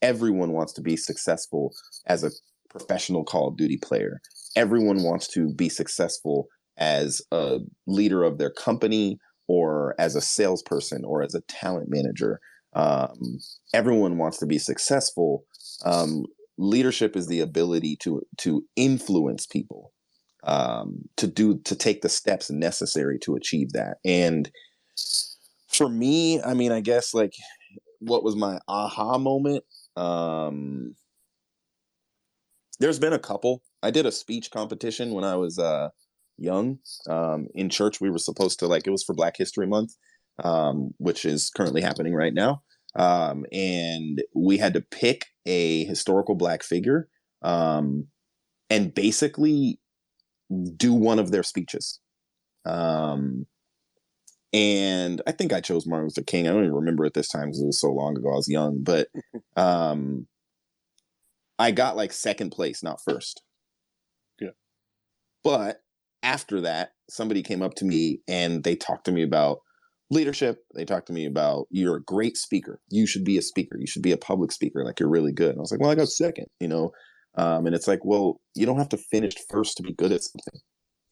everyone 0.04 0.52
wants 0.52 0.74
to 0.74 0.82
be 0.82 0.96
successful 0.96 1.72
as 2.06 2.22
a 2.22 2.30
professional 2.68 3.24
call 3.24 3.48
of 3.48 3.56
duty 3.56 3.78
player. 3.78 4.20
Everyone 4.54 5.02
wants 5.02 5.26
to 5.28 5.52
be 5.54 5.68
successful 5.68 6.46
as 6.76 7.22
a 7.32 7.60
leader 7.86 8.22
of 8.22 8.36
their 8.36 8.50
company 8.50 9.18
or 9.48 9.94
as 9.98 10.14
a 10.14 10.20
salesperson 10.20 11.04
or 11.04 11.22
as 11.22 11.34
a 11.34 11.40
talent 11.42 11.88
manager. 11.88 12.38
Um, 12.74 13.38
everyone 13.72 14.18
wants 14.18 14.38
to 14.38 14.46
be 14.46 14.58
successful. 14.58 15.46
Um, 15.84 16.26
leadership 16.58 17.16
is 17.16 17.26
the 17.26 17.40
ability 17.40 17.96
to 18.02 18.22
to 18.38 18.64
influence 18.76 19.46
people 19.46 19.92
um, 20.44 21.08
to 21.16 21.26
do 21.26 21.58
to 21.60 21.74
take 21.74 22.02
the 22.02 22.08
steps 22.10 22.50
necessary 22.50 23.18
to 23.20 23.36
achieve 23.36 23.72
that. 23.72 23.96
And 24.04 24.50
for 25.74 25.88
me 25.88 26.40
i 26.42 26.54
mean 26.54 26.70
i 26.70 26.80
guess 26.80 27.12
like 27.14 27.34
what 27.98 28.22
was 28.22 28.36
my 28.36 28.58
aha 28.68 29.18
moment 29.18 29.64
um 29.96 30.94
there's 32.80 32.98
been 32.98 33.12
a 33.12 33.18
couple. 33.18 33.62
I 33.82 33.90
did 33.90 34.06
a 34.06 34.12
speech 34.12 34.50
competition 34.50 35.12
when 35.12 35.24
i 35.24 35.36
was 35.36 35.58
uh 35.58 35.90
young. 36.38 36.78
Um 37.08 37.46
in 37.54 37.68
church 37.70 38.00
we 38.00 38.10
were 38.10 38.18
supposed 38.18 38.58
to 38.60 38.66
like 38.66 38.86
it 38.86 38.90
was 38.90 39.04
for 39.04 39.14
black 39.14 39.36
history 39.36 39.66
month 39.66 39.92
um 40.42 40.92
which 40.98 41.24
is 41.24 41.50
currently 41.50 41.80
happening 41.82 42.14
right 42.14 42.34
now. 42.34 42.62
Um 42.96 43.44
and 43.52 44.22
we 44.34 44.58
had 44.58 44.74
to 44.74 44.80
pick 44.80 45.26
a 45.46 45.84
historical 45.84 46.34
black 46.34 46.62
figure 46.62 47.08
um 47.42 48.06
and 48.70 48.94
basically 48.94 49.78
do 50.76 50.92
one 50.92 51.18
of 51.18 51.30
their 51.30 51.42
speeches. 51.42 52.00
Um 52.64 53.46
and 54.54 55.20
I 55.26 55.32
think 55.32 55.52
I 55.52 55.60
chose 55.60 55.84
Martin 55.84 56.06
Luther 56.06 56.22
King. 56.22 56.46
I 56.46 56.52
don't 56.52 56.62
even 56.62 56.74
remember 56.74 57.04
at 57.04 57.14
this 57.14 57.28
time 57.28 57.46
because 57.46 57.60
it 57.60 57.66
was 57.66 57.80
so 57.80 57.90
long 57.90 58.16
ago. 58.16 58.30
I 58.30 58.36
was 58.36 58.48
young, 58.48 58.84
but 58.84 59.08
um, 59.56 60.28
I 61.58 61.72
got 61.72 61.96
like 61.96 62.12
second 62.12 62.50
place, 62.50 62.80
not 62.80 63.00
first. 63.04 63.42
Yeah. 64.40 64.50
But 65.42 65.80
after 66.22 66.60
that, 66.60 66.92
somebody 67.10 67.42
came 67.42 67.62
up 67.62 67.74
to 67.74 67.84
me 67.84 68.20
and 68.28 68.62
they 68.62 68.76
talked 68.76 69.06
to 69.06 69.12
me 69.12 69.24
about 69.24 69.58
leadership. 70.08 70.58
They 70.76 70.84
talked 70.84 71.08
to 71.08 71.12
me 71.12 71.26
about 71.26 71.66
you're 71.70 71.96
a 71.96 72.04
great 72.04 72.36
speaker. 72.36 72.80
You 72.90 73.08
should 73.08 73.24
be 73.24 73.36
a 73.36 73.42
speaker. 73.42 73.76
You 73.76 73.88
should 73.88 74.02
be 74.02 74.12
a 74.12 74.16
public 74.16 74.52
speaker. 74.52 74.84
Like 74.84 75.00
you're 75.00 75.10
really 75.10 75.32
good. 75.32 75.50
And 75.50 75.58
I 75.58 75.62
was 75.62 75.72
like, 75.72 75.80
well, 75.80 75.90
I 75.90 75.96
got 75.96 76.06
second. 76.06 76.46
You 76.60 76.68
know, 76.68 76.92
um, 77.36 77.66
and 77.66 77.74
it's 77.74 77.88
like, 77.88 78.04
well, 78.04 78.40
you 78.54 78.66
don't 78.66 78.78
have 78.78 78.90
to 78.90 78.98
finish 78.98 79.34
first 79.50 79.76
to 79.78 79.82
be 79.82 79.94
good 79.94 80.12
at 80.12 80.22
something. 80.22 80.60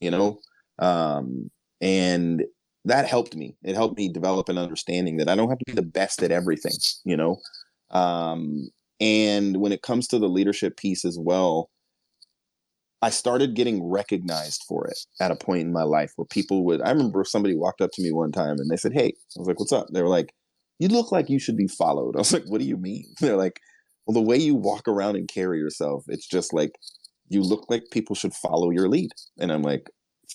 You 0.01 0.13
know, 0.13 0.39
um, 0.79 1.51
and 1.81 2.45
that 2.85 3.07
helped 3.07 3.37
me. 3.37 3.57
It 3.63 3.75
helped 3.75 3.97
me 3.97 4.09
develop 4.09 4.49
an 4.49 4.59
understanding 4.59 5.19
that 5.19 5.29
I 5.29 5.37
don't 5.37 5.49
have 5.49 5.59
to 5.59 5.65
be 5.67 5.73
the 5.73 5.83
best 5.83 6.23
at 6.23 6.33
everything, 6.33 6.73
you 7.05 7.17
know? 7.17 7.37
Um, 7.91 8.69
and 9.01 9.59
when 9.59 9.73
it 9.73 9.83
comes 9.83 10.09
to 10.09 10.19
the 10.19 10.29
leadership 10.29 10.77
piece 10.77 11.05
as 11.05 11.19
well, 11.21 11.71
I 13.03 13.11
started 13.11 13.57
getting 13.57 13.85
recognized 13.85 14.63
for 14.69 14.87
it 14.87 14.99
at 15.21 15.33
a 15.33 15.37
point 15.37 15.63
in 15.63 15.73
my 15.73 15.83
life 15.83 16.13
where 16.17 16.27
people 16.27 16.65
would, 16.65 16.81
I 16.83 16.91
remember 16.91 17.25
somebody 17.25 17.57
walked 17.57 17.81
up 17.81 17.91
to 17.95 18.03
me 18.03 18.13
one 18.13 18.31
time 18.31 18.59
and 18.59 18.71
they 18.71 18.77
said, 18.77 18.93
Hey, 18.93 19.09
I 19.09 19.41
was 19.41 19.49
like, 19.49 19.59
what's 19.59 19.73
up? 19.73 19.89
They 19.93 20.03
were 20.03 20.09
like, 20.09 20.33
you 20.79 20.89
look 20.89 21.11
like 21.13 21.29
you 21.29 21.39
should 21.39 21.57
be 21.57 21.69
followed. 21.69 22.15
I 22.17 22.21
was 22.21 22.33
like, 22.33 22.45
what 22.47 22.61
do 22.61 22.67
you 22.67 22.77
mean? 22.77 23.05
They're 23.21 23.37
like, 23.37 23.61
well, 24.07 24.15
the 24.15 24.29
way 24.29 24.37
you 24.37 24.55
walk 24.55 24.89
around 24.89 25.17
and 25.17 25.29
carry 25.29 25.59
yourself, 25.59 26.05
it's 26.09 26.27
just 26.27 26.53
like, 26.53 26.73
you 27.29 27.43
look 27.43 27.67
like 27.69 27.85
people 27.93 28.15
should 28.15 28.35
follow 28.35 28.71
your 28.71 28.89
lead. 28.89 29.11
And 29.39 29.53
I'm 29.53 29.63
like, 29.63 29.89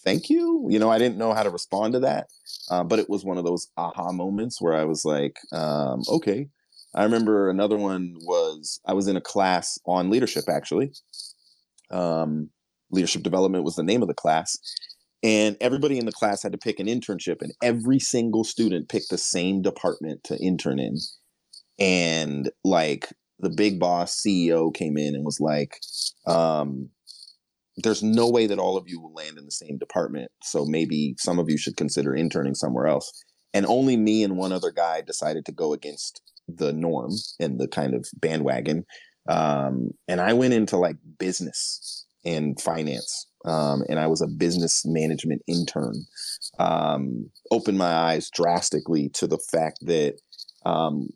thank 0.03 0.29
you. 0.29 0.67
You 0.69 0.79
know, 0.79 0.89
I 0.89 0.97
didn't 0.97 1.17
know 1.17 1.33
how 1.33 1.43
to 1.43 1.49
respond 1.49 1.93
to 1.93 1.99
that. 2.01 2.27
Uh, 2.69 2.83
but 2.83 2.99
it 2.99 3.09
was 3.09 3.23
one 3.23 3.37
of 3.37 3.45
those 3.45 3.67
aha 3.77 4.11
moments 4.11 4.61
where 4.61 4.73
I 4.73 4.83
was 4.83 5.05
like, 5.05 5.37
um, 5.51 6.01
okay. 6.09 6.49
I 6.95 7.03
remember 7.03 7.49
another 7.49 7.77
one 7.77 8.15
was 8.21 8.79
I 8.85 8.93
was 8.93 9.07
in 9.07 9.15
a 9.15 9.21
class 9.21 9.77
on 9.85 10.09
leadership, 10.09 10.45
actually. 10.49 10.91
Um, 11.91 12.49
leadership 12.91 13.23
development 13.23 13.63
was 13.63 13.75
the 13.75 13.83
name 13.83 14.01
of 14.01 14.07
the 14.07 14.13
class. 14.13 14.57
And 15.23 15.57
everybody 15.59 15.97
in 15.97 16.05
the 16.05 16.11
class 16.11 16.43
had 16.43 16.51
to 16.51 16.57
pick 16.57 16.79
an 16.79 16.87
internship, 16.87 17.41
and 17.41 17.51
every 17.63 17.99
single 17.99 18.43
student 18.43 18.87
picked 18.87 19.09
the 19.09 19.17
same 19.17 19.61
department 19.61 20.23
to 20.25 20.37
intern 20.37 20.79
in. 20.79 20.97
And 21.79 22.51
like 22.63 23.11
the 23.39 23.49
big 23.49 23.79
boss 23.79 24.21
CEO 24.21 24.73
came 24.73 24.97
in 24.97 25.15
and 25.15 25.25
was 25.25 25.39
like, 25.39 25.79
um, 26.25 26.89
there's 27.77 28.01
no 28.01 28.29
way 28.29 28.47
that 28.47 28.59
all 28.59 28.75
of 28.75 28.87
you 28.87 28.99
will 28.99 29.13
land 29.13 29.37
in 29.37 29.45
the 29.45 29.51
same 29.51 29.77
department. 29.77 30.31
So 30.43 30.65
maybe 30.65 31.15
some 31.19 31.39
of 31.39 31.49
you 31.49 31.57
should 31.57 31.77
consider 31.77 32.15
interning 32.15 32.55
somewhere 32.55 32.87
else. 32.87 33.11
And 33.53 33.65
only 33.65 33.95
me 33.95 34.23
and 34.23 34.37
one 34.37 34.51
other 34.51 34.71
guy 34.71 35.01
decided 35.01 35.45
to 35.45 35.51
go 35.51 35.73
against 35.73 36.21
the 36.47 36.73
norm 36.73 37.11
and 37.39 37.59
the 37.59 37.67
kind 37.67 37.93
of 37.93 38.05
bandwagon. 38.15 38.85
Um, 39.29 39.91
and 40.07 40.19
I 40.19 40.33
went 40.33 40.53
into 40.53 40.77
like 40.77 40.97
business 41.19 42.05
and 42.25 42.59
finance. 42.59 43.27
Um, 43.45 43.83
and 43.87 43.99
I 43.99 44.07
was 44.07 44.21
a 44.21 44.27
business 44.27 44.83
management 44.85 45.41
intern. 45.47 46.05
Um, 46.59 47.29
opened 47.51 47.77
my 47.77 47.93
eyes 47.93 48.29
drastically 48.29 49.09
to 49.13 49.27
the 49.27 49.39
fact 49.51 49.79
that 49.83 50.15
um, 50.65 51.09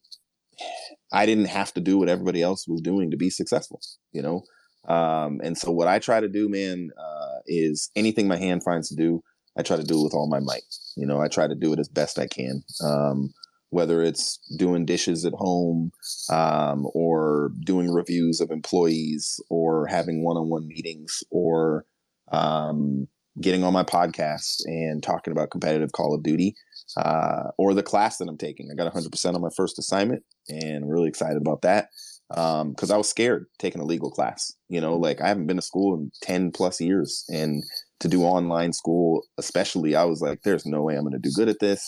I 1.13 1.25
didn't 1.25 1.45
have 1.45 1.73
to 1.73 1.81
do 1.81 1.97
what 1.97 2.07
everybody 2.07 2.41
else 2.41 2.67
was 2.67 2.81
doing 2.81 3.11
to 3.11 3.17
be 3.17 3.29
successful, 3.29 3.81
you 4.13 4.21
know? 4.21 4.43
Um, 4.87 5.41
and 5.43 5.57
so 5.57 5.71
what 5.71 5.87
I 5.87 5.99
try 5.99 6.19
to 6.19 6.27
do, 6.27 6.49
man, 6.49 6.89
uh, 6.97 7.39
is 7.45 7.89
anything 7.95 8.27
my 8.27 8.37
hand 8.37 8.63
finds 8.63 8.89
to 8.89 8.95
do, 8.95 9.23
I 9.57 9.63
try 9.63 9.77
to 9.77 9.83
do 9.83 9.99
it 9.99 10.03
with 10.03 10.13
all 10.13 10.27
my 10.27 10.39
might. 10.39 10.63
You 10.95 11.05
know, 11.05 11.21
I 11.21 11.27
try 11.27 11.47
to 11.47 11.55
do 11.55 11.73
it 11.73 11.79
as 11.79 11.89
best 11.89 12.17
I 12.17 12.27
can. 12.27 12.63
Um, 12.83 13.33
whether 13.69 14.01
it's 14.01 14.37
doing 14.57 14.85
dishes 14.85 15.23
at 15.25 15.33
home, 15.33 15.91
um, 16.29 16.85
or 16.93 17.51
doing 17.65 17.89
reviews 17.89 18.41
of 18.41 18.51
employees, 18.51 19.39
or 19.49 19.87
having 19.87 20.23
one-on-one 20.23 20.67
meetings, 20.67 21.23
or 21.31 21.85
um, 22.33 23.07
getting 23.39 23.63
on 23.63 23.71
my 23.71 23.83
podcast 23.83 24.61
and 24.65 25.01
talking 25.01 25.31
about 25.31 25.51
competitive 25.51 25.93
Call 25.93 26.13
of 26.13 26.21
Duty, 26.21 26.53
uh, 26.97 27.43
or 27.57 27.73
the 27.73 27.83
class 27.83 28.17
that 28.17 28.27
I'm 28.27 28.37
taking. 28.37 28.69
I 28.69 28.75
got 28.75 28.93
100% 28.93 29.35
on 29.35 29.41
my 29.41 29.49
first 29.55 29.79
assignment, 29.79 30.23
and 30.49 30.83
I'm 30.83 30.89
really 30.89 31.07
excited 31.07 31.37
about 31.37 31.61
that 31.61 31.87
because 32.31 32.89
um, 32.89 32.93
I 32.93 32.97
was 32.97 33.09
scared 33.09 33.45
taking 33.59 33.81
a 33.81 33.85
legal 33.85 34.09
class. 34.09 34.53
You 34.69 34.79
know, 34.81 34.95
like 34.95 35.21
I 35.21 35.27
haven't 35.27 35.47
been 35.47 35.57
to 35.57 35.61
school 35.61 35.95
in 35.95 36.11
10 36.21 36.51
plus 36.51 36.79
years. 36.79 37.25
And 37.29 37.63
to 37.99 38.07
do 38.07 38.23
online 38.23 38.73
school, 38.73 39.23
especially, 39.37 39.95
I 39.95 40.05
was 40.05 40.21
like, 40.21 40.41
there's 40.43 40.65
no 40.65 40.81
way 40.81 40.95
I'm 40.95 41.03
going 41.03 41.13
to 41.13 41.19
do 41.19 41.31
good 41.35 41.49
at 41.49 41.59
this. 41.59 41.83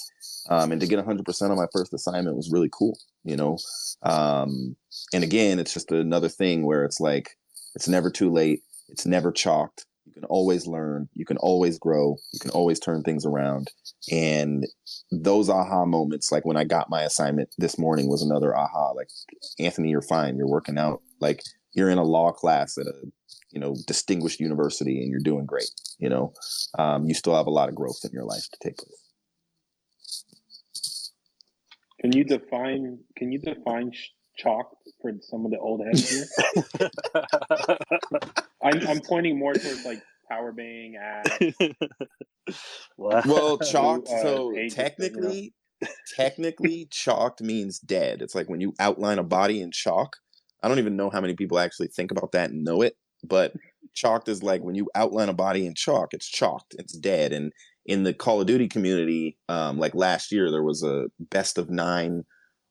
Um, 0.49 0.71
and 0.71 0.81
to 0.81 0.87
get 0.87 1.03
100% 1.03 1.49
on 1.49 1.57
my 1.57 1.67
first 1.71 1.93
assignment 1.93 2.35
was 2.35 2.51
really 2.51 2.69
cool, 2.71 2.97
you 3.23 3.35
know? 3.35 3.57
Um, 4.03 4.75
and 5.13 5.23
again, 5.23 5.59
it's 5.59 5.73
just 5.73 5.91
another 5.91 6.29
thing 6.29 6.65
where 6.65 6.83
it's 6.83 6.99
like, 6.99 7.31
it's 7.75 7.87
never 7.87 8.11
too 8.11 8.31
late. 8.31 8.61
It's 8.89 9.05
never 9.05 9.31
chalked. 9.31 9.85
You 10.13 10.21
can 10.21 10.29
always 10.29 10.67
learn. 10.67 11.09
You 11.15 11.25
can 11.25 11.37
always 11.37 11.79
grow. 11.79 12.17
You 12.33 12.39
can 12.39 12.51
always 12.51 12.79
turn 12.79 13.01
things 13.01 13.25
around. 13.25 13.71
And 14.11 14.67
those 15.11 15.49
aha 15.49 15.85
moments, 15.85 16.31
like 16.31 16.45
when 16.45 16.57
I 16.57 16.65
got 16.65 16.89
my 16.89 17.01
assignment 17.01 17.49
this 17.57 17.79
morning, 17.79 18.07
was 18.07 18.21
another 18.21 18.55
aha. 18.55 18.91
Like, 18.91 19.09
Anthony, 19.59 19.89
you're 19.89 20.03
fine. 20.03 20.37
You're 20.37 20.47
working 20.47 20.77
out. 20.77 21.01
Like, 21.19 21.41
you're 21.73 21.89
in 21.89 21.97
a 21.97 22.03
law 22.03 22.31
class 22.31 22.77
at 22.77 22.85
a 22.85 22.93
you 23.51 23.59
know 23.59 23.75
distinguished 23.87 24.39
university 24.39 25.01
and 25.01 25.09
you're 25.09 25.19
doing 25.19 25.45
great 25.45 25.69
you 25.99 26.09
know 26.09 26.33
um, 26.79 27.05
you 27.05 27.13
still 27.13 27.35
have 27.35 27.47
a 27.47 27.51
lot 27.51 27.69
of 27.69 27.75
growth 27.75 27.99
in 28.03 28.11
your 28.11 28.23
life 28.23 28.47
to 28.51 28.57
take 28.61 28.77
place 28.77 29.13
can 32.01 32.11
you 32.11 32.23
define 32.23 32.99
can 33.15 33.31
you 33.31 33.39
define 33.39 33.91
chalk 34.37 34.75
for 35.01 35.11
some 35.21 35.45
of 35.45 35.51
the 35.51 35.59
old 35.59 35.85
heads 35.85 36.09
here 36.09 36.25
I'm, 38.63 38.87
I'm 38.87 39.01
pointing 39.01 39.37
more 39.37 39.53
towards 39.53 39.85
like 39.85 40.01
power 40.29 40.51
bang 40.51 40.95
well 42.97 43.57
chalked 43.59 44.09
uh, 44.09 44.21
so 44.21 44.53
technically 44.69 45.53
you 45.81 45.87
know? 45.87 45.93
technically 46.15 46.87
chalked 46.91 47.41
means 47.41 47.79
dead 47.79 48.21
it's 48.21 48.35
like 48.35 48.49
when 48.49 48.61
you 48.61 48.73
outline 48.79 49.19
a 49.19 49.23
body 49.23 49.61
in 49.61 49.71
chalk 49.71 50.17
I 50.63 50.69
don't 50.69 50.79
even 50.79 50.95
know 50.95 51.09
how 51.09 51.19
many 51.19 51.35
people 51.35 51.59
actually 51.59 51.89
think 51.89 52.09
about 52.09 52.31
that 52.31 52.49
and 52.49 52.63
know 52.63 52.81
it, 52.81 52.95
but 53.23 53.53
chalked 53.93 54.29
is 54.29 54.41
like 54.41 54.63
when 54.63 54.75
you 54.75 54.89
outline 54.95 55.27
a 55.27 55.33
body 55.33 55.67
in 55.67 55.75
chalk, 55.75 56.13
it's 56.13 56.27
chalked, 56.27 56.73
it's 56.79 56.97
dead. 56.97 57.33
And 57.33 57.51
in 57.85 58.03
the 58.03 58.13
Call 58.13 58.39
of 58.39 58.47
Duty 58.47 58.69
community, 58.69 59.37
um, 59.49 59.77
like 59.77 59.93
last 59.93 60.31
year, 60.31 60.49
there 60.49 60.63
was 60.63 60.81
a 60.81 61.07
best 61.19 61.57
of 61.57 61.69
nine 61.69 62.23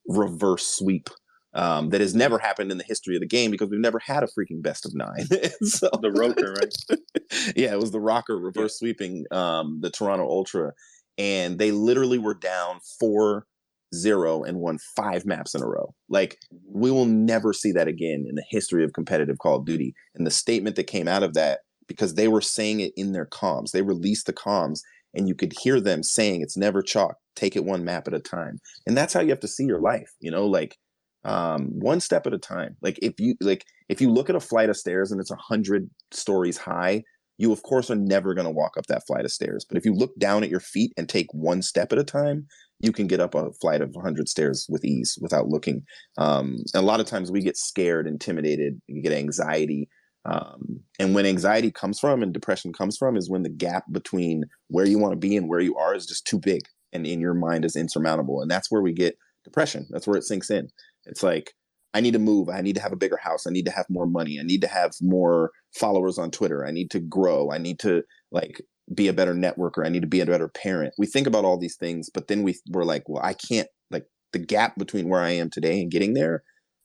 reverse 0.09 0.67
sweep 0.67 1.11
um, 1.55 1.91
that 1.91 2.01
has 2.01 2.15
never 2.15 2.39
happened 2.39 2.73
in 2.73 2.79
the 2.79 2.85
history 2.85 3.15
of 3.15 3.21
the 3.21 3.27
game 3.27 3.51
because 3.51 3.69
we've 3.69 3.81
never 3.81 3.99
had 3.99 4.23
a 4.23 4.27
freaking 4.27 4.63
best 4.63 4.87
of 4.87 4.95
nine. 4.95 5.27
so, 5.63 5.89
the 6.01 6.11
Røkkr, 6.11 6.57
right? 6.57 7.55
yeah, 7.57 7.73
it 7.73 7.79
was 7.79 7.91
the 7.91 7.99
Røkkr 7.99 8.43
reverse 8.43 8.75
yeah. 8.75 8.87
sweeping 8.87 9.25
um, 9.31 9.81
the 9.83 9.91
Toronto 9.91 10.25
Ultra, 10.25 10.73
and 11.19 11.59
they 11.59 11.71
literally 11.71 12.19
were 12.19 12.35
down 12.35 12.81
four 12.99 13.47
zero 13.95 14.43
and 14.43 14.59
won 14.59 14.79
five 14.97 15.25
maps 15.27 15.55
in 15.55 15.63
a 15.63 15.67
row. 15.67 15.95
Like 16.09 16.39
we 16.67 16.91
will 16.91 17.07
never 17.07 17.53
see 17.53 17.73
that 17.73 17.89
again 17.89 18.25
in 18.29 18.35
the 18.35 18.45
history 18.49 18.85
of 18.85 18.93
competitive 18.93 19.39
Call 19.39 19.57
of 19.57 19.67
Duty. 19.67 19.95
And 20.15 20.27
the 20.27 20.31
statement 20.31 20.77
that 20.77 20.85
came 20.85 21.09
out 21.09 21.23
of 21.23 21.35
that, 21.35 21.61
because 21.89 22.15
they 22.15 22.29
were 22.29 22.41
saying 22.41 22.81
it 22.81 22.93
in 22.97 23.13
their 23.13 23.27
comms, 23.27 23.73
they 23.73 23.83
released 23.83 24.27
the 24.27 24.33
comms 24.33 24.81
and 25.15 25.29
you 25.29 25.35
could 25.35 25.53
hear 25.61 25.81
them 25.81 26.03
saying 26.03 26.41
it's 26.41 26.57
never 26.57 26.81
chalk, 26.81 27.17
take 27.37 27.55
it 27.55 27.65
one 27.65 27.85
map 27.85 28.09
at 28.09 28.15
a 28.15 28.21
time. 28.21 28.59
And 28.87 28.97
that's 28.97 29.13
how 29.13 29.21
you 29.21 29.31
have 29.31 29.41
to 29.41 29.49
see 29.49 29.65
your 29.65 29.81
life, 29.81 30.11
you 30.21 30.31
know, 30.31 30.47
like 30.47 30.79
um, 31.25 31.69
one 31.79 32.01
step 32.01 32.27
at 32.27 32.35
a 32.35 32.39
time. 32.39 32.77
Like 32.83 32.99
if 33.03 33.19
you 33.19 33.35
like 33.41 33.65
if 33.89 34.01
you 34.01 34.11
look 34.11 34.31
at 34.31 34.37
a 34.37 34.41
flight 34.41 34.69
of 34.69 34.77
stairs 34.77 35.13
and 35.13 35.21
it's 35.21 35.31
a 35.31 35.37
hundred 35.37 35.89
stories 36.11 36.57
high, 36.57 37.03
you 37.39 37.53
of 37.53 37.63
course 37.63 37.91
are 37.91 37.97
never 37.97 38.35
going 38.35 38.47
to 38.47 38.51
walk 38.51 38.77
up 38.77 38.87
that 38.87 39.07
flight 39.07 39.25
of 39.25 39.33
stairs. 39.33 39.65
But 39.69 39.79
if 39.79 39.85
you 39.85 39.95
look 39.95 40.17
down 40.19 40.43
at 40.43 40.51
your 40.51 40.61
feet 40.61 40.93
and 40.97 41.09
take 41.09 41.33
one 41.33 41.63
step 41.63 41.93
at 41.93 41.99
a 41.99 42.05
time, 42.05 42.47
you 42.81 42.93
can 42.93 43.07
get 43.07 43.21
up 43.21 43.35
a 43.35 43.53
flight 43.61 43.81
of 43.81 43.95
100 43.95 44.29
stairs 44.29 44.67
with 44.69 44.85
ease 44.85 45.17
without 45.21 45.49
looking. 45.49 45.85
Um, 46.19 46.59
and 46.75 46.83
a 46.83 46.87
lot 46.87 47.01
of 47.01 47.07
times 47.07 47.31
we 47.31 47.41
get 47.41 47.57
scared, 47.57 48.07
intimidated, 48.07 48.81
you 48.89 49.03
get 49.03 49.13
anxiety. 49.13 49.89
Um, 50.25 50.81
and 50.99 51.15
when 51.15 51.27
anxiety 51.27 51.71
comes 51.71 51.99
from 51.99 52.23
and 52.23 52.33
depression 52.33 52.73
comes 52.73 52.97
from 52.97 53.17
is 53.17 53.31
when 53.31 53.43
the 53.43 53.49
gap 53.49 53.85
between 53.91 54.45
where 54.69 54.87
you 54.87 54.99
want 54.99 55.13
to 55.13 55.17
be 55.17 55.37
and 55.37 55.49
where 55.49 55.61
you 55.61 55.77
are 55.77 55.95
is 55.95 56.07
just 56.07 56.27
too 56.27 56.39
big 56.39 56.63
and 56.93 57.07
in 57.07 57.21
your 57.21 57.35
mind 57.35 57.65
is 57.65 57.77
insurmountable. 57.77 58.41
And 58.41 58.51
that's 58.51 58.71
where 58.71 58.83
we 58.83 58.93
get 58.93 59.17
depression. 59.45 59.87
That's 59.91 60.07
where 60.07 60.17
it 60.17 60.25
sinks 60.25 60.51
in. 60.51 60.69
It's 61.07 61.23
like, 61.23 61.53
I 61.95 62.01
need 62.01 62.13
to 62.13 62.19
move. 62.19 62.49
I 62.49 62.63
need 62.63 62.77
to 62.77 62.83
have 62.83 62.93
a 62.93 62.97
bigger 62.97 63.19
house. 63.19 63.47
I 63.47 63.51
need 63.51 63.67
to 63.67 63.71
have 63.73 63.87
more 63.91 64.07
money. 64.07 64.39
I 64.41 64.45
need 64.45 64.63
to 64.63 64.69
have 64.69 64.93
more 65.01 65.51
followers 65.79 66.19
on 66.19 66.31
Twitter. 66.31 66.65
I 66.67 66.71
need 66.71 66.91
to 66.93 67.01
grow. 67.01 67.51
I 67.51 67.59
need 67.59 67.79
to 67.81 68.03
like 68.31 68.63
be 68.95 69.09
a 69.09 69.13
better 69.13 69.35
networker. 69.35 69.85
I 69.85 69.91
need 69.91 70.01
to 70.01 70.09
be 70.09 70.21
a 70.21 70.27
better 70.27 70.49
parent. 70.49 70.95
We 70.99 71.07
think 71.07 71.27
about 71.27 71.45
all 71.45 71.59
these 71.59 71.77
things, 71.77 72.09
but 72.13 72.29
then 72.29 72.43
we 72.43 72.57
we're 72.71 72.85
like, 72.85 73.09
well, 73.09 73.23
I 73.23 73.35
can't 73.35 73.69
like 73.91 74.07
the 74.33 74.39
gap 74.39 74.77
between 74.79 75.09
where 75.09 75.21
I 75.21 75.31
am 75.31 75.51
today 75.51 75.81
and 75.81 75.91
getting 75.91 76.15
there 76.15 76.43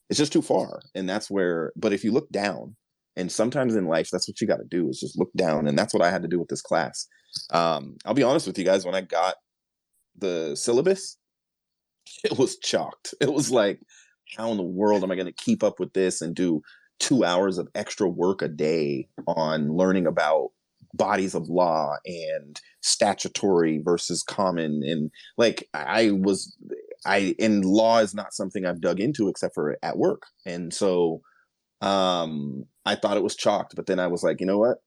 is 0.09 0.17
just 0.17 0.33
too 0.33 0.41
far. 0.41 0.81
And 0.93 1.09
that's 1.09 1.29
where, 1.29 1.71
but 1.75 1.93
if 1.93 2.03
you 2.03 2.11
look 2.11 2.29
down, 2.29 2.75
and 3.17 3.31
sometimes 3.31 3.75
in 3.75 3.87
life, 3.87 4.09
that's 4.11 4.27
what 4.27 4.39
you 4.39 4.47
got 4.47 4.57
to 4.57 4.67
do 4.69 4.87
is 4.89 4.99
just 4.99 5.17
look 5.17 5.31
down. 5.35 5.67
And 5.67 5.77
that's 5.77 5.91
what 5.91 6.03
I 6.03 6.11
had 6.11 6.21
to 6.21 6.27
do 6.27 6.37
with 6.37 6.49
this 6.49 6.61
class. 6.61 7.07
Um, 7.49 7.97
I'll 8.05 8.13
be 8.13 8.21
honest 8.21 8.45
with 8.45 8.59
you 8.59 8.63
guys, 8.63 8.85
when 8.85 8.93
I 8.93 9.01
got 9.01 9.35
the 10.15 10.55
syllabus, 10.55 11.17
it 12.23 12.37
was 12.37 12.57
chalked. 12.59 13.15
It 13.19 13.33
was 13.33 13.49
like, 13.49 13.79
how 14.35 14.51
in 14.51 14.57
the 14.57 14.63
world 14.63 15.03
am 15.03 15.11
I 15.11 15.15
going 15.15 15.27
to 15.27 15.31
keep 15.31 15.63
up 15.63 15.79
with 15.79 15.93
this 15.93 16.21
and 16.21 16.35
do 16.35 16.61
two 16.99 17.23
hours 17.23 17.57
of 17.57 17.67
extra 17.75 18.07
work 18.07 18.41
a 18.41 18.47
day 18.47 19.07
on 19.27 19.75
learning 19.75 20.07
about 20.07 20.49
bodies 20.93 21.35
of 21.35 21.49
law 21.49 21.95
and 22.05 22.59
statutory 22.81 23.79
versus 23.83 24.23
common? 24.23 24.81
And 24.83 25.11
like 25.37 25.67
i 25.73 26.11
was 26.11 26.57
i 27.05 27.35
and 27.39 27.63
law 27.63 27.99
is 27.99 28.13
not 28.13 28.33
something 28.33 28.65
i've 28.65 28.81
dug 28.81 28.99
into 28.99 29.29
except 29.29 29.53
for 29.53 29.77
at 29.83 29.97
work. 29.97 30.23
And 30.45 30.73
so 30.73 31.21
um 31.81 32.65
i 32.85 32.95
thought 32.95 33.17
it 33.17 33.23
was 33.23 33.35
chalked 33.35 33.75
but 33.75 33.85
then 33.85 33.99
i 33.99 34.07
was 34.07 34.23
like 34.23 34.39
you 34.39 34.47
know 34.47 34.57
what? 34.57 34.77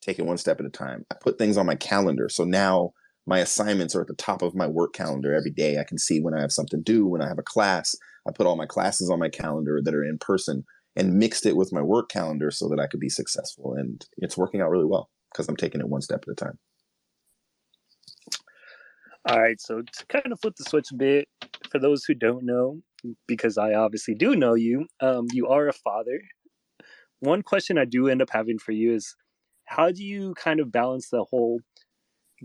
Take 0.00 0.18
it 0.18 0.26
one 0.26 0.38
step 0.38 0.58
at 0.58 0.66
a 0.66 0.70
time. 0.70 1.04
I 1.10 1.16
put 1.20 1.38
things 1.38 1.56
on 1.56 1.66
my 1.66 1.76
calendar. 1.76 2.28
So 2.28 2.42
now 2.44 2.92
my 3.26 3.38
assignments 3.38 3.94
are 3.94 4.02
at 4.02 4.08
the 4.08 4.14
top 4.14 4.42
of 4.42 4.54
my 4.54 4.66
work 4.66 4.92
calendar 4.92 5.34
every 5.34 5.50
day 5.50 5.78
i 5.78 5.84
can 5.84 5.98
see 5.98 6.20
when 6.20 6.34
i 6.34 6.40
have 6.40 6.52
something 6.52 6.82
due, 6.82 7.06
when 7.06 7.22
i 7.22 7.28
have 7.28 7.38
a 7.38 7.42
class 7.42 7.94
i 8.28 8.30
put 8.32 8.46
all 8.46 8.56
my 8.56 8.66
classes 8.66 9.10
on 9.10 9.18
my 9.18 9.28
calendar 9.28 9.80
that 9.82 9.94
are 9.94 10.04
in 10.04 10.18
person 10.18 10.64
and 10.94 11.18
mixed 11.18 11.46
it 11.46 11.56
with 11.56 11.72
my 11.72 11.80
work 11.80 12.08
calendar 12.08 12.50
so 12.50 12.68
that 12.68 12.80
i 12.80 12.86
could 12.86 13.00
be 13.00 13.08
successful 13.08 13.74
and 13.74 14.06
it's 14.18 14.36
working 14.36 14.60
out 14.60 14.70
really 14.70 14.84
well 14.84 15.08
because 15.32 15.48
I'm 15.48 15.56
taking 15.56 15.80
it 15.80 15.88
one 15.88 16.02
step 16.02 16.24
at 16.26 16.32
a 16.32 16.34
time. 16.34 16.58
All 19.28 19.40
right, 19.40 19.60
so 19.60 19.82
to 19.82 20.06
kind 20.06 20.32
of 20.32 20.40
flip 20.40 20.56
the 20.56 20.64
switch 20.64 20.90
a 20.92 20.96
bit, 20.96 21.28
for 21.70 21.78
those 21.78 22.04
who 22.04 22.14
don't 22.14 22.44
know, 22.44 22.80
because 23.28 23.56
I 23.56 23.74
obviously 23.74 24.14
do 24.14 24.34
know 24.34 24.54
you, 24.54 24.86
um, 25.00 25.26
you 25.32 25.46
are 25.46 25.68
a 25.68 25.72
father. 25.72 26.20
One 27.20 27.42
question 27.42 27.78
I 27.78 27.84
do 27.84 28.08
end 28.08 28.20
up 28.20 28.30
having 28.30 28.58
for 28.58 28.72
you 28.72 28.94
is 28.94 29.14
how 29.66 29.92
do 29.92 30.02
you 30.02 30.34
kind 30.34 30.58
of 30.58 30.72
balance 30.72 31.08
the 31.08 31.24
whole 31.30 31.60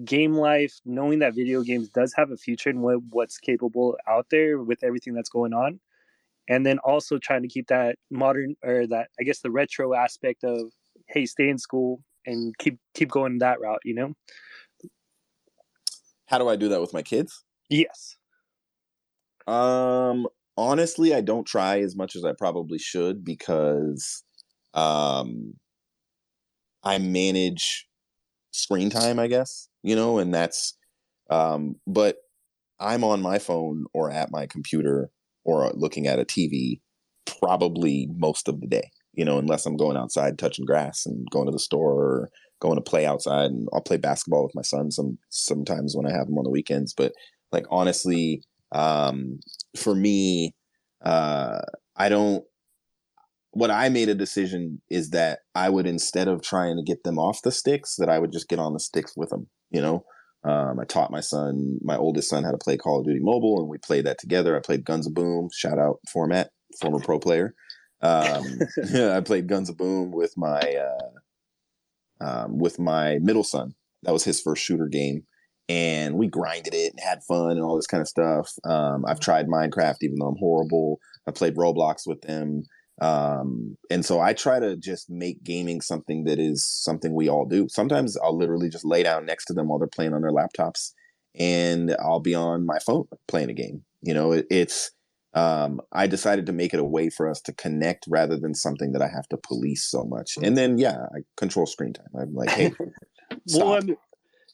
game 0.06 0.34
life, 0.34 0.80
knowing 0.86 1.20
that 1.20 1.36
video 1.36 1.62
games 1.62 1.90
does 1.90 2.14
have 2.16 2.32
a 2.32 2.38
future 2.38 2.70
and 2.70 2.82
what, 2.82 3.00
what's 3.10 3.38
capable 3.38 3.98
out 4.08 4.28
there 4.30 4.60
with 4.60 4.84
everything 4.84 5.14
that's 5.14 5.30
going 5.30 5.54
on, 5.54 5.80
and 6.48 6.66
then 6.66 6.80
also 6.80 7.18
trying 7.18 7.42
to 7.42 7.48
keep 7.48 7.68
that 7.68 7.98
modern 8.12 8.56
or 8.64 8.88
that 8.88 9.10
I 9.20 9.24
guess 9.24 9.40
the 9.40 9.52
retro 9.52 9.94
aspect 9.94 10.44
of 10.44 10.72
hey, 11.08 11.26
stay 11.26 11.50
in 11.50 11.58
school, 11.58 12.02
and 12.26 12.56
keep 12.58 12.80
keep 12.94 13.10
going 13.10 13.40
that 13.40 13.60
route 13.60 13.82
you 13.84 13.96
know? 13.96 14.14
How 16.28 16.38
do 16.38 16.48
i 16.50 16.56
do 16.56 16.70
that 16.70 16.82
with 16.82 16.94
my 16.94 17.02
kids? 17.02 17.44
Yes. 17.70 18.18
Um 19.48 20.28
honestly 20.58 21.14
i 21.14 21.22
don't 21.22 21.46
try 21.46 21.80
as 21.80 21.96
much 21.96 22.16
as 22.16 22.26
i 22.26 22.34
probably 22.34 22.80
should 22.80 23.24
because 23.24 24.24
um 24.74 25.54
i 26.84 26.98
manage 26.98 27.88
screen 28.52 28.90
time 28.90 29.20
i 29.20 29.28
guess 29.28 29.67
you 29.88 29.96
know 29.96 30.20
and 30.20 30.34
that's 30.34 30.78
um 31.30 31.76
but 31.88 32.18
i'm 32.80 33.04
on 33.04 33.22
my 33.22 33.40
phone 33.40 33.86
or 33.94 34.12
at 34.12 34.32
my 34.32 34.46
computer 34.46 35.10
or 35.44 35.72
looking 35.74 36.08
at 36.08 36.20
a 36.20 36.26
tv 36.26 36.80
probably 37.40 38.08
most 38.16 38.48
of 38.48 38.62
the 38.62 38.68
day 38.68 38.90
you 39.18 39.26
know, 39.26 39.40
unless 39.40 39.66
I'm 39.66 39.76
going 39.76 39.98
outside 39.98 40.38
touching 40.38 40.64
grass 40.64 41.06
and 41.06 41.28
going 41.32 41.48
to 41.48 41.52
the 41.52 41.60
store 41.60 41.94
or 41.94 42.30
going 42.62 42.76
to 42.76 42.82
play 42.82 43.06
outside 43.06 43.50
and 43.50 43.68
I'll 43.74 43.82
play 43.82 43.98
basketball 43.98 44.44
with 44.44 44.56
my 44.56 44.62
son 44.62 44.92
some 44.92 45.18
sometimes 45.30 45.96
when 45.96 46.06
I 46.06 46.16
have 46.16 46.28
him 46.28 46.38
on 46.38 46.44
the 46.44 46.52
weekends. 46.52 46.94
But 46.94 47.14
like 47.52 47.66
honestly, 47.72 48.44
um, 48.72 49.40
for 49.76 49.96
me, 49.96 50.54
uh, 51.04 51.62
I 51.96 52.10
don't 52.10 52.46
what 53.52 53.72
I 53.72 53.90
made 53.90 54.08
a 54.08 54.14
decision 54.14 54.82
is 54.92 55.10
that 55.12 55.40
I 55.56 55.70
would 55.70 55.88
instead 55.88 56.28
of 56.28 56.44
trying 56.44 56.78
to 56.78 56.84
get 56.84 57.04
them 57.04 57.18
off 57.18 57.42
the 57.42 57.52
sticks, 57.52 57.96
that 57.96 58.10
I 58.10 58.20
would 58.20 58.32
just 58.32 58.48
get 58.48 58.60
on 58.60 58.74
the 58.74 58.80
sticks 58.80 59.14
with 59.18 59.30
them. 59.30 59.48
You 59.72 59.82
know, 59.82 60.06
um, 60.44 60.80
I 60.80 60.86
taught 60.86 61.12
my 61.12 61.20
son, 61.20 61.80
my 61.82 61.98
oldest 61.98 62.30
son, 62.30 62.44
how 62.44 62.52
to 62.52 62.58
play 62.58 62.78
Call 62.78 63.00
of 63.00 63.06
Duty 63.06 63.20
Mobile, 63.20 63.60
and 63.60 63.70
we 63.70 63.78
played 63.78 64.06
that 64.06 64.18
together. 64.18 64.56
I 64.56 64.62
played 64.62 64.86
Guns 64.86 65.08
of 65.08 65.14
Boom. 65.14 65.50
Shout 65.54 65.78
out 65.80 66.00
Phormat, 66.14 66.48
former 66.80 67.00
pro 67.00 67.20
player. 67.20 67.54
Um, 68.02 68.44
I 68.96 69.22
played 69.22 69.48
Guns 69.48 69.70
of 69.70 69.78
Boom 69.78 70.12
with 70.12 70.34
my 70.38 70.60
uh, 70.60 72.24
um, 72.24 72.60
with 72.60 72.80
my 72.80 73.20
middle 73.20 73.44
son. 73.44 73.76
That 74.04 74.14
was 74.14 74.24
his 74.24 74.42
first 74.42 74.64
shooter 74.64 74.88
game, 74.88 75.24
and 75.68 76.16
we 76.16 76.28
grinded 76.28 76.74
it 76.74 76.92
and 76.92 77.00
had 77.00 77.24
fun 77.28 77.52
and 77.52 77.62
all 77.62 77.76
this 77.76 77.88
kind 77.88 78.02
of 78.02 78.08
stuff. 78.08 78.52
Um, 78.64 79.06
I've 79.06 79.20
tried 79.20 79.48
Minecraft, 79.48 79.98
even 80.02 80.18
though 80.20 80.28
I'm 80.28 80.38
horrible. 80.40 81.00
I 81.28 81.32
played 81.32 81.56
Roblox 81.56 82.04
with 82.06 82.22
them, 82.22 82.64
um, 83.02 83.78
and 83.90 84.06
so 84.06 84.20
I 84.20 84.34
try 84.34 84.60
to 84.60 84.76
just 84.76 85.10
make 85.10 85.44
gaming 85.44 85.82
something 85.82 86.24
that 86.24 86.40
is 86.40 86.68
something 86.68 87.14
we 87.14 87.30
all 87.30 87.46
do. 87.46 87.68
Sometimes 87.70 88.18
I'll 88.18 88.38
literally 88.38 88.70
just 88.70 88.86
lay 88.86 89.04
down 89.04 89.26
next 89.26 89.46
to 89.46 89.54
them 89.54 89.68
while 89.68 89.80
they're 89.80 89.88
playing 89.88 90.14
on 90.14 90.22
their 90.22 90.32
laptops, 90.32 90.92
and 91.38 91.96
I'll 92.00 92.20
be 92.20 92.34
on 92.34 92.66
my 92.66 92.80
phone 92.80 93.06
playing 93.28 93.50
a 93.50 93.54
game. 93.54 93.84
You 94.02 94.14
know, 94.14 94.32
it, 94.32 94.48
it's 94.50 94.92
um, 95.34 95.82
I 95.92 96.08
decided 96.08 96.48
to 96.48 96.54
make 96.54 96.74
it 96.74 96.80
a 96.80 96.84
way 96.84 97.10
for 97.10 97.30
us 97.30 97.42
to 97.42 97.54
connect 97.54 98.06
rather 98.08 98.38
than 98.38 98.56
something 98.56 98.94
that 98.94 99.02
I 99.04 99.08
have 99.08 99.28
to 99.30 99.38
police 99.38 99.84
so 99.84 100.04
much. 100.04 100.38
And 100.42 100.58
then, 100.58 100.80
yeah, 100.80 100.98
I 101.16 101.20
control 101.36 101.68
screen 101.68 101.94
time. 101.94 102.08
I'm 102.20 102.34
like, 102.34 102.50
hey, 102.50 102.72
well, 103.54 103.74
I 103.74 103.82
mean, 103.82 103.98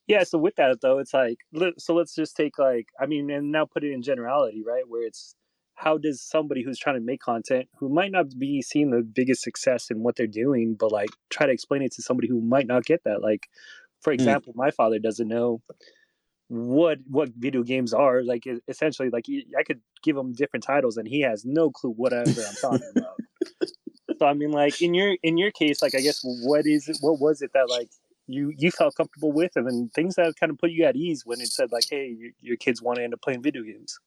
yeah. 0.08 0.24
So 0.24 0.38
with 0.38 0.56
that 0.58 0.82
though, 0.82 1.00
it's 1.00 1.14
like, 1.14 1.38
so 1.78 1.94
let's 1.94 2.14
just 2.14 2.36
take 2.36 2.60
like, 2.60 2.88
I 3.00 3.06
mean, 3.06 3.30
and 3.30 3.52
now 3.52 3.66
put 3.66 3.86
it 3.86 3.94
in 3.94 4.02
generality, 4.02 4.62
right? 4.66 4.84
Where 4.86 5.08
it's 5.08 5.36
how 5.76 5.98
does 5.98 6.22
somebody 6.22 6.64
who's 6.64 6.80
trying 6.80 6.96
to 6.96 7.02
make 7.02 7.22
content 7.22 7.68
who 7.78 7.90
might 7.90 8.12
not 8.12 8.38
be 8.38 8.62
seeing 8.62 8.92
the 8.92 9.02
biggest 9.02 9.42
success 9.42 9.90
in 9.90 10.04
what 10.04 10.16
they're 10.16 10.28
doing, 10.28 10.76
but 10.80 10.92
like 10.92 11.10
try 11.30 11.46
to 11.46 11.52
explain 11.52 11.82
it 11.82 11.92
to 11.94 12.02
somebody 12.02 12.28
who 12.28 12.42
might 12.42 12.68
not 12.68 12.86
get 12.86 13.04
that. 13.06 13.22
Like, 13.22 13.48
for 14.02 14.12
hmm. 14.12 14.16
example, 14.16 14.54
mm. 14.54 14.58
my 14.58 14.72
father 14.72 15.00
doesn't 15.00 15.28
know 15.28 15.62
what 16.50 17.00
what 17.08 17.30
video 17.36 17.64
games 17.64 17.94
are 17.94 18.22
like 18.22 18.44
essentially 18.68 19.10
like 19.10 19.26
i 19.58 19.64
could 19.64 19.82
give 20.04 20.16
him 20.16 20.34
different 20.34 20.64
titles 20.64 20.98
and 20.98 21.08
he 21.08 21.22
has 21.22 21.44
no 21.46 21.72
clue 21.72 21.92
whatever 21.92 22.30
i'm 22.30 22.56
talking 22.62 22.92
about 22.96 23.18
so 24.20 24.28
i 24.28 24.34
mean 24.34 24.52
like 24.52 24.80
in 24.82 24.94
your 24.94 25.16
in 25.24 25.38
your 25.38 25.50
case 25.52 25.82
like 25.82 25.96
i 25.96 26.02
guess 26.02 26.20
what 26.44 26.68
is 26.68 26.88
it 26.90 26.98
what 27.02 27.20
was 27.20 27.42
it 27.42 27.52
that 27.54 27.70
like 27.70 27.90
you 28.28 28.54
you 28.58 28.70
felt 28.70 28.96
comfortable 28.96 29.32
with 29.32 29.54
and 29.56 29.68
then 29.68 29.90
things 29.96 30.16
that 30.16 30.34
kind 30.40 30.52
of 30.52 30.58
put 30.58 30.70
you 30.70 30.84
at 30.84 30.96
ease 30.96 31.24
when 31.26 31.42
it 31.42 31.48
said 31.48 31.72
like 31.72 31.86
hey 31.90 32.08
your, 32.08 32.32
your 32.40 32.58
kids 32.58 32.82
want 32.82 32.98
to 32.98 33.04
end 33.04 33.14
up 33.14 33.22
playing 33.22 33.42
video 33.42 33.64
games 33.64 34.00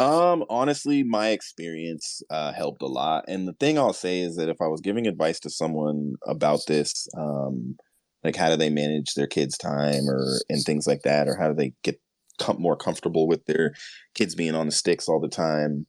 um 0.00 0.44
honestly 0.48 1.02
my 1.02 1.28
experience 1.28 2.22
uh 2.30 2.52
helped 2.52 2.80
a 2.82 2.86
lot 2.86 3.24
and 3.28 3.46
the 3.46 3.52
thing 3.54 3.78
i'll 3.78 3.92
say 3.92 4.20
is 4.20 4.36
that 4.36 4.48
if 4.48 4.56
i 4.62 4.66
was 4.66 4.80
giving 4.80 5.06
advice 5.06 5.38
to 5.38 5.50
someone 5.50 6.14
about 6.26 6.60
this 6.66 7.06
um 7.18 7.76
like 8.24 8.34
how 8.34 8.48
do 8.48 8.56
they 8.56 8.70
manage 8.70 9.14
their 9.14 9.26
kids 9.26 9.58
time 9.58 10.08
or 10.08 10.40
and 10.48 10.62
things 10.64 10.86
like 10.86 11.02
that 11.02 11.28
or 11.28 11.36
how 11.36 11.48
do 11.48 11.54
they 11.54 11.74
get 11.84 12.00
com- 12.38 12.60
more 12.60 12.76
comfortable 12.76 13.28
with 13.28 13.44
their 13.44 13.74
kids 14.14 14.34
being 14.34 14.54
on 14.54 14.66
the 14.66 14.72
sticks 14.72 15.06
all 15.06 15.20
the 15.20 15.28
time 15.28 15.86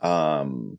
um 0.00 0.76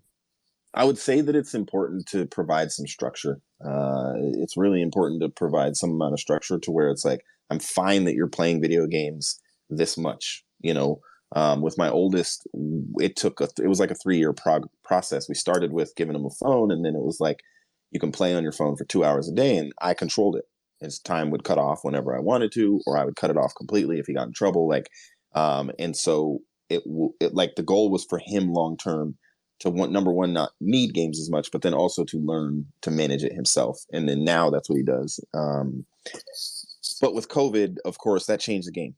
i 0.74 0.84
would 0.84 0.98
say 0.98 1.22
that 1.22 1.36
it's 1.36 1.56
important 1.56 2.06
to 2.08 2.26
provide 2.28 2.72
some 2.72 2.88
structure. 2.88 3.40
Uh 3.66 4.14
it's 4.44 4.58
really 4.58 4.82
important 4.82 5.22
to 5.22 5.30
provide 5.30 5.78
some 5.78 5.92
amount 5.92 6.14
of 6.14 6.20
structure 6.20 6.60
to 6.60 6.72
where 6.72 6.90
it's 6.90 7.06
like 7.06 7.22
i'm 7.50 7.60
fine 7.60 8.04
that 8.04 8.16
you're 8.16 8.28
playing 8.28 8.62
video 8.62 8.86
games 8.86 9.40
this 9.70 9.98
much 9.98 10.44
you 10.62 10.74
know 10.74 11.00
um, 11.36 11.62
with 11.62 11.78
my 11.78 11.90
oldest 11.90 12.48
it 13.00 13.16
took 13.16 13.40
a 13.42 13.50
it 13.62 13.68
was 13.68 13.80
like 13.80 13.92
a 13.92 13.96
three 13.96 14.18
year 14.18 14.34
prog- 14.34 14.70
process 14.84 15.30
we 15.30 15.36
started 15.36 15.72
with 15.72 15.96
giving 15.96 16.16
him 16.16 16.26
a 16.26 16.30
phone 16.30 16.72
and 16.72 16.84
then 16.84 16.96
it 16.96 17.04
was 17.04 17.20
like 17.20 17.42
you 17.92 18.00
can 18.00 18.12
play 18.12 18.34
on 18.34 18.44
your 18.44 18.52
phone 18.52 18.76
for 18.76 18.86
two 18.86 19.04
hours 19.04 19.30
a 19.30 19.34
day 19.34 19.58
and 19.58 19.72
i 19.82 19.94
controlled 19.94 20.36
it 20.36 20.46
his 20.80 21.00
time 21.00 21.32
would 21.32 21.44
cut 21.44 21.58
off 21.58 21.84
whenever 21.84 22.16
I 22.16 22.20
wanted 22.20 22.52
to, 22.54 22.82
or 22.86 22.98
I 22.98 23.06
would 23.06 23.16
cut 23.16 23.30
it 23.30 23.38
off 23.38 23.54
completely 23.56 24.00
if 24.00 24.08
he 24.08 24.14
got 24.14 24.28
in 24.28 24.34
trouble. 24.34 24.68
Like, 24.68 24.90
um, 25.34 25.72
and 25.78 25.96
so 25.96 26.40
it, 26.70 26.84
it 27.20 27.34
like 27.34 27.56
the 27.56 27.64
goal 27.64 27.90
was 27.90 28.06
for 28.06 28.20
him 28.24 28.52
long 28.52 28.78
term 28.78 29.18
to 29.60 29.70
want 29.70 29.92
number 29.92 30.12
one 30.12 30.34
not 30.34 30.52
need 30.60 30.94
games 30.94 31.20
as 31.20 31.30
much, 31.30 31.52
but 31.52 31.62
then 31.62 31.74
also 31.74 32.04
to 32.06 32.18
learn 32.18 32.66
to 32.82 32.92
manage 32.92 33.24
it 33.24 33.34
himself. 33.34 33.80
And 33.92 34.08
then 34.08 34.24
now 34.24 34.50
that's 34.50 34.70
what 34.70 34.78
he 34.78 34.84
does. 34.84 35.20
Um, 35.34 35.86
but 37.02 37.14
with 37.14 37.30
COVID, 37.30 37.78
of 37.86 37.98
course, 37.98 38.26
that 38.26 38.40
changed 38.40 38.68
the 38.68 38.72
game. 38.72 38.96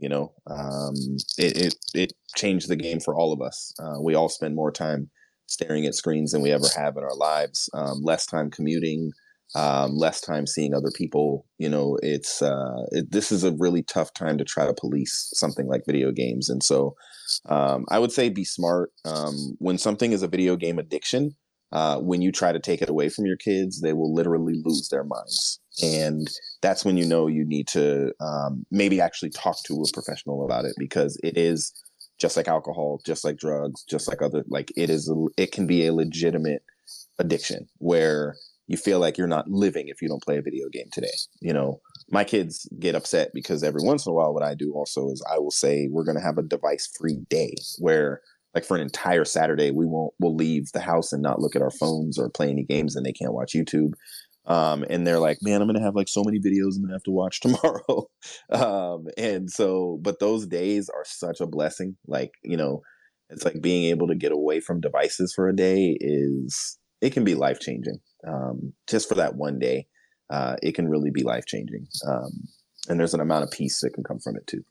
You 0.00 0.08
know, 0.08 0.32
um, 0.46 0.94
it, 1.38 1.56
it 1.56 1.74
it 1.94 2.12
changed 2.36 2.68
the 2.68 2.76
game 2.76 3.00
for 3.00 3.14
all 3.14 3.32
of 3.32 3.40
us. 3.40 3.72
Uh, 3.78 4.00
we 4.00 4.14
all 4.14 4.28
spend 4.28 4.54
more 4.54 4.72
time 4.72 5.10
staring 5.46 5.84
at 5.86 5.94
screens 5.94 6.32
than 6.32 6.42
we 6.42 6.52
ever 6.52 6.68
have 6.76 6.96
in 6.96 7.02
our 7.02 7.16
lives. 7.16 7.68
Um, 7.74 8.00
less 8.02 8.26
time 8.26 8.50
commuting 8.50 9.10
um, 9.54 9.96
less 9.96 10.20
time 10.20 10.46
seeing 10.46 10.74
other 10.74 10.90
people. 10.94 11.46
You 11.58 11.68
know, 11.68 11.98
it's 12.02 12.42
uh, 12.42 12.84
it, 12.92 13.10
this 13.10 13.32
is 13.32 13.44
a 13.44 13.52
really 13.52 13.82
tough 13.82 14.12
time 14.14 14.38
to 14.38 14.44
try 14.44 14.66
to 14.66 14.74
police 14.74 15.30
something 15.34 15.66
like 15.66 15.82
video 15.86 16.12
games, 16.12 16.48
and 16.48 16.62
so 16.62 16.94
um, 17.46 17.84
I 17.90 17.98
would 17.98 18.12
say 18.12 18.28
be 18.28 18.44
smart. 18.44 18.90
Um, 19.04 19.56
when 19.58 19.78
something 19.78 20.12
is 20.12 20.22
a 20.22 20.28
video 20.28 20.56
game 20.56 20.78
addiction, 20.78 21.36
uh, 21.72 21.98
when 21.98 22.22
you 22.22 22.32
try 22.32 22.52
to 22.52 22.60
take 22.60 22.82
it 22.82 22.90
away 22.90 23.08
from 23.08 23.26
your 23.26 23.36
kids, 23.36 23.80
they 23.80 23.92
will 23.92 24.14
literally 24.14 24.60
lose 24.64 24.88
their 24.88 25.04
minds, 25.04 25.60
and 25.82 26.28
that's 26.62 26.84
when 26.84 26.96
you 26.96 27.06
know 27.06 27.26
you 27.26 27.44
need 27.44 27.68
to 27.68 28.12
um, 28.20 28.66
maybe 28.70 29.00
actually 29.00 29.30
talk 29.30 29.56
to 29.64 29.74
a 29.74 29.92
professional 29.92 30.44
about 30.44 30.64
it 30.64 30.74
because 30.78 31.18
it 31.22 31.36
is 31.36 31.72
just 32.20 32.36
like 32.36 32.48
alcohol, 32.48 33.00
just 33.04 33.24
like 33.24 33.38
drugs, 33.38 33.82
just 33.84 34.08
like 34.08 34.22
other 34.22 34.44
like 34.48 34.70
it 34.76 34.90
is. 34.90 35.08
A, 35.08 35.14
it 35.36 35.52
can 35.52 35.66
be 35.66 35.86
a 35.86 35.94
legitimate 35.94 36.62
addiction 37.18 37.68
where 37.78 38.36
you 38.66 38.76
feel 38.76 39.00
like 39.00 39.18
you're 39.18 39.26
not 39.26 39.50
living 39.50 39.88
if 39.88 40.00
you 40.00 40.08
don't 40.08 40.22
play 40.22 40.36
a 40.36 40.42
video 40.42 40.68
game 40.68 40.86
today. 40.92 41.08
You 41.40 41.52
know, 41.52 41.80
my 42.10 42.22
kids 42.22 42.68
get 42.78 42.94
upset 42.94 43.30
because 43.34 43.64
every 43.64 43.82
once 43.82 44.06
in 44.06 44.10
a 44.10 44.14
while, 44.14 44.32
what 44.32 44.44
I 44.44 44.54
do 44.54 44.72
also 44.72 45.10
is 45.10 45.22
I 45.28 45.38
will 45.38 45.50
say 45.50 45.88
we're 45.90 46.04
going 46.04 46.16
to 46.16 46.22
have 46.22 46.38
a 46.38 46.42
device 46.42 46.88
free 46.96 47.18
day 47.28 47.56
where, 47.78 48.20
like, 48.54 48.64
for 48.64 48.76
an 48.76 48.82
entire 48.82 49.24
Saturday, 49.24 49.70
we 49.70 49.86
won't 49.86 50.14
we'll 50.20 50.36
leave 50.36 50.70
the 50.72 50.80
house 50.80 51.12
and 51.12 51.22
not 51.22 51.40
look 51.40 51.56
at 51.56 51.62
our 51.62 51.70
phones 51.70 52.18
or 52.18 52.28
play 52.28 52.50
any 52.50 52.62
games, 52.64 52.94
and 52.94 53.04
they 53.04 53.12
can't 53.12 53.32
watch 53.32 53.54
YouTube. 53.54 53.94
Um, 54.50 54.84
and 54.90 55.06
they're 55.06 55.20
like, 55.20 55.38
man, 55.42 55.60
I'm 55.60 55.68
gonna 55.68 55.82
have 55.82 55.94
like 55.94 56.08
so 56.08 56.24
many 56.24 56.40
videos 56.40 56.76
I'm 56.76 56.82
gonna 56.82 56.94
have 56.94 57.02
to 57.04 57.10
watch 57.10 57.40
tomorrow. 57.40 58.08
um, 58.50 59.06
and 59.16 59.50
so, 59.50 59.98
but 60.02 60.18
those 60.18 60.46
days 60.46 60.88
are 60.88 61.04
such 61.04 61.40
a 61.40 61.46
blessing. 61.46 61.96
Like, 62.06 62.32
you 62.42 62.56
know, 62.56 62.82
it's 63.28 63.44
like 63.44 63.60
being 63.60 63.84
able 63.84 64.08
to 64.08 64.14
get 64.14 64.32
away 64.32 64.60
from 64.60 64.80
devices 64.80 65.32
for 65.34 65.48
a 65.48 65.54
day 65.54 65.96
is 66.00 66.78
it 67.00 67.12
can 67.12 67.24
be 67.24 67.34
life 67.34 67.60
changing 67.60 68.00
um, 68.26 68.72
just 68.86 69.08
for 69.08 69.14
that 69.16 69.36
one 69.36 69.58
day, 69.58 69.86
uh, 70.30 70.56
it 70.62 70.74
can 70.74 70.88
really 70.88 71.10
be 71.10 71.22
life 71.22 71.46
changing. 71.46 71.86
Um, 72.06 72.48
and 72.88 72.98
there's 72.98 73.14
an 73.14 73.20
amount 73.20 73.44
of 73.44 73.50
peace 73.50 73.80
that 73.80 73.94
can 73.94 74.04
come 74.04 74.18
from 74.18 74.36
it 74.36 74.46
too. 74.46 74.64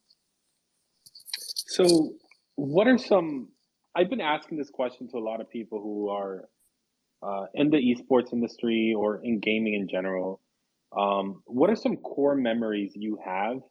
So, 1.67 2.13
what 2.55 2.87
are 2.87 2.97
some? 2.97 3.49
I've 3.95 4.09
been 4.09 4.21
asking 4.21 4.57
this 4.57 4.69
question 4.69 5.07
to 5.09 5.17
a 5.17 5.19
lot 5.19 5.41
of 5.41 5.49
people 5.49 5.81
who 5.81 6.09
are 6.09 6.47
uh, 7.21 7.45
in 7.53 7.69
the 7.69 7.77
esports 7.77 8.33
industry 8.33 8.93
or 8.95 9.19
in 9.23 9.39
gaming 9.39 9.73
in 9.73 9.87
general. 9.87 10.41
Um, 10.95 11.43
what 11.45 11.69
are 11.69 11.75
some 11.75 11.97
core 11.97 12.35
memories 12.35 12.93
you 12.95 13.19
have 13.23 13.61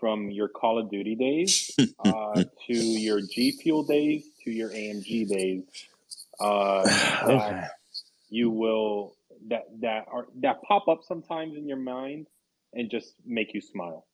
from 0.00 0.30
your 0.30 0.48
Call 0.48 0.78
of 0.78 0.90
Duty 0.90 1.14
days 1.14 1.70
uh, 2.04 2.44
to 2.66 2.74
your 2.74 3.20
G 3.20 3.52
Fuel 3.62 3.84
days 3.84 4.24
to 4.44 4.50
your 4.50 4.70
AMG 4.70 5.28
days? 5.28 5.64
Uh, 6.40 6.82
okay 7.24 7.64
you 8.30 8.50
will 8.50 9.14
that 9.48 9.64
that 9.80 10.06
are 10.10 10.26
that 10.40 10.62
pop 10.62 10.88
up 10.88 11.00
sometimes 11.06 11.56
in 11.56 11.66
your 11.66 11.78
mind 11.78 12.26
and 12.72 12.90
just 12.90 13.14
make 13.24 13.54
you 13.54 13.60
smile? 13.60 14.06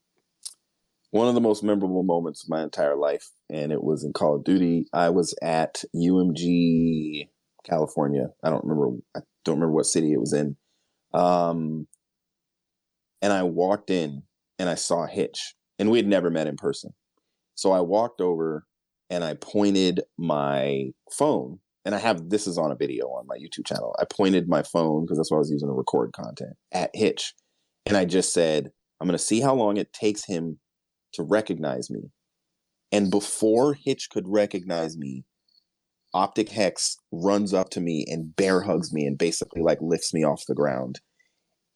One 1.10 1.28
of 1.28 1.34
the 1.34 1.40
most 1.40 1.62
memorable 1.62 2.02
moments 2.02 2.42
of 2.42 2.50
my 2.50 2.62
entire 2.62 2.96
life, 2.96 3.30
and 3.48 3.70
it 3.70 3.82
was 3.82 4.02
in 4.02 4.12
Call 4.12 4.36
of 4.36 4.44
Duty. 4.44 4.86
I 4.92 5.10
was 5.10 5.34
at 5.42 5.84
UMG 5.94 7.28
California. 7.64 8.28
I 8.42 8.50
don't 8.50 8.64
remember. 8.64 8.98
I 9.16 9.20
don't 9.44 9.56
remember 9.56 9.74
what 9.74 9.86
city 9.86 10.12
it 10.12 10.20
was 10.20 10.32
in. 10.32 10.56
Um, 11.12 11.86
and 13.22 13.32
I 13.32 13.42
walked 13.42 13.90
in 13.90 14.22
and 14.58 14.68
I 14.68 14.74
saw 14.74 15.06
Hitch, 15.06 15.54
and 15.78 15.90
we 15.90 15.98
had 15.98 16.06
never 16.06 16.30
met 16.30 16.46
in 16.46 16.56
person. 16.56 16.92
So 17.54 17.72
I 17.72 17.80
walked 17.80 18.20
over 18.20 18.66
and 19.10 19.22
I 19.22 19.34
pointed 19.34 20.02
my 20.18 20.90
phone 21.10 21.60
and 21.84 21.94
I 21.94 21.98
have 21.98 22.30
this 22.30 22.46
is 22.46 22.58
on 22.58 22.72
a 22.72 22.76
video 22.76 23.06
on 23.08 23.26
my 23.26 23.36
YouTube 23.36 23.66
channel. 23.66 23.94
I 23.98 24.04
pointed 24.04 24.48
my 24.48 24.62
phone 24.62 25.04
because 25.04 25.18
that's 25.18 25.30
what 25.30 25.38
I 25.38 25.40
was 25.40 25.50
using 25.50 25.68
to 25.68 25.74
record 25.74 26.12
content 26.12 26.54
at 26.72 26.90
Hitch, 26.94 27.34
and 27.86 27.96
I 27.96 28.04
just 28.04 28.32
said, 28.32 28.70
"I'm 29.00 29.06
going 29.06 29.18
to 29.18 29.24
see 29.24 29.40
how 29.40 29.54
long 29.54 29.76
it 29.76 29.92
takes 29.92 30.24
him 30.24 30.58
to 31.12 31.22
recognize 31.22 31.90
me." 31.90 32.10
And 32.90 33.10
before 33.10 33.74
Hitch 33.74 34.08
could 34.10 34.28
recognize 34.28 34.96
me, 34.96 35.24
Optic 36.14 36.48
Hex 36.50 36.96
runs 37.12 37.52
up 37.52 37.70
to 37.70 37.80
me 37.80 38.06
and 38.08 38.34
bear 38.34 38.62
hugs 38.62 38.92
me 38.92 39.04
and 39.04 39.18
basically 39.18 39.62
like 39.62 39.78
lifts 39.80 40.14
me 40.14 40.24
off 40.24 40.44
the 40.46 40.54
ground. 40.54 41.00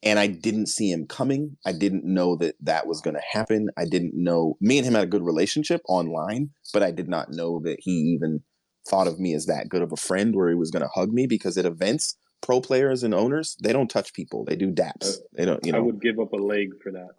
And 0.02 0.20
I 0.20 0.28
didn't 0.28 0.68
see 0.68 0.92
him 0.92 1.06
coming. 1.08 1.56
I 1.66 1.72
didn't 1.72 2.04
know 2.04 2.36
that 2.36 2.54
that 2.60 2.86
was 2.86 3.00
going 3.00 3.16
to 3.16 3.22
happen. 3.32 3.68
I 3.76 3.84
didn't 3.84 4.12
know 4.14 4.56
me 4.60 4.78
and 4.78 4.86
him 4.86 4.94
had 4.94 5.02
a 5.02 5.08
good 5.08 5.24
relationship 5.24 5.80
online, 5.88 6.50
but 6.72 6.84
I 6.84 6.92
did 6.92 7.08
not 7.08 7.32
know 7.32 7.60
that 7.64 7.78
he 7.80 7.90
even 7.90 8.44
thought 8.88 9.08
of 9.08 9.18
me 9.18 9.34
as 9.34 9.46
that 9.46 9.68
good 9.68 9.82
of 9.82 9.92
a 9.92 9.96
friend 9.96 10.36
where 10.36 10.48
he 10.48 10.54
was 10.54 10.70
going 10.70 10.84
to 10.84 10.90
hug 10.94 11.12
me 11.12 11.26
because 11.26 11.58
at 11.58 11.66
events, 11.66 12.16
pro 12.40 12.60
players 12.60 13.02
and 13.02 13.12
owners, 13.12 13.56
they 13.60 13.72
don't 13.72 13.90
touch 13.90 14.14
people. 14.14 14.44
They 14.44 14.54
do 14.54 14.70
daps. 14.70 15.16
Uh, 15.16 15.22
they 15.36 15.44
don't, 15.44 15.66
you 15.66 15.72
know. 15.72 15.78
I 15.78 15.82
would 15.82 16.00
give 16.00 16.20
up 16.20 16.32
a 16.32 16.36
leg 16.36 16.70
for 16.80 16.92
that. 16.92 17.10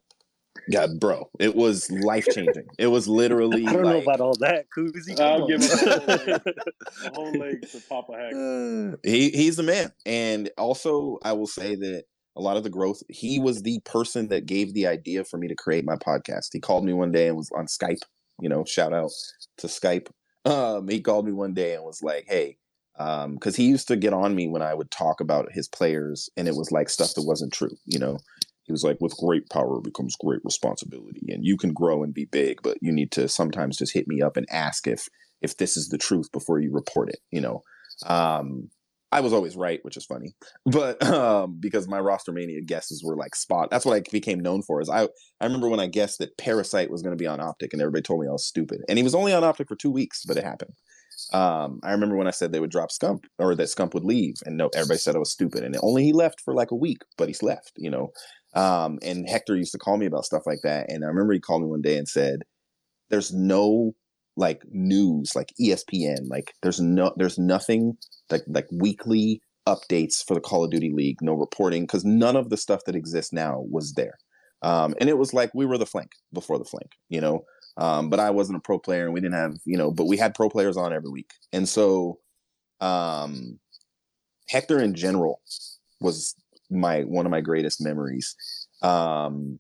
Yeah, 0.68 0.88
bro, 1.00 1.30
it 1.40 1.56
was 1.56 1.90
life 1.90 2.26
changing. 2.32 2.68
it 2.78 2.88
was 2.88 3.08
literally. 3.08 3.66
I 3.68 3.74
don't 3.74 3.84
like, 3.84 3.96
know 3.96 4.02
about 4.02 4.20
all 4.20 4.36
that, 4.40 4.66
Koozie. 4.76 5.20
I'll 5.20 5.48
give 5.48 5.64
up 5.64 5.82
a 5.86 6.00
whole 6.00 6.18
leg, 6.18 6.42
a 7.06 7.10
whole 7.14 7.32
leg 7.32 7.70
to 7.70 7.82
Papa 7.90 8.14
Heck. 8.14 9.00
he 9.04 9.30
he's 9.30 9.56
the 9.56 9.64
man, 9.64 9.92
and 10.06 10.50
also 10.58 11.18
I 11.24 11.34
will 11.34 11.48
say 11.48 11.76
that 11.76 12.04
a 12.36 12.42
lot 12.42 12.58
of 12.58 12.64
the 12.64 12.70
growth. 12.70 13.02
He 13.10 13.40
was 13.40 13.64
the 13.64 13.80
person 13.86 14.28
that 14.30 14.46
gave 14.46 14.74
the 14.74 14.88
idea 14.88 15.24
for 15.24 15.38
me 15.38 15.48
to 15.48 15.56
create 15.56 15.86
my 15.86 15.96
podcast. 15.96 16.50
He 16.52 16.60
called 16.60 16.86
me 16.86 16.94
one 16.94 17.12
day 17.12 17.28
and 17.28 17.38
was 17.38 17.52
on 17.56 17.66
Skype. 17.66 18.02
You 18.42 18.50
know, 18.50 18.64
shout 18.66 18.94
out 18.94 19.12
to 19.58 19.68
Skype 19.68 20.08
um, 20.46 20.88
he 20.88 21.02
called 21.02 21.26
me 21.26 21.32
one 21.32 21.54
day 21.54 21.76
and 21.76 21.84
was 21.84 22.02
like, 22.02 22.26
"Hey," 22.28 22.58
because 22.94 23.26
um, 23.26 23.54
he 23.56 23.66
used 23.66 23.88
to 23.90 23.96
get 23.96 24.14
on 24.14 24.36
me 24.36 24.48
when 24.48 24.62
I 24.62 24.74
would 24.74 24.92
talk 24.92 25.22
about 25.22 25.52
his 25.52 25.68
players, 25.68 26.30
and 26.38 26.48
it 26.48 26.56
was 26.56 26.72
like 26.72 26.90
stuff 26.90 27.14
that 27.16 27.26
wasn't 27.26 27.54
true. 27.54 27.76
You 27.86 28.00
know, 28.00 28.20
he 28.70 28.72
was 28.72 28.84
like, 28.84 29.02
"With 29.02 29.18
great 29.18 29.50
power 29.50 29.82
becomes 29.82 30.16
great 30.16 30.42
responsibility, 30.44 31.26
and 31.30 31.44
you 31.44 31.58
can 31.58 31.74
grow 31.74 32.04
and 32.04 32.14
be 32.14 32.26
big, 32.26 32.62
but 32.62 32.78
you 32.82 32.92
need 32.92 33.12
to 33.14 33.28
sometimes 33.28 33.78
just 33.78 33.96
hit 33.96 34.08
me 34.08 34.22
up 34.22 34.38
and 34.38 34.46
ask 34.52 34.86
if 34.86 35.10
if 35.42 35.58
this 35.58 35.76
is 35.76 35.90
the 35.90 35.98
truth 35.98 36.32
before 36.32 36.60
you 36.60 36.72
report 36.72 37.10
it. 37.10 37.20
You 37.32 37.42
know, 37.42 37.62
um, 38.06 38.70
I 39.12 39.22
was 39.22 39.34
always 39.34 39.56
right, 39.56 39.84
which 39.84 39.98
is 39.98 40.06
funny, 40.06 40.36
but 40.68 41.02
um, 41.08 41.58
because 41.60 41.88
my 41.88 42.00
roster 42.00 42.32
mania 42.32 42.62
guesses 42.62 43.04
were 43.04 43.16
like 43.16 43.36
spot. 43.36 43.72
That's 43.72 43.86
what 43.86 43.96
I 43.96 44.04
became 44.12 44.40
known 44.40 44.62
for. 44.62 44.82
Is 44.82 44.90
I 44.90 45.06
I 45.42 45.46
remember 45.46 45.68
when 45.68 45.80
I 45.80 45.88
guessed 45.88 46.20
that 46.20 46.38
Parasite 46.38 46.92
was 46.92 47.02
going 47.02 47.18
to 47.18 47.22
be 47.22 47.28
on 47.28 47.40
Optic, 47.40 47.74
and 47.74 47.82
everybody 47.82 48.04
told 48.04 48.22
me 48.22 48.28
I 48.28 48.32
was 48.32 48.46
stupid, 48.46 48.82
and 48.88 49.00
he 49.00 49.04
was 49.04 49.16
only 49.16 49.34
on 49.34 49.44
Optic 49.44 49.68
for 49.68 49.76
two 49.76 49.92
weeks, 49.92 50.24
but 50.28 50.38
it 50.38 50.44
happened. 50.44 50.74
Um, 51.34 51.80
I 51.84 51.92
remember 51.92 52.16
when 52.16 52.28
I 52.28 52.32
said 52.32 52.52
they 52.52 52.60
would 52.60 52.72
drop 52.72 52.90
Scump 52.92 53.26
or 53.38 53.56
that 53.56 53.68
Scump 53.68 53.94
would 53.94 54.06
leave, 54.06 54.36
and 54.46 54.58
no, 54.58 54.70
everybody 54.76 55.00
said 55.00 55.16
I 55.16 55.20
was 55.20 55.32
stupid, 55.32 55.64
and 55.64 55.76
only 55.82 56.04
he 56.04 56.14
left 56.14 56.42
for 56.42 56.54
like 56.54 56.72
a 56.72 56.76
week, 56.76 57.02
but 57.18 57.28
he's 57.28 57.44
left, 57.44 57.74
you 57.78 57.90
know. 57.90 58.12
Um, 58.56 59.00
and 59.04 59.30
Hector 59.30 59.56
used 59.56 59.72
to 59.74 59.78
call 59.78 59.98
me 59.98 60.06
about 60.06 60.26
stuff 60.26 60.44
like 60.46 60.62
that, 60.64 60.92
and 60.92 61.04
I 61.04 61.08
remember 61.08 61.34
he 61.34 61.40
called 61.40 61.62
me 61.62 61.68
one 61.68 61.82
day 61.82 61.98
and 61.98 62.08
said, 62.08 62.44
"There's 63.10 63.34
no 63.34 63.94
like 64.38 64.64
news, 64.72 65.36
like 65.36 65.54
ESPN, 65.62 66.30
like 66.30 66.54
there's 66.62 66.80
no, 66.80 67.14
there's 67.18 67.38
nothing 67.38 67.98
like 68.32 68.44
like 68.48 68.68
weekly 68.72 69.42
updates 69.68 70.26
for 70.26 70.34
the 70.34 70.42
Call 70.42 70.64
of 70.64 70.72
Duty 70.72 70.92
League, 70.94 71.18
no 71.22 71.34
reporting, 71.34 71.84
because 71.84 72.06
none 72.06 72.36
of 72.36 72.50
the 72.50 72.58
stuff 72.58 72.82
that 72.86 72.96
exists 72.96 73.34
now 73.34 73.64
was 73.70 73.94
there." 73.94 74.18
Um, 74.62 74.94
and 75.00 75.10
it 75.10 75.18
was 75.18 75.34
like 75.34 75.52
we 75.54 75.66
were 75.66 75.78
the 75.78 75.86
flank 75.86 76.12
before 76.34 76.58
the 76.58 76.66
flank, 76.66 76.92
you 77.10 77.22
know. 77.22 77.46
Um, 77.78 78.10
but 78.10 78.20
I 78.20 78.30
wasn't 78.32 78.58
a 78.58 78.62
pro 78.62 78.78
player 78.78 79.06
and 79.06 79.14
we 79.14 79.22
didn't 79.22 79.36
have, 79.36 79.56
you 79.66 79.78
know, 79.78 79.92
but 79.92 80.08
we 80.08 80.18
had 80.18 80.36
pro 80.36 80.50
players 80.50 80.76
on 80.76 80.94
every 80.94 81.10
week. 81.10 81.32
And 81.54 81.68
so 81.68 82.20
um, 82.82 83.60
Hector 84.50 84.80
in 84.80 84.96
general 84.96 85.42
was 86.02 86.36
my 86.70 87.02
one 87.02 87.26
of 87.26 87.32
my 87.32 87.42
greatest 87.42 87.82
memories. 87.82 88.36
Um, 88.82 89.60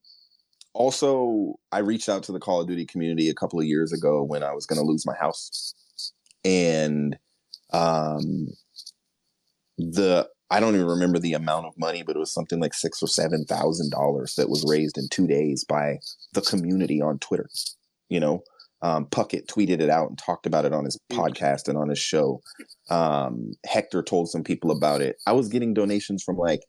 also, 0.73 1.55
I 1.71 1.79
reached 1.79 2.09
out 2.09 2.23
to 2.23 2.31
the 2.31 2.39
Call 2.39 2.61
of 2.61 2.67
Duty 2.67 2.85
community 2.85 3.29
a 3.29 3.33
couple 3.33 3.59
of 3.59 3.65
years 3.65 3.91
ago 3.91 4.23
when 4.23 4.43
I 4.43 4.53
was 4.53 4.65
going 4.65 4.79
to 4.79 4.85
lose 4.85 5.05
my 5.05 5.15
house. 5.15 5.73
And 6.45 7.17
um, 7.73 8.47
the 9.77 10.27
I 10.51 10.59
don't 10.59 10.75
even 10.75 10.87
remember 10.87 11.19
the 11.19 11.33
amount 11.33 11.67
of 11.67 11.73
money, 11.77 12.03
but 12.03 12.15
it 12.15 12.19
was 12.19 12.33
something 12.33 12.59
like 12.59 12.73
six 12.73 13.03
or 13.03 13.07
seven 13.07 13.45
thousand 13.45 13.91
dollars 13.91 14.35
that 14.35 14.49
was 14.49 14.65
raised 14.67 14.97
in 14.97 15.09
two 15.09 15.27
days 15.27 15.63
by 15.63 15.97
the 16.33 16.41
community 16.41 17.01
on 17.01 17.19
Twitter 17.19 17.49
you 18.09 18.19
know 18.19 18.43
um, 18.81 19.05
Puckett 19.07 19.45
tweeted 19.47 19.81
it 19.81 19.89
out 19.89 20.07
and 20.09 20.17
talked 20.17 20.45
about 20.45 20.65
it 20.65 20.73
on 20.73 20.85
his 20.85 20.97
podcast 21.11 21.67
and 21.67 21.77
on 21.77 21.89
his 21.89 21.99
show. 21.99 22.41
Um, 22.89 23.51
Hector 23.65 24.01
told 24.01 24.29
some 24.29 24.41
people 24.41 24.71
about 24.71 25.01
it. 25.01 25.17
I 25.27 25.33
was 25.33 25.49
getting 25.49 25.73
donations 25.73 26.23
from 26.23 26.37
like 26.37 26.61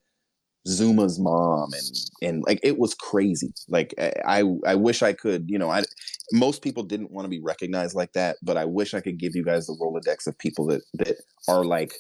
Zuma's 0.68 1.18
mom 1.18 1.70
and 1.72 1.96
and 2.22 2.44
like 2.46 2.60
it 2.62 2.78
was 2.78 2.94
crazy. 2.94 3.52
Like 3.68 3.94
I 3.98 4.44
I 4.66 4.74
wish 4.74 5.02
I 5.02 5.12
could, 5.12 5.44
you 5.48 5.58
know, 5.58 5.70
I 5.70 5.84
most 6.32 6.62
people 6.62 6.82
didn't 6.82 7.10
want 7.10 7.24
to 7.24 7.30
be 7.30 7.40
recognized 7.40 7.94
like 7.94 8.12
that, 8.12 8.36
but 8.42 8.56
I 8.56 8.66
wish 8.66 8.94
I 8.94 9.00
could 9.00 9.18
give 9.18 9.34
you 9.34 9.44
guys 9.44 9.66
the 9.66 9.76
Rolodex 9.80 10.26
of 10.26 10.38
people 10.38 10.66
that 10.66 10.82
that 10.94 11.16
are 11.48 11.64
like 11.64 11.94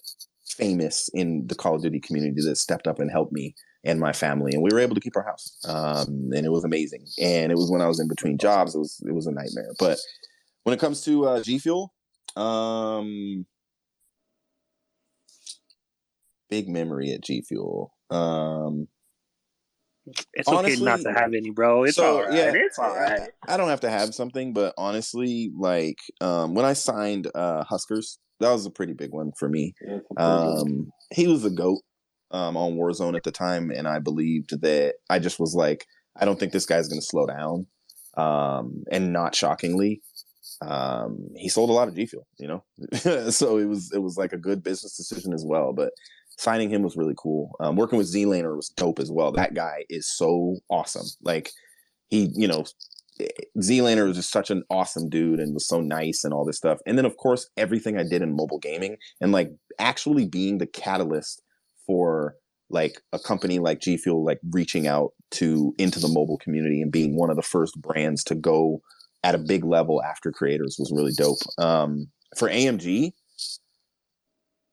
famous 0.56 1.08
in 1.14 1.46
the 1.46 1.54
Call 1.54 1.76
of 1.76 1.82
Duty 1.82 2.00
community 2.00 2.42
that 2.42 2.56
stepped 2.56 2.86
up 2.86 2.98
and 2.98 3.10
helped 3.10 3.32
me 3.32 3.54
and 3.84 3.98
my 3.98 4.12
family, 4.12 4.52
and 4.52 4.62
we 4.62 4.70
were 4.72 4.80
able 4.80 4.94
to 4.94 5.00
keep 5.00 5.16
our 5.16 5.24
house. 5.24 5.56
Um, 5.66 6.30
and 6.34 6.44
it 6.44 6.52
was 6.52 6.64
amazing. 6.64 7.06
And 7.18 7.50
it 7.50 7.56
was 7.56 7.70
when 7.70 7.80
I 7.80 7.88
was 7.88 7.98
in 7.98 8.08
between 8.08 8.36
jobs. 8.36 8.74
It 8.74 8.78
was 8.78 9.02
it 9.06 9.14
was 9.14 9.26
a 9.26 9.32
nightmare. 9.32 9.72
But 9.78 9.98
when 10.64 10.74
it 10.74 10.80
comes 10.80 11.02
to 11.04 11.26
uh, 11.26 11.42
G 11.42 11.58
Fuel, 11.58 11.94
um, 12.36 13.46
big 16.50 16.68
memory 16.68 17.12
at 17.12 17.22
G 17.22 17.42
Fuel. 17.42 17.94
Um, 18.10 18.88
it's 20.32 20.48
honestly, 20.48 20.74
okay 20.74 20.84
not 20.84 21.00
to 21.02 21.12
have 21.12 21.34
any, 21.34 21.50
bro. 21.50 21.84
It's 21.84 21.96
so, 21.96 22.16
all 22.16 22.22
right. 22.24 22.34
Yeah, 22.34 22.52
it's 22.54 22.78
all 22.78 22.94
right. 22.94 23.30
I, 23.46 23.54
I 23.54 23.56
don't 23.56 23.68
have 23.68 23.80
to 23.80 23.90
have 23.90 24.14
something, 24.14 24.52
but 24.52 24.74
honestly, 24.76 25.52
like 25.56 25.98
um, 26.20 26.54
when 26.54 26.64
I 26.64 26.72
signed 26.72 27.28
uh, 27.34 27.64
HusKerrs, 27.64 28.18
that 28.40 28.50
was 28.50 28.66
a 28.66 28.70
pretty 28.70 28.94
big 28.94 29.12
one 29.12 29.32
for 29.38 29.48
me. 29.48 29.74
Um, 30.16 30.90
he 31.12 31.26
was 31.26 31.44
a 31.44 31.50
goat 31.50 31.80
um, 32.30 32.56
on 32.56 32.74
Warzone 32.74 33.16
at 33.16 33.24
the 33.24 33.32
time, 33.32 33.70
and 33.70 33.86
I 33.86 33.98
believed 33.98 34.60
that 34.62 34.94
I 35.08 35.18
just 35.18 35.38
was 35.38 35.54
like, 35.54 35.86
I 36.16 36.24
don't 36.24 36.40
think 36.40 36.52
this 36.52 36.66
guy's 36.66 36.88
going 36.88 37.00
to 37.00 37.06
slow 37.06 37.26
down. 37.26 37.66
Um, 38.16 38.84
and 38.90 39.12
not 39.12 39.34
shockingly, 39.36 40.02
um, 40.62 41.28
he 41.36 41.48
sold 41.48 41.70
a 41.70 41.72
lot 41.72 41.88
of 41.88 41.94
G 41.94 42.06
Fuel, 42.06 42.26
you 42.38 42.48
know, 42.48 42.64
so 43.30 43.58
it 43.58 43.66
was 43.66 43.92
it 43.92 43.98
was 43.98 44.16
like 44.16 44.32
a 44.32 44.38
good 44.38 44.62
business 44.62 44.96
decision 44.96 45.32
as 45.32 45.44
well. 45.46 45.72
But 45.72 45.92
signing 46.40 46.70
him 46.70 46.82
was 46.82 46.96
really 46.96 47.14
cool. 47.18 47.54
Um, 47.60 47.76
working 47.76 47.98
with 47.98 48.12
ZLaner 48.12 48.56
was 48.56 48.70
dope 48.70 48.98
as 48.98 49.10
well. 49.10 49.30
That 49.30 49.52
guy 49.52 49.84
is 49.90 50.10
so 50.10 50.56
awesome. 50.70 51.06
Like 51.22 51.50
he, 52.08 52.30
you 52.34 52.48
know, 52.48 52.64
ZLaner 53.58 54.06
was 54.06 54.16
just 54.16 54.30
such 54.30 54.50
an 54.50 54.62
awesome 54.70 55.10
dude 55.10 55.38
and 55.38 55.52
was 55.52 55.68
so 55.68 55.82
nice 55.82 56.24
and 56.24 56.32
all 56.32 56.46
this 56.46 56.56
stuff. 56.56 56.78
And 56.86 56.96
then 56.96 57.04
of 57.04 57.18
course 57.18 57.50
everything 57.58 57.98
I 57.98 58.04
did 58.04 58.22
in 58.22 58.34
mobile 58.34 58.58
gaming 58.58 58.96
and 59.20 59.32
like 59.32 59.50
actually 59.78 60.26
being 60.26 60.56
the 60.56 60.66
catalyst 60.66 61.42
for 61.86 62.36
like 62.70 63.02
a 63.12 63.18
company 63.18 63.58
like 63.58 63.80
G 63.80 63.98
Fuel 63.98 64.24
like 64.24 64.40
reaching 64.50 64.86
out 64.86 65.12
to 65.32 65.74
into 65.76 66.00
the 66.00 66.08
mobile 66.08 66.38
community 66.38 66.80
and 66.80 66.90
being 66.90 67.16
one 67.16 67.28
of 67.28 67.36
the 67.36 67.42
first 67.42 67.78
brands 67.82 68.24
to 68.24 68.34
go 68.34 68.80
at 69.22 69.34
a 69.34 69.38
big 69.38 69.62
level 69.62 70.02
after 70.02 70.32
creators 70.32 70.76
was 70.78 70.90
really 70.90 71.12
dope. 71.12 71.38
Um, 71.58 72.08
for 72.38 72.48
AMG, 72.48 73.12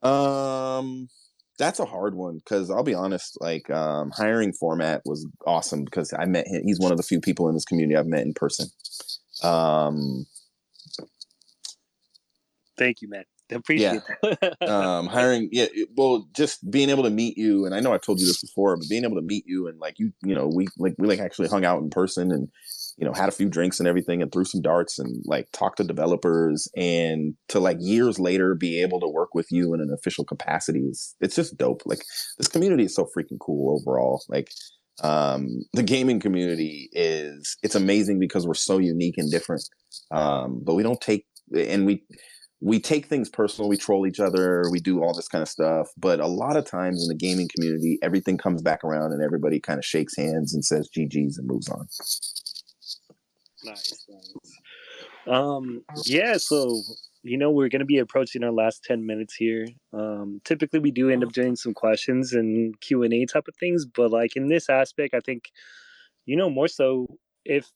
um, 0.01 1.09
that's 1.57 1.79
a 1.79 1.85
hard 1.85 2.15
one 2.15 2.37
because 2.37 2.69
I'll 2.69 2.83
be 2.83 2.93
honest, 2.93 3.37
like 3.41 3.69
um, 3.69 4.11
hiring 4.11 4.53
Phormat 4.53 5.01
was 5.05 5.27
awesome 5.45 5.83
because 5.83 6.13
I 6.17 6.25
met 6.25 6.47
him. 6.47 6.63
He's 6.65 6.79
one 6.79 6.91
of 6.91 6.97
the 6.97 7.03
few 7.03 7.19
people 7.19 7.47
in 7.47 7.55
this 7.55 7.65
community 7.65 7.97
I've 7.97 8.07
met 8.07 8.25
in 8.25 8.33
person. 8.33 8.67
Um, 9.43 10.25
Thank 12.77 13.01
you, 13.01 13.09
man. 13.09 13.23
Appreciate 13.49 14.01
yeah. 14.23 14.35
that. 14.41 14.61
um, 14.69 15.07
hiring, 15.07 15.49
yeah, 15.51 15.67
well, 15.95 16.27
just 16.35 16.69
being 16.69 16.89
able 16.89 17.03
to 17.03 17.09
meet 17.09 17.37
you, 17.37 17.65
and 17.65 17.73
I 17.73 17.79
know 17.79 17.93
I've 17.93 18.01
told 18.01 18.19
you 18.19 18.27
this 18.27 18.41
before, 18.41 18.75
but 18.75 18.89
being 18.89 19.05
able 19.05 19.15
to 19.15 19.21
meet 19.21 19.45
you 19.47 19.67
and 19.67 19.79
like 19.79 19.99
you, 19.99 20.11
you 20.21 20.35
know, 20.35 20.47
we 20.47 20.67
like 20.77 20.95
we 20.97 21.07
like 21.07 21.19
actually 21.19 21.47
hung 21.47 21.63
out 21.63 21.81
in 21.81 21.89
person 21.89 22.31
and 22.31 22.49
you 22.97 23.05
know 23.05 23.13
had 23.13 23.29
a 23.29 23.33
few 23.33 23.47
drinks 23.49 23.79
and 23.79 23.87
everything 23.87 24.21
and 24.21 24.31
threw 24.31 24.43
some 24.43 24.61
darts 24.61 24.99
and 24.99 25.23
like 25.25 25.47
talked 25.53 25.77
to 25.77 25.83
developers 25.83 26.67
and 26.75 27.35
to 27.47 27.59
like 27.59 27.77
years 27.79 28.19
later 28.19 28.55
be 28.55 28.81
able 28.81 28.99
to 28.99 29.07
work 29.07 29.33
with 29.33 29.47
you 29.51 29.73
in 29.73 29.81
an 29.81 29.93
official 29.93 30.25
capacity 30.25 30.79
is 30.79 31.15
it's 31.21 31.35
just 31.35 31.57
dope. 31.57 31.83
Like 31.85 32.01
this 32.37 32.47
community 32.47 32.85
is 32.85 32.95
so 32.95 33.05
freaking 33.05 33.39
cool 33.39 33.79
overall. 33.79 34.23
Like 34.27 34.49
um 35.03 35.47
the 35.73 35.83
gaming 35.83 36.19
community 36.19 36.89
is 36.91 37.55
it's 37.61 37.75
amazing 37.75 38.19
because 38.19 38.47
we're 38.47 38.55
so 38.55 38.79
unique 38.79 39.13
and 39.17 39.29
different 39.29 39.63
um 40.09 40.59
but 40.63 40.73
we 40.73 40.81
don't 40.81 40.99
take 40.99 41.27
and 41.55 41.85
we 41.85 42.03
we 42.59 42.79
take 42.79 43.05
things 43.05 43.29
personal, 43.29 43.69
we 43.69 43.77
troll 43.77 44.07
each 44.07 44.19
other, 44.19 44.63
we 44.71 44.79
do 44.79 45.03
all 45.03 45.13
this 45.13 45.27
kind 45.27 45.43
of 45.43 45.47
stuff. 45.47 45.89
But 45.97 46.19
a 46.19 46.27
lot 46.27 46.57
of 46.57 46.65
times 46.65 47.03
in 47.03 47.07
the 47.07 47.15
gaming 47.15 47.47
community, 47.55 47.99
everything 48.01 48.37
comes 48.37 48.61
back 48.63 48.83
around 48.83 49.13
and 49.13 49.21
everybody 49.21 49.59
kind 49.59 49.77
of 49.77 49.85
shakes 49.85 50.17
hands 50.17 50.53
and 50.53 50.65
says 50.65 50.89
GG's 50.97 51.37
and 51.37 51.47
moves 51.47 51.69
on. 51.69 51.87
Nice. 53.63 54.07
Um, 55.25 55.83
yeah, 56.05 56.37
so 56.37 56.81
you 57.23 57.37
know 57.37 57.51
we're 57.51 57.69
going 57.69 57.79
to 57.79 57.85
be 57.85 57.97
approaching 57.97 58.43
our 58.43 58.51
last 58.51 58.83
10 58.85 59.05
minutes 59.05 59.35
here 59.35 59.67
um, 59.91 60.39
typically 60.45 60.79
we 60.79 60.91
do 60.91 61.09
end 61.09 61.23
up 61.23 61.33
doing 61.33 61.55
some 61.57 61.73
questions 61.73 62.31
and 62.31 62.79
q&a 62.79 63.25
type 63.25 63.47
of 63.49 63.55
things 63.59 63.85
but 63.85 64.11
like 64.11 64.35
in 64.37 64.47
this 64.47 64.69
aspect 64.69 65.13
i 65.13 65.19
think 65.19 65.51
you 66.25 66.37
know 66.37 66.49
more 66.49 66.67
so 66.67 67.07
if 67.43 67.69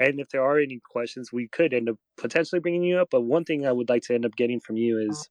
and 0.00 0.18
if 0.18 0.30
there 0.30 0.42
are 0.42 0.58
any 0.58 0.80
questions, 0.82 1.30
we 1.30 1.46
could 1.46 1.74
end 1.74 1.90
up 1.90 1.96
potentially 2.16 2.58
bringing 2.58 2.82
you 2.82 2.98
up. 2.98 3.08
But 3.10 3.20
one 3.20 3.44
thing 3.44 3.66
I 3.66 3.72
would 3.72 3.90
like 3.90 4.02
to 4.04 4.14
end 4.14 4.24
up 4.24 4.34
getting 4.34 4.58
from 4.58 4.76
you 4.76 4.98
is 4.98 5.28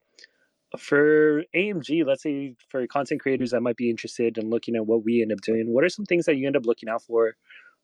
for 0.77 1.43
AMG, 1.55 2.05
let's 2.05 2.21
say 2.21 2.55
for 2.69 2.85
content 2.85 3.19
creators 3.19 3.51
that 3.51 3.61
might 3.61 3.77
be 3.77 3.89
interested 3.89 4.37
in 4.37 4.51
looking 4.51 4.75
at 4.75 4.85
what 4.85 5.03
we 5.03 5.23
end 5.23 5.31
up 5.31 5.41
doing, 5.41 5.73
what 5.73 5.83
are 5.83 5.89
some 5.89 6.05
things 6.05 6.25
that 6.25 6.37
you 6.37 6.45
end 6.45 6.55
up 6.55 6.67
looking 6.67 6.87
out 6.87 7.01
for 7.01 7.35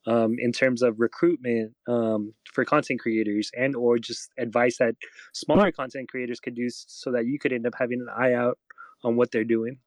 um, 0.06 0.36
in 0.38 0.52
terms 0.52 0.82
of 0.82 1.00
recruitment 1.00 1.72
um, 1.88 2.32
for 2.52 2.64
content 2.64 3.00
creators 3.00 3.50
and 3.56 3.74
or 3.74 3.98
just 3.98 4.30
advice 4.38 4.78
that 4.78 4.94
smaller 5.32 5.72
content 5.72 6.08
creators 6.08 6.40
could 6.40 6.54
do 6.54 6.68
so 6.70 7.12
that 7.12 7.26
you 7.26 7.38
could 7.38 7.52
end 7.52 7.66
up 7.66 7.74
having 7.78 8.00
an 8.00 8.08
eye 8.16 8.34
out 8.34 8.58
on 9.04 9.16
what 9.16 9.30
they're 9.30 9.44
doing? 9.44 9.78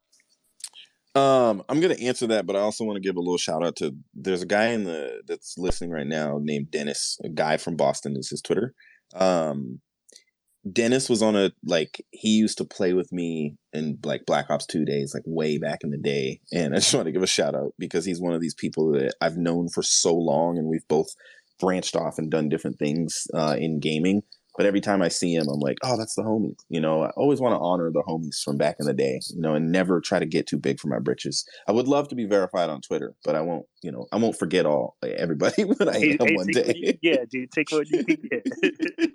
Um, 1.16 1.64
I'm 1.68 1.80
gonna 1.80 1.96
answer 1.96 2.28
that, 2.28 2.46
but 2.46 2.56
I 2.56 2.60
also 2.60 2.84
want 2.84 2.98
to 2.98 3.08
give 3.08 3.16
a 3.16 3.20
little 3.20 3.38
shout 3.38 3.66
out 3.66 3.76
to 3.78 3.96
there's 4.14 4.44
a 4.44 4.48
guy 4.48 4.68
in 4.68 4.84
the 4.84 5.22
that's 5.26 5.58
listening 5.58 5.90
right 5.90 6.06
now 6.06 6.40
named 6.42 6.70
Dennis, 6.70 7.18
a 7.24 7.30
guy 7.30 7.58
from 7.58 7.76
Boston 7.76 8.16
is 8.16 8.30
his 8.30 8.42
Twitter. 8.42 8.74
Um 9.16 9.82
Dennis 10.72 11.10
was 11.10 11.22
on 11.22 11.36
a 11.36 11.52
like 11.66 12.06
he 12.12 12.30
used 12.30 12.58
to 12.58 12.66
play 12.66 12.94
with 12.94 13.12
me 13.12 13.56
in 13.74 14.00
like 14.04 14.26
Black 14.26 14.50
Ops 14.50 14.66
2 14.66 14.86
days, 14.86 15.14
like 15.14 15.24
way 15.26 15.58
back 15.58 15.80
in 15.84 15.92
the 15.92 15.98
day. 15.98 16.40
And 16.52 16.74
I 16.74 16.78
just 16.78 16.94
want 16.96 17.06
to 17.06 17.12
give 17.12 17.24
a 17.24 17.28
shout 17.28 17.56
out 17.56 17.74
because 17.78 18.06
he's 18.06 18.22
one 18.22 18.34
of 18.34 18.42
these 18.42 18.54
people 18.56 18.92
that 18.94 19.14
I've 19.22 19.38
known 19.38 19.70
for 19.70 19.84
so 19.84 20.16
long 20.16 20.58
and 20.58 20.68
we've 20.68 20.88
both 20.88 21.10
branched 21.60 21.96
off 21.96 22.18
and 22.18 22.32
done 22.32 22.50
different 22.50 22.80
things 22.80 23.28
uh, 23.34 23.56
in 23.60 23.80
gaming. 23.80 24.24
But 24.58 24.66
every 24.66 24.82
time 24.82 25.02
I 25.02 25.08
see 25.08 25.34
him, 25.34 25.48
I'm 25.48 25.60
like, 25.60 25.78
oh, 25.84 25.98
that's 25.98 26.16
the 26.16 26.24
homie. 26.24 26.56
You 26.70 26.82
know, 26.82 27.04
I 27.04 27.10
always 27.12 27.40
want 27.40 27.54
to 27.54 27.60
honor 27.60 27.92
the 27.92 28.04
homies 28.08 28.42
from 28.44 28.58
back 28.58 28.78
in 28.80 28.88
the 28.88 28.94
day, 28.94 29.20
you 29.30 29.42
know, 29.42 29.54
and 29.54 29.72
never 29.72 30.02
try 30.02 30.20
to 30.20 30.26
get 30.26 30.48
too 30.48 30.58
big 30.58 30.80
for 30.80 30.88
my 30.88 31.00
britches. 31.00 31.46
I 31.68 31.72
would 31.72 31.88
love 31.88 32.08
to 32.10 32.16
be 32.16 32.26
verified 32.26 32.70
on 32.70 32.82
Twitter, 32.82 33.14
but 33.24 33.36
I 33.36 33.42
won't, 33.42 33.66
you 33.84 33.92
know, 33.92 34.08
I 34.12 34.18
won't 34.18 34.38
forget 34.38 34.66
all 34.66 34.98
like, 35.02 35.14
everybody 35.14 35.64
when 35.66 35.88
I 35.88 35.98
Hey, 35.98 36.12
am 36.20 36.28
hey, 36.28 36.36
one 36.36 36.48
day. 36.48 37.00
get, 37.02 37.30
dude. 37.30 37.52
Take 37.52 37.72
what 37.72 37.90
you 37.90 38.04
can 38.04 38.18
get. 38.30 39.12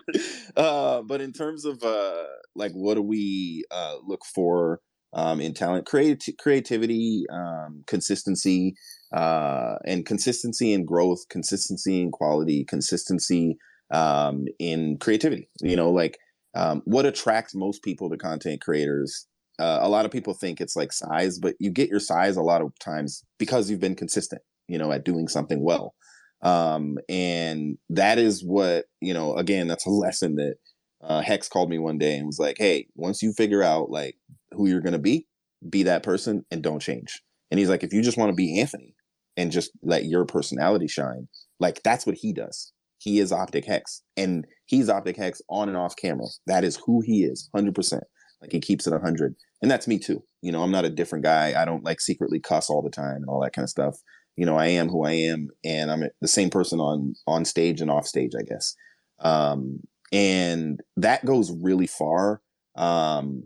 uh, 0.57 1.01
but 1.03 1.21
in 1.21 1.31
terms 1.31 1.65
of 1.65 1.83
uh, 1.83 2.23
like, 2.55 2.71
what 2.71 2.95
do 2.95 3.01
we 3.01 3.65
uh, 3.71 3.97
look 4.03 4.21
for 4.25 4.79
um, 5.13 5.39
in 5.41 5.53
talent? 5.53 5.85
Creati- 5.85 6.37
creativity, 6.37 7.25
um, 7.31 7.83
consistency, 7.87 8.75
uh, 9.13 9.75
and 9.85 10.05
consistency 10.05 10.73
in 10.73 10.85
growth, 10.85 11.27
consistency 11.29 12.01
in 12.01 12.11
quality, 12.11 12.65
consistency 12.65 13.57
um, 13.91 14.45
in 14.59 14.97
creativity. 14.97 15.49
You 15.61 15.75
know, 15.75 15.91
like 15.91 16.17
um, 16.55 16.81
what 16.85 17.05
attracts 17.05 17.55
most 17.55 17.83
people 17.83 18.09
to 18.09 18.17
content 18.17 18.61
creators. 18.61 19.27
Uh, 19.57 19.79
a 19.81 19.87
lot 19.87 20.03
of 20.03 20.11
people 20.11 20.33
think 20.33 20.59
it's 20.59 20.75
like 20.75 20.91
size, 20.91 21.39
but 21.39 21.55
you 21.59 21.71
get 21.71 21.87
your 21.89 21.99
size 21.99 22.35
a 22.35 22.41
lot 22.41 22.61
of 22.61 22.77
times 22.79 23.23
because 23.37 23.69
you've 23.69 23.79
been 23.79 23.95
consistent. 23.95 24.41
You 24.67 24.77
know, 24.77 24.91
at 24.91 25.05
doing 25.05 25.27
something 25.27 25.63
well 25.63 25.93
um, 26.41 26.97
and 27.09 27.77
that 27.89 28.17
is 28.17 28.43
what 28.43 28.85
you 29.01 29.13
know 29.13 29.35
again 29.35 29.67
that's 29.67 29.85
a 29.85 29.89
lesson 29.91 30.35
that 30.35 30.55
uh, 31.01 31.21
hex 31.21 31.49
called 31.49 31.69
me 31.69 31.77
one 31.77 31.97
day 31.97 32.15
and 32.15 32.25
was 32.25 32.39
like 32.39 32.57
hey 32.57 32.87
once 32.95 33.21
you 33.21 33.33
figure 33.33 33.63
out 33.63 33.89
like 33.89 34.15
who 34.51 34.67
you're 34.67 34.81
going 34.81 34.93
to 34.93 34.99
be 34.99 35.27
be 35.69 35.83
that 35.83 36.03
person 36.03 36.45
and 36.51 36.61
don't 36.61 36.81
change 36.81 37.21
and 37.51 37.59
he's 37.59 37.69
like 37.69 37.83
if 37.83 37.93
you 37.93 38.01
just 38.01 38.17
want 38.17 38.29
to 38.29 38.35
be 38.35 38.59
anthony 38.59 38.95
and 39.37 39.51
just 39.51 39.71
let 39.81 40.05
your 40.05 40.25
personality 40.25 40.87
shine 40.87 41.27
like 41.59 41.81
that's 41.83 42.05
what 42.05 42.15
he 42.15 42.31
does 42.31 42.71
he 42.97 43.19
is 43.19 43.31
optic 43.31 43.65
hex 43.65 44.01
and 44.17 44.45
he's 44.65 44.89
optic 44.89 45.17
hex 45.17 45.41
on 45.49 45.67
and 45.67 45.77
off 45.77 45.95
camera. 45.95 46.27
That 46.47 46.63
is 46.63 46.79
who 46.85 47.01
he 47.01 47.23
is 47.23 47.49
100% 47.55 48.01
like 48.41 48.51
he 48.51 48.59
keeps 48.59 48.87
it 48.87 48.91
100 48.91 49.35
and 49.61 49.71
that's 49.71 49.87
me 49.87 49.97
too. 49.97 50.23
You 50.41 50.51
know 50.51 50.61
i'm 50.63 50.71
not 50.71 50.85
a 50.85 50.89
different 50.89 51.23
guy. 51.23 51.59
I 51.59 51.65
don't 51.65 51.83
like 51.83 52.01
secretly 52.01 52.39
cuss 52.39 52.69
all 52.69 52.81
the 52.81 52.89
time 52.89 53.17
and 53.17 53.25
all 53.27 53.41
that 53.41 53.53
kind 53.53 53.63
of 53.63 53.69
stuff. 53.69 53.97
You 54.35 54.45
know 54.45 54.57
i 54.57 54.67
am 54.67 54.89
who 54.89 55.05
i 55.05 55.11
am 55.11 55.49
and 55.63 55.91
i'm 55.91 56.03
the 56.21 56.27
same 56.27 56.49
person 56.49 56.79
on 56.79 57.15
on 57.27 57.45
stage 57.45 57.81
and 57.81 57.91
off 57.91 58.05
stage 58.05 58.31
i 58.37 58.43
guess. 58.43 58.75
Um 59.19 59.81
and 60.11 60.81
that 60.97 61.25
goes 61.25 61.51
really 61.51 61.87
far 61.87 62.41
um 62.75 63.43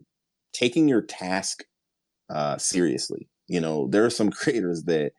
taking 0.53 0.87
your 0.87 1.01
task 1.01 1.63
uh 2.29 2.57
seriously. 2.57 3.29
You 3.47 3.61
know 3.61 3.87
there 3.87 4.05
are 4.05 4.09
some 4.09 4.31
creators 4.39 4.83
that 4.83 5.13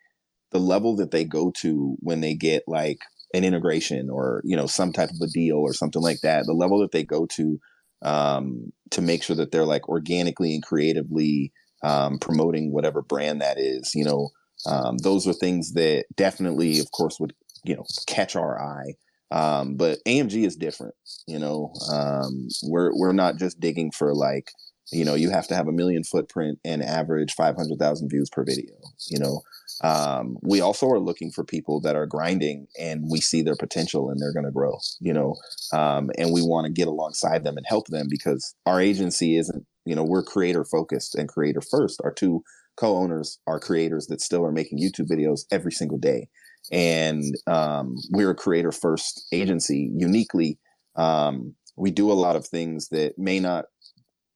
the 0.51 0.59
level 0.59 0.97
that 0.97 1.13
they 1.13 1.25
go 1.25 1.53
to 1.59 1.97
when 2.01 2.21
they 2.21 2.35
get 2.35 2.65
like 2.67 2.99
an 3.35 3.45
integration 3.45 4.11
or 4.11 4.43
you 4.45 4.57
know 4.57 4.67
some 4.67 4.93
type 4.93 5.11
of 5.11 5.21
a 5.23 5.27
deal 5.29 5.59
or 5.59 5.73
something 5.73 6.03
like 6.03 6.21
that 6.23 6.45
the 6.47 6.53
level 6.53 6.81
that 6.81 6.93
they 6.93 7.05
go 7.05 7.27
to 7.27 7.59
um 8.03 8.73
to 8.91 9.01
make 9.01 9.23
sure 9.23 9.37
that 9.37 9.53
they're 9.53 9.65
like 9.65 9.89
organically 9.89 10.55
and 10.55 10.65
creatively 10.65 11.53
um 11.83 12.19
promoting 12.19 12.73
whatever 12.73 13.03
brand 13.03 13.41
that 13.41 13.59
is 13.59 13.95
you 13.95 14.05
know 14.05 14.31
um, 14.67 14.99
those 14.99 15.27
are 15.27 15.33
things 15.33 15.73
that 15.73 16.05
definitely, 16.17 16.79
of 16.81 16.91
course, 16.93 17.19
would 17.21 17.35
you 17.65 17.77
know 17.77 17.85
catch 18.07 18.37
our 18.37 18.61
eye. 18.61 18.95
Um, 19.33 19.77
but 19.77 19.99
AMG 20.07 20.45
is 20.45 20.57
different. 20.57 20.95
You 21.27 21.39
know, 21.39 21.73
um, 21.93 22.49
we're 22.65 22.91
we're 22.95 23.13
not 23.13 23.37
just 23.37 23.61
digging 23.61 23.91
for 23.91 24.15
like 24.15 24.51
you 24.93 25.05
know 25.05 25.15
you 25.15 25.31
have 25.31 25.49
to 25.49 25.55
have 25.55 25.69
a 25.69 25.73
million 25.73 26.05
footprint 26.05 26.59
and 26.65 26.83
average 26.83 27.33
five 27.35 27.57
hundred 27.57 27.79
thousand 27.79 28.09
views 28.11 28.29
per 28.31 28.45
video. 28.45 28.75
You 29.09 29.19
know, 29.19 29.41
um, 29.83 30.37
we 30.43 30.61
also 30.61 30.87
are 30.89 31.01
looking 31.01 31.31
for 31.31 31.45
people 31.45 31.81
that 31.81 31.97
are 31.97 32.07
grinding 32.07 32.67
and 32.79 33.05
we 33.11 33.21
see 33.21 33.43
their 33.43 33.57
potential 33.57 34.11
and 34.11 34.21
they're 34.21 34.33
going 34.33 34.45
to 34.45 34.53
grow. 34.53 34.79
You 35.01 35.13
know, 35.13 35.37
um, 35.73 36.11
and 36.19 36.33
we 36.33 36.43
want 36.43 36.67
to 36.67 36.73
get 36.73 36.89
alongside 36.89 37.45
them 37.45 37.57
and 37.57 37.67
help 37.67 37.87
them 37.89 38.07
because 38.09 38.55
our 38.67 38.81
agency 38.81 39.37
isn't. 39.37 39.67
You 39.87 39.97
know, 39.97 40.05
we're 40.05 40.23
creator 40.23 40.65
focused 40.65 41.15
and 41.15 41.29
creator 41.29 41.63
first. 41.63 42.01
Our 42.05 42.13
two 42.13 42.43
co-owners 42.77 43.39
are 43.47 43.59
creators 43.59 44.07
that 44.07 44.21
still 44.21 44.45
are 44.45 44.53
making 44.53 44.79
YouTube 44.79 45.09
videos 45.11 45.41
every 45.51 45.73
single 45.73 45.99
day. 45.99 46.29
And 46.71 47.35
um, 47.47 47.97
we're 48.11 48.31
a 48.31 48.35
creator 48.35 48.73
first 48.73 49.27
agency. 49.33 49.91
Uniquely, 49.97 50.59
um, 50.97 51.55
we 51.77 51.91
do 51.91 52.13
a 52.13 52.15
lot 52.15 52.37
of 52.37 52.47
things 52.47 52.89
that 52.89 53.19
may 53.19 53.41
not 53.41 53.67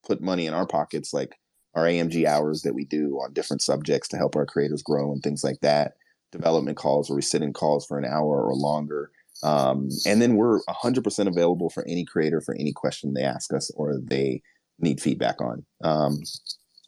put 0.06 0.22
money 0.22 0.46
in 0.46 0.54
our 0.54 0.66
pockets, 0.66 1.12
like 1.12 1.36
our 1.74 1.84
AMG 1.84 2.24
hours 2.24 2.62
that 2.62 2.74
we 2.74 2.84
do 2.84 3.18
on 3.22 3.32
different 3.32 3.62
subjects 3.62 4.08
to 4.08 4.16
help 4.16 4.36
our 4.36 4.46
creators 4.46 4.82
grow 4.82 5.12
and 5.12 5.22
things 5.22 5.42
like 5.42 5.60
that. 5.60 5.94
Development 6.32 6.76
calls 6.76 7.08
where 7.08 7.16
we 7.16 7.22
sit 7.22 7.42
in 7.42 7.52
calls 7.52 7.86
for 7.86 7.98
an 7.98 8.04
hour 8.04 8.42
or 8.42 8.54
longer. 8.54 9.10
Um, 9.42 9.88
and 10.06 10.22
then 10.22 10.36
we're 10.36 10.60
100% 10.62 11.28
available 11.28 11.70
for 11.70 11.84
any 11.86 12.04
creator 12.04 12.40
for 12.40 12.54
any 12.54 12.72
question 12.72 13.14
they 13.14 13.22
ask 13.22 13.52
us 13.52 13.70
or 13.76 13.98
they 14.02 14.42
need 14.78 15.00
feedback 15.00 15.40
on. 15.40 15.64
Um, 15.82 16.20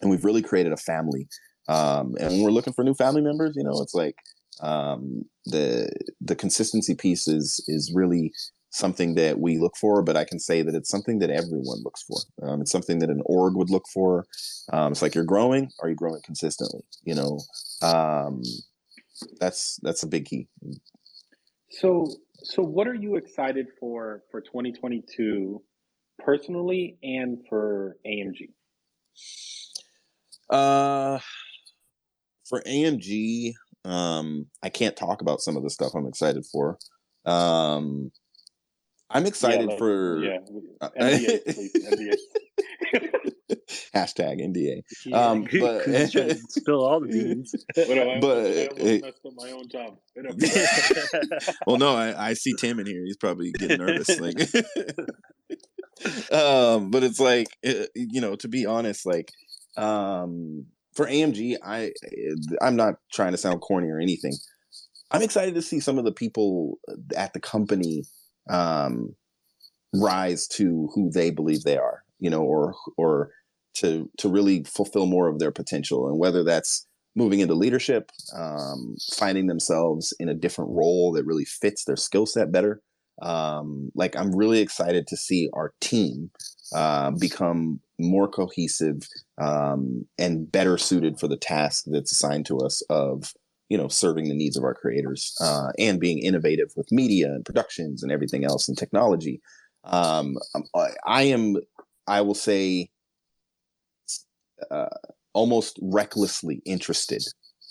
and 0.00 0.10
we've 0.10 0.24
really 0.24 0.42
created 0.42 0.72
a 0.72 0.76
family. 0.76 1.28
Um, 1.68 2.14
and 2.20 2.42
we're 2.42 2.50
looking 2.50 2.72
for 2.72 2.84
new 2.84 2.94
family 2.94 3.22
members, 3.22 3.54
you 3.56 3.64
know, 3.64 3.80
it's 3.82 3.94
like 3.94 4.16
um, 4.60 5.22
the 5.44 5.90
the 6.20 6.34
consistency 6.34 6.94
piece 6.94 7.28
is 7.28 7.62
is 7.68 7.92
really 7.94 8.32
something 8.76 9.14
that 9.14 9.38
we 9.38 9.58
look 9.58 9.76
for. 9.76 10.02
But 10.02 10.16
I 10.16 10.24
can 10.24 10.38
say 10.38 10.62
that 10.62 10.74
it's 10.74 10.90
something 10.90 11.18
that 11.20 11.30
everyone 11.30 11.82
looks 11.82 12.02
for. 12.02 12.18
Um, 12.42 12.60
it's 12.60 12.72
something 12.72 12.98
that 13.00 13.10
an 13.10 13.22
org 13.24 13.56
would 13.56 13.70
look 13.70 13.86
for. 13.92 14.26
Um, 14.72 14.92
it's 14.92 15.02
like 15.02 15.14
you're 15.14 15.24
growing. 15.24 15.70
Are 15.80 15.88
you 15.88 15.94
growing 15.94 16.20
consistently? 16.24 16.82
You 17.04 17.14
know, 17.14 17.40
um, 17.82 18.42
that's 19.40 19.78
that's 19.82 20.02
a 20.02 20.06
big 20.06 20.26
key. 20.26 20.48
So, 21.70 22.08
so 22.42 22.62
what 22.62 22.86
are 22.86 22.94
you 22.94 23.16
excited 23.16 23.66
for 23.78 24.22
for 24.30 24.40
2022, 24.40 25.62
personally 26.18 26.98
and 27.02 27.38
for 27.48 27.96
AMG? 28.06 28.50
Uh, 30.48 31.18
for 32.48 32.62
AMG, 32.62 33.54
um, 33.84 34.46
I 34.62 34.68
can't 34.68 34.96
talk 34.96 35.20
about 35.20 35.40
some 35.40 35.56
of 35.56 35.62
the 35.62 35.70
stuff 35.70 35.92
I'm 35.94 36.06
excited 36.06 36.44
for. 36.46 36.78
Um, 37.24 38.12
I'm 39.10 39.22
Yeah, 39.22 39.28
excited 39.28 39.66
like 39.66 39.78
for 39.78 40.22
yeah, 40.24 40.38
uh, 40.80 40.90
NDA, 41.00 41.44
please, 41.54 41.72
NDA. 41.74 42.16
hashtag 43.94 44.40
NDA. 44.40 44.82
Yeah, 45.04 45.16
Um, 45.30 45.42
but- 45.60 45.84
Coos 45.84 46.12
spill 46.48 46.84
all 46.84 47.00
the 47.00 47.06
beans. 47.12 47.54
What 47.74 47.98
I, 47.98 48.18
But, 48.20 48.46
I 48.46 48.66
almost 48.66 48.80
eh, 48.80 49.30
my 49.36 49.50
own 49.52 49.68
job. 49.68 49.98
Well, 51.66 51.76
no, 51.78 51.94
I, 51.94 52.30
I 52.30 52.34
see 52.34 52.54
Tim 52.58 52.80
in 52.80 52.86
here. 52.86 53.04
He's 53.04 53.16
probably 53.16 53.52
getting 53.52 53.78
nervous. 53.78 54.18
Like, 54.20 54.38
um, 56.32 56.90
but 56.90 57.02
it's 57.04 57.20
like, 57.20 57.46
uh, 57.66 57.86
you 57.94 58.20
know, 58.20 58.36
to 58.36 58.48
be 58.48 58.66
honest, 58.66 59.06
like, 59.06 59.30
um, 59.76 60.66
for 60.94 61.06
AMG, 61.06 61.56
I, 61.64 61.92
I'm 62.60 62.76
not 62.76 62.94
trying 63.12 63.32
to 63.32 63.38
sound 63.38 63.60
corny 63.60 63.88
or 63.88 64.00
anything. 64.00 64.32
I'm 65.10 65.22
excited 65.22 65.54
to 65.54 65.62
see 65.62 65.78
some 65.80 65.98
of 65.98 66.04
the 66.04 66.12
people 66.12 66.78
at 67.16 67.32
the 67.32 67.40
company, 67.40 68.04
um, 68.48 69.14
rise 69.94 70.46
to 70.48 70.88
who 70.94 71.10
they 71.10 71.30
believe 71.30 71.62
they 71.62 71.76
are, 71.76 72.02
you 72.18 72.30
know, 72.30 72.42
or, 72.42 72.74
or 72.96 73.30
to, 73.74 74.10
to 74.18 74.28
really 74.28 74.64
fulfill 74.64 75.06
more 75.06 75.28
of 75.28 75.38
their 75.38 75.52
potential. 75.52 76.08
And 76.08 76.18
whether 76.18 76.42
that's 76.42 76.86
moving 77.14 77.40
into 77.40 77.54
leadership, 77.54 78.12
um, 78.34 78.96
finding 79.14 79.46
themselves 79.46 80.14
in 80.20 80.28
a 80.28 80.34
different 80.34 80.70
role 80.70 81.12
that 81.12 81.24
really 81.24 81.46
fits 81.46 81.84
their 81.84 81.96
skill 81.96 82.26
set 82.26 82.52
better. 82.52 82.82
Um, 83.22 83.90
like 83.94 84.14
I'm 84.14 84.36
really 84.36 84.60
excited 84.60 85.06
to 85.06 85.16
see 85.16 85.48
our 85.54 85.72
team 85.80 86.30
uh, 86.74 87.12
become 87.12 87.80
more 87.98 88.28
cohesive 88.28 89.08
um, 89.38 90.06
and 90.18 90.52
better 90.52 90.76
suited 90.76 91.18
for 91.18 91.26
the 91.26 91.38
task 91.38 91.84
that's 91.86 92.12
assigned 92.12 92.44
to 92.46 92.58
us 92.58 92.82
of 92.90 93.32
you 93.68 93.76
know 93.76 93.88
serving 93.88 94.28
the 94.28 94.34
needs 94.34 94.56
of 94.56 94.64
our 94.64 94.74
creators 94.74 95.34
uh, 95.40 95.68
and 95.78 96.00
being 96.00 96.18
innovative 96.18 96.72
with 96.76 96.90
media 96.92 97.26
and 97.26 97.44
productions 97.44 98.02
and 98.02 98.12
everything 98.12 98.44
else 98.44 98.68
and 98.68 98.78
technology. 98.78 99.40
Um, 99.84 100.36
I, 100.74 100.88
I 101.06 101.22
am, 101.24 101.56
I 102.08 102.20
will 102.20 102.34
say, 102.34 102.90
uh, 104.70 104.88
almost 105.32 105.78
recklessly 105.82 106.62
interested 106.64 107.22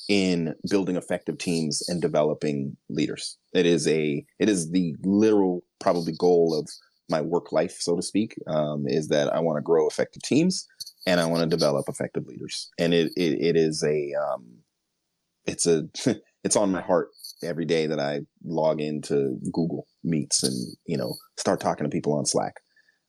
in 0.08 0.54
building 0.70 0.96
effective 0.96 1.38
teams 1.38 1.82
and 1.90 2.02
developing 2.02 2.78
leaders. 2.90 3.38
It 3.54 3.66
is 3.66 3.88
a 3.88 4.26
it 4.40 4.50
is 4.50 4.72
the 4.72 4.96
literal 5.04 5.64
probably 5.80 6.14
goal 6.18 6.58
of 6.58 6.70
my 7.10 7.22
work 7.22 7.52
life, 7.52 7.78
so 7.80 7.96
to 7.96 8.02
speak, 8.02 8.36
um, 8.48 8.88
is 8.88 9.08
that 9.10 9.34
I 9.34 9.40
want 9.40 9.58
to 9.58 9.62
grow 9.62 9.88
effective 9.88 10.24
teams 10.24 10.68
and 11.06 11.20
I 11.20 11.26
want 11.26 11.42
to 11.42 11.48
develop 11.48 11.88
effective 11.88 12.26
leaders. 12.28 12.70
And 12.80 12.94
it 12.94 13.12
it, 13.16 13.42
it 13.42 13.56
is 13.56 13.84
a 13.84 14.14
um, 14.14 14.46
it's 15.46 15.66
a 15.68 15.88
it's 16.44 16.56
on 16.56 16.72
my 16.72 16.82
heart 16.82 17.10
every 17.44 17.66
day 17.66 17.88
that 17.88 18.00
I 18.00 18.22
log 18.44 18.82
into 18.82 19.38
Google 19.52 19.88
Meets 20.04 20.44
and 20.44 20.76
you 20.86 20.98
know 20.98 21.16
start 21.38 21.60
talking 21.60 21.86
to 21.86 21.90
people 21.90 22.14
on 22.14 22.26
Slack. 22.26 22.56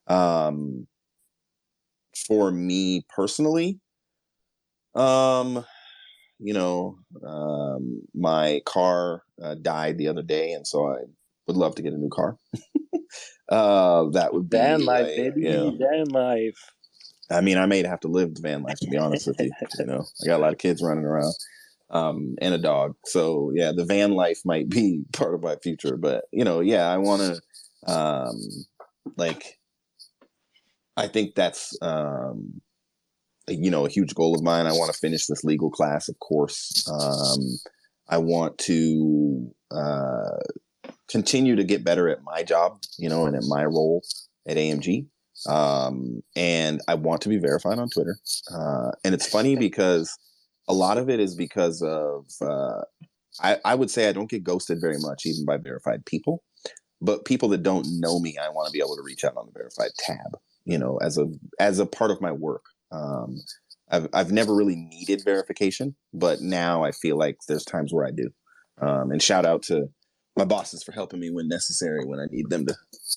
Um, 0.06 0.86
for 2.26 2.50
me 2.50 3.04
personally, 3.14 3.80
um, 4.94 5.64
you 6.38 6.54
know, 6.54 6.98
um, 7.26 8.02
my 8.14 8.60
car 8.64 9.22
uh, 9.42 9.54
died 9.54 9.98
the 9.98 10.08
other 10.08 10.22
day, 10.22 10.52
and 10.52 10.66
so 10.66 10.86
I 10.86 10.98
would 11.46 11.56
love 11.56 11.74
to 11.76 11.82
get 11.82 11.92
a 11.92 11.98
new 11.98 12.10
car. 12.10 12.36
Uh, 13.48 14.08
that 14.10 14.34
would 14.34 14.50
be 14.50 14.56
Van 14.56 14.84
life, 14.84 15.06
like, 15.06 15.16
baby. 15.16 15.42
yeah. 15.42 15.70
Van 15.78 16.08
life. 16.08 16.72
I 17.30 17.40
mean, 17.40 17.58
I 17.58 17.66
may 17.66 17.84
have 17.86 18.00
to 18.00 18.08
live 18.08 18.34
the 18.34 18.40
van 18.42 18.62
life 18.62 18.76
to 18.80 18.88
be 18.88 18.96
honest 18.96 19.26
with 19.26 19.40
you. 19.40 19.50
You 19.78 19.86
know, 19.86 20.04
I 20.22 20.26
got 20.26 20.38
a 20.38 20.42
lot 20.42 20.52
of 20.52 20.58
kids 20.58 20.82
running 20.82 21.04
around, 21.04 21.32
um, 21.90 22.34
and 22.40 22.54
a 22.54 22.58
dog. 22.58 22.94
So 23.04 23.52
yeah, 23.54 23.72
the 23.74 23.84
van 23.84 24.12
life 24.12 24.40
might 24.44 24.68
be 24.68 25.02
part 25.12 25.34
of 25.34 25.42
my 25.42 25.56
future. 25.56 25.96
But 25.96 26.24
you 26.32 26.44
know, 26.44 26.60
yeah, 26.60 26.88
I 26.88 26.98
want 26.98 27.22
to, 27.22 27.92
um, 27.92 28.36
like, 29.16 29.58
I 30.96 31.08
think 31.08 31.34
that's, 31.34 31.76
um, 31.82 32.60
you 33.48 33.70
know, 33.70 33.86
a 33.86 33.90
huge 33.90 34.14
goal 34.14 34.34
of 34.34 34.42
mine. 34.42 34.66
I 34.66 34.72
want 34.72 34.92
to 34.92 34.98
finish 34.98 35.26
this 35.26 35.44
legal 35.44 35.70
class, 35.70 36.08
of 36.08 36.18
course. 36.18 36.84
Um, 36.90 37.58
I 38.08 38.18
want 38.18 38.58
to 38.58 39.54
uh, 39.70 40.38
continue 41.08 41.54
to 41.54 41.64
get 41.64 41.84
better 41.84 42.08
at 42.08 42.24
my 42.24 42.42
job, 42.42 42.78
you 42.98 43.08
know, 43.08 43.26
and 43.26 43.36
at 43.36 43.44
my 43.44 43.64
role 43.64 44.02
at 44.48 44.56
AMG 44.56 45.06
um, 45.48 46.22
and 46.34 46.80
I 46.88 46.94
want 46.94 47.20
to 47.22 47.28
be 47.28 47.36
verified 47.36 47.78
on 47.78 47.88
Twitter. 47.88 48.16
Uh, 48.52 48.92
and 49.04 49.14
it's 49.14 49.28
funny 49.28 49.56
because 49.56 50.16
a 50.68 50.74
lot 50.74 50.98
of 50.98 51.08
it 51.08 51.20
is 51.20 51.34
because 51.34 51.82
of 51.82 52.26
uh, 52.40 52.82
I, 53.40 53.58
I 53.64 53.74
would 53.74 53.90
say 53.90 54.08
I 54.08 54.12
don't 54.12 54.30
get 54.30 54.44
ghosted 54.44 54.80
very 54.80 54.98
much, 54.98 55.26
even 55.26 55.44
by 55.44 55.58
verified 55.58 56.04
people. 56.06 56.42
But 57.00 57.26
people 57.26 57.50
that 57.50 57.62
don't 57.62 57.86
know 58.00 58.18
me, 58.18 58.38
I 58.38 58.48
want 58.48 58.68
to 58.68 58.72
be 58.72 58.78
able 58.78 58.96
to 58.96 59.02
reach 59.02 59.22
out 59.22 59.36
on 59.36 59.46
the 59.46 59.52
verified 59.52 59.90
tab, 59.98 60.38
you 60.64 60.78
know, 60.78 60.96
as 61.02 61.18
a 61.18 61.26
as 61.60 61.78
a 61.78 61.86
part 61.86 62.10
of 62.10 62.22
my 62.22 62.32
work. 62.32 62.64
Um, 62.90 63.36
I've 63.90 64.08
I've 64.14 64.32
never 64.32 64.54
really 64.54 64.76
needed 64.76 65.22
verification, 65.24 65.94
but 66.14 66.40
now 66.40 66.84
I 66.84 66.92
feel 66.92 67.18
like 67.18 67.36
there's 67.46 67.64
times 67.64 67.92
where 67.92 68.06
I 68.06 68.12
do. 68.12 68.30
Um, 68.80 69.10
and 69.10 69.22
shout 69.22 69.44
out 69.44 69.62
to 69.64 69.88
my 70.36 70.44
bosses 70.44 70.82
for 70.82 70.92
helping 70.92 71.20
me 71.20 71.30
when 71.30 71.48
necessary 71.48 72.04
when 72.04 72.20
I 72.20 72.26
need 72.30 72.50
them 72.50 72.66
to 72.66 72.74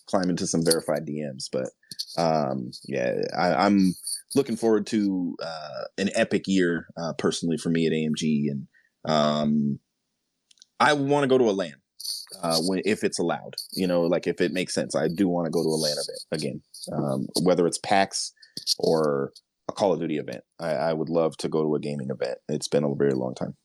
climb 0.08 0.30
into 0.30 0.48
some 0.48 0.64
verified 0.64 1.06
DMs. 1.06 1.46
But 1.52 1.70
um, 2.18 2.72
yeah, 2.86 3.22
I, 3.38 3.66
am 3.66 3.94
looking 4.36 4.56
forward 4.56 4.88
to 4.88 5.36
uh, 5.42 5.84
an 5.98 6.10
epic 6.16 6.48
year 6.48 6.88
uh, 6.98 7.14
personally 7.14 7.58
for 7.58 7.70
me 7.70 7.88
at 7.88 7.94
AMG, 7.94 8.52
and 8.52 8.68
um, 9.06 9.80
I 10.80 10.94
want 10.94 11.24
to 11.24 11.28
go 11.28 11.38
to 11.38 11.50
a 11.50 11.52
LAN 11.52 11.76
uh, 12.42 12.60
when 12.62 12.82
if 12.86 13.04
it's 13.04 13.20
allowed. 13.20 13.56
You 13.74 13.88
know, 13.88 14.02
like 14.02 14.28
if 14.28 14.42
it 14.42 14.52
makes 14.52 14.74
sense, 14.74 14.96
I 14.96 15.08
do 15.08 15.28
want 15.28 15.46
to 15.46 15.52
go 15.52 15.64
to 15.64 15.70
a 15.70 15.80
LAN 15.80 15.94
event 15.94 16.24
again, 16.32 16.62
um, 16.92 17.28
whether 17.42 17.68
it's 17.68 17.80
PAX 17.80 18.34
or 18.78 19.34
a 19.68 19.74
Call 19.74 19.94
of 19.94 20.00
Duty 20.00 20.18
event. 20.18 20.44
I, 20.60 20.72
I 20.72 20.94
would 20.94 21.10
love 21.10 21.38
to 21.38 21.50
go 21.50 21.64
to 21.64 21.76
a 21.76 21.80
gaming 21.80 22.10
event. 22.10 22.38
It's 22.48 22.68
been 22.68 22.84
a 22.84 22.94
very 22.96 23.14
long 23.14 23.36
time. 23.36 23.56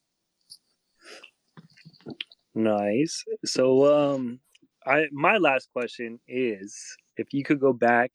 Nice. 2.54 3.24
So, 3.44 4.14
um, 4.14 4.40
I 4.86 5.06
my 5.12 5.38
last 5.38 5.68
question 5.72 6.20
is: 6.28 6.78
if 7.16 7.32
you 7.32 7.42
could 7.44 7.60
go 7.60 7.72
back 7.72 8.12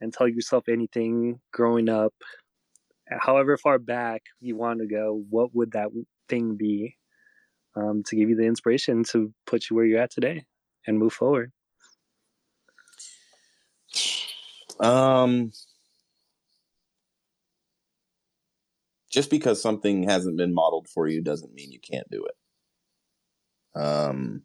and 0.00 0.12
tell 0.12 0.28
yourself 0.28 0.68
anything 0.68 1.40
growing 1.52 1.88
up, 1.88 2.14
however 3.18 3.56
far 3.56 3.78
back 3.78 4.22
you 4.40 4.56
want 4.56 4.80
to 4.80 4.86
go, 4.86 5.24
what 5.30 5.54
would 5.54 5.72
that 5.72 5.88
thing 6.28 6.56
be 6.56 6.96
um, 7.76 8.02
to 8.06 8.16
give 8.16 8.28
you 8.28 8.36
the 8.36 8.46
inspiration 8.46 9.04
to 9.04 9.32
put 9.46 9.68
you 9.68 9.76
where 9.76 9.84
you're 9.84 10.00
at 10.00 10.10
today 10.10 10.44
and 10.86 10.98
move 10.98 11.12
forward? 11.12 11.52
Um, 14.78 15.52
just 19.10 19.28
because 19.28 19.60
something 19.60 20.04
hasn't 20.04 20.38
been 20.38 20.54
modeled 20.54 20.88
for 20.88 21.06
you 21.06 21.20
doesn't 21.20 21.52
mean 21.52 21.72
you 21.72 21.80
can't 21.80 22.08
do 22.10 22.24
it. 22.24 23.80
Um, 23.80 24.42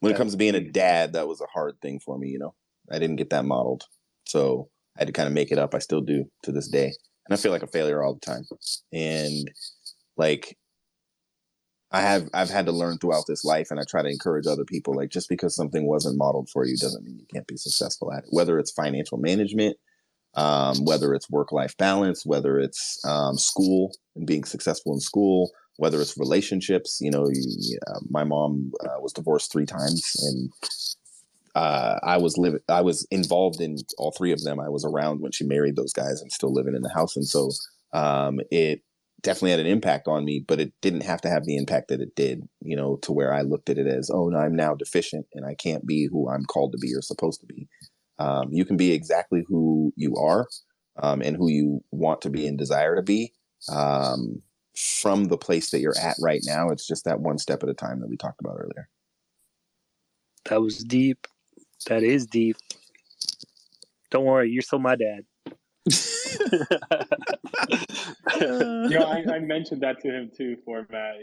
when 0.00 0.12
it 0.12 0.18
comes 0.18 0.32
to 0.32 0.38
being 0.38 0.56
a 0.56 0.60
dad, 0.60 1.12
that 1.12 1.28
was 1.28 1.40
a 1.40 1.46
hard 1.46 1.80
thing 1.80 2.00
for 2.00 2.18
me. 2.18 2.28
You 2.28 2.40
know, 2.40 2.54
I 2.90 2.98
didn't 2.98 3.16
get 3.16 3.30
that 3.30 3.44
modeled, 3.44 3.84
so 4.26 4.68
I 4.96 5.00
had 5.00 5.08
to 5.08 5.12
kind 5.12 5.26
of 5.26 5.32
make 5.32 5.52
it 5.52 5.58
up. 5.58 5.74
I 5.74 5.78
still 5.78 6.00
do 6.00 6.24
to 6.44 6.52
this 6.52 6.68
day, 6.68 6.86
and 7.26 7.32
I 7.32 7.36
feel 7.36 7.52
like 7.52 7.62
a 7.62 7.68
failure 7.68 8.02
all 8.02 8.14
the 8.14 8.20
time. 8.20 8.42
And 8.92 9.50
like, 10.16 10.56
I 11.90 12.00
have 12.00 12.28
I've 12.34 12.50
had 12.50 12.66
to 12.66 12.72
learn 12.72 12.98
throughout 12.98 13.24
this 13.28 13.44
life, 13.44 13.70
and 13.70 13.78
I 13.78 13.84
try 13.88 14.02
to 14.02 14.08
encourage 14.08 14.46
other 14.46 14.64
people. 14.64 14.94
Like, 14.94 15.10
just 15.10 15.28
because 15.28 15.54
something 15.54 15.86
wasn't 15.86 16.18
modeled 16.18 16.48
for 16.50 16.66
you 16.66 16.76
doesn't 16.76 17.04
mean 17.04 17.18
you 17.18 17.26
can't 17.32 17.46
be 17.46 17.56
successful 17.56 18.12
at 18.12 18.24
it. 18.24 18.30
Whether 18.30 18.58
it's 18.58 18.72
financial 18.72 19.18
management, 19.18 19.76
um, 20.34 20.84
whether 20.84 21.14
it's 21.14 21.30
work 21.30 21.52
life 21.52 21.76
balance, 21.76 22.24
whether 22.24 22.58
it's 22.58 22.98
um, 23.04 23.36
school 23.36 23.94
and 24.16 24.26
being 24.26 24.44
successful 24.44 24.94
in 24.94 25.00
school, 25.00 25.50
whether 25.76 26.00
it's 26.00 26.18
relationships. 26.18 26.98
You 27.00 27.10
know, 27.10 27.26
you, 27.30 27.78
uh, 27.86 28.00
my 28.08 28.24
mom 28.24 28.72
uh, 28.84 29.00
was 29.00 29.12
divorced 29.12 29.52
three 29.52 29.66
times, 29.66 30.02
and 30.22 30.50
uh, 31.54 31.98
I 32.02 32.16
was 32.16 32.38
living. 32.38 32.60
I 32.68 32.80
was 32.80 33.06
involved 33.10 33.60
in 33.60 33.76
all 33.98 34.12
three 34.16 34.32
of 34.32 34.42
them. 34.42 34.60
I 34.60 34.68
was 34.68 34.84
around 34.84 35.20
when 35.20 35.32
she 35.32 35.44
married 35.44 35.76
those 35.76 35.92
guys, 35.92 36.20
and 36.20 36.32
still 36.32 36.52
living 36.52 36.74
in 36.74 36.82
the 36.82 36.92
house, 36.92 37.16
and 37.16 37.26
so 37.26 37.50
um, 37.92 38.40
it 38.50 38.80
definitely 39.20 39.52
had 39.52 39.60
an 39.60 39.66
impact 39.66 40.08
on 40.08 40.24
me. 40.24 40.44
But 40.46 40.60
it 40.60 40.72
didn't 40.80 41.02
have 41.02 41.20
to 41.22 41.28
have 41.28 41.44
the 41.44 41.56
impact 41.56 41.88
that 41.88 42.00
it 42.00 42.14
did. 42.14 42.48
You 42.60 42.76
know, 42.76 42.96
to 43.02 43.12
where 43.12 43.34
I 43.34 43.42
looked 43.42 43.68
at 43.70 43.78
it 43.78 43.86
as, 43.86 44.10
oh, 44.12 44.28
no, 44.28 44.38
I'm 44.38 44.56
now 44.56 44.74
deficient, 44.74 45.26
and 45.34 45.44
I 45.44 45.54
can't 45.54 45.86
be 45.86 46.08
who 46.10 46.28
I'm 46.28 46.44
called 46.44 46.72
to 46.72 46.78
be 46.78 46.94
or 46.94 47.02
supposed 47.02 47.40
to 47.40 47.46
be. 47.46 47.68
Um, 48.18 48.48
you 48.50 48.64
can 48.64 48.76
be 48.76 48.92
exactly 48.92 49.44
who 49.48 49.92
you 49.96 50.16
are 50.16 50.46
um, 51.02 51.22
and 51.22 51.36
who 51.36 51.50
you 51.50 51.80
want 51.90 52.22
to 52.22 52.30
be 52.30 52.46
and 52.46 52.58
desire 52.58 52.96
to 52.96 53.02
be. 53.02 53.32
Um, 53.70 54.42
from 54.74 55.24
the 55.24 55.36
place 55.36 55.70
that 55.70 55.80
you're 55.80 55.98
at 55.98 56.16
right 56.20 56.40
now. 56.44 56.70
It's 56.70 56.86
just 56.86 57.04
that 57.04 57.20
one 57.20 57.38
step 57.38 57.62
at 57.62 57.68
a 57.68 57.74
time 57.74 58.00
that 58.00 58.08
we 58.08 58.16
talked 58.16 58.40
about 58.40 58.56
earlier. 58.56 58.88
That 60.46 60.60
was 60.60 60.78
deep. 60.78 61.26
That 61.88 62.02
is 62.02 62.26
deep. 62.26 62.56
Don't 64.10 64.24
worry, 64.24 64.50
you're 64.50 64.62
still 64.62 64.78
my 64.78 64.96
dad. 64.96 65.24
you 65.90 66.58
know, 68.40 69.04
I, 69.04 69.24
I, 69.34 69.38
mentioned 69.40 69.82
that 69.82 70.00
to 70.02 70.08
him 70.08 70.30
too, 70.36 70.56
Phormat. 70.66 71.14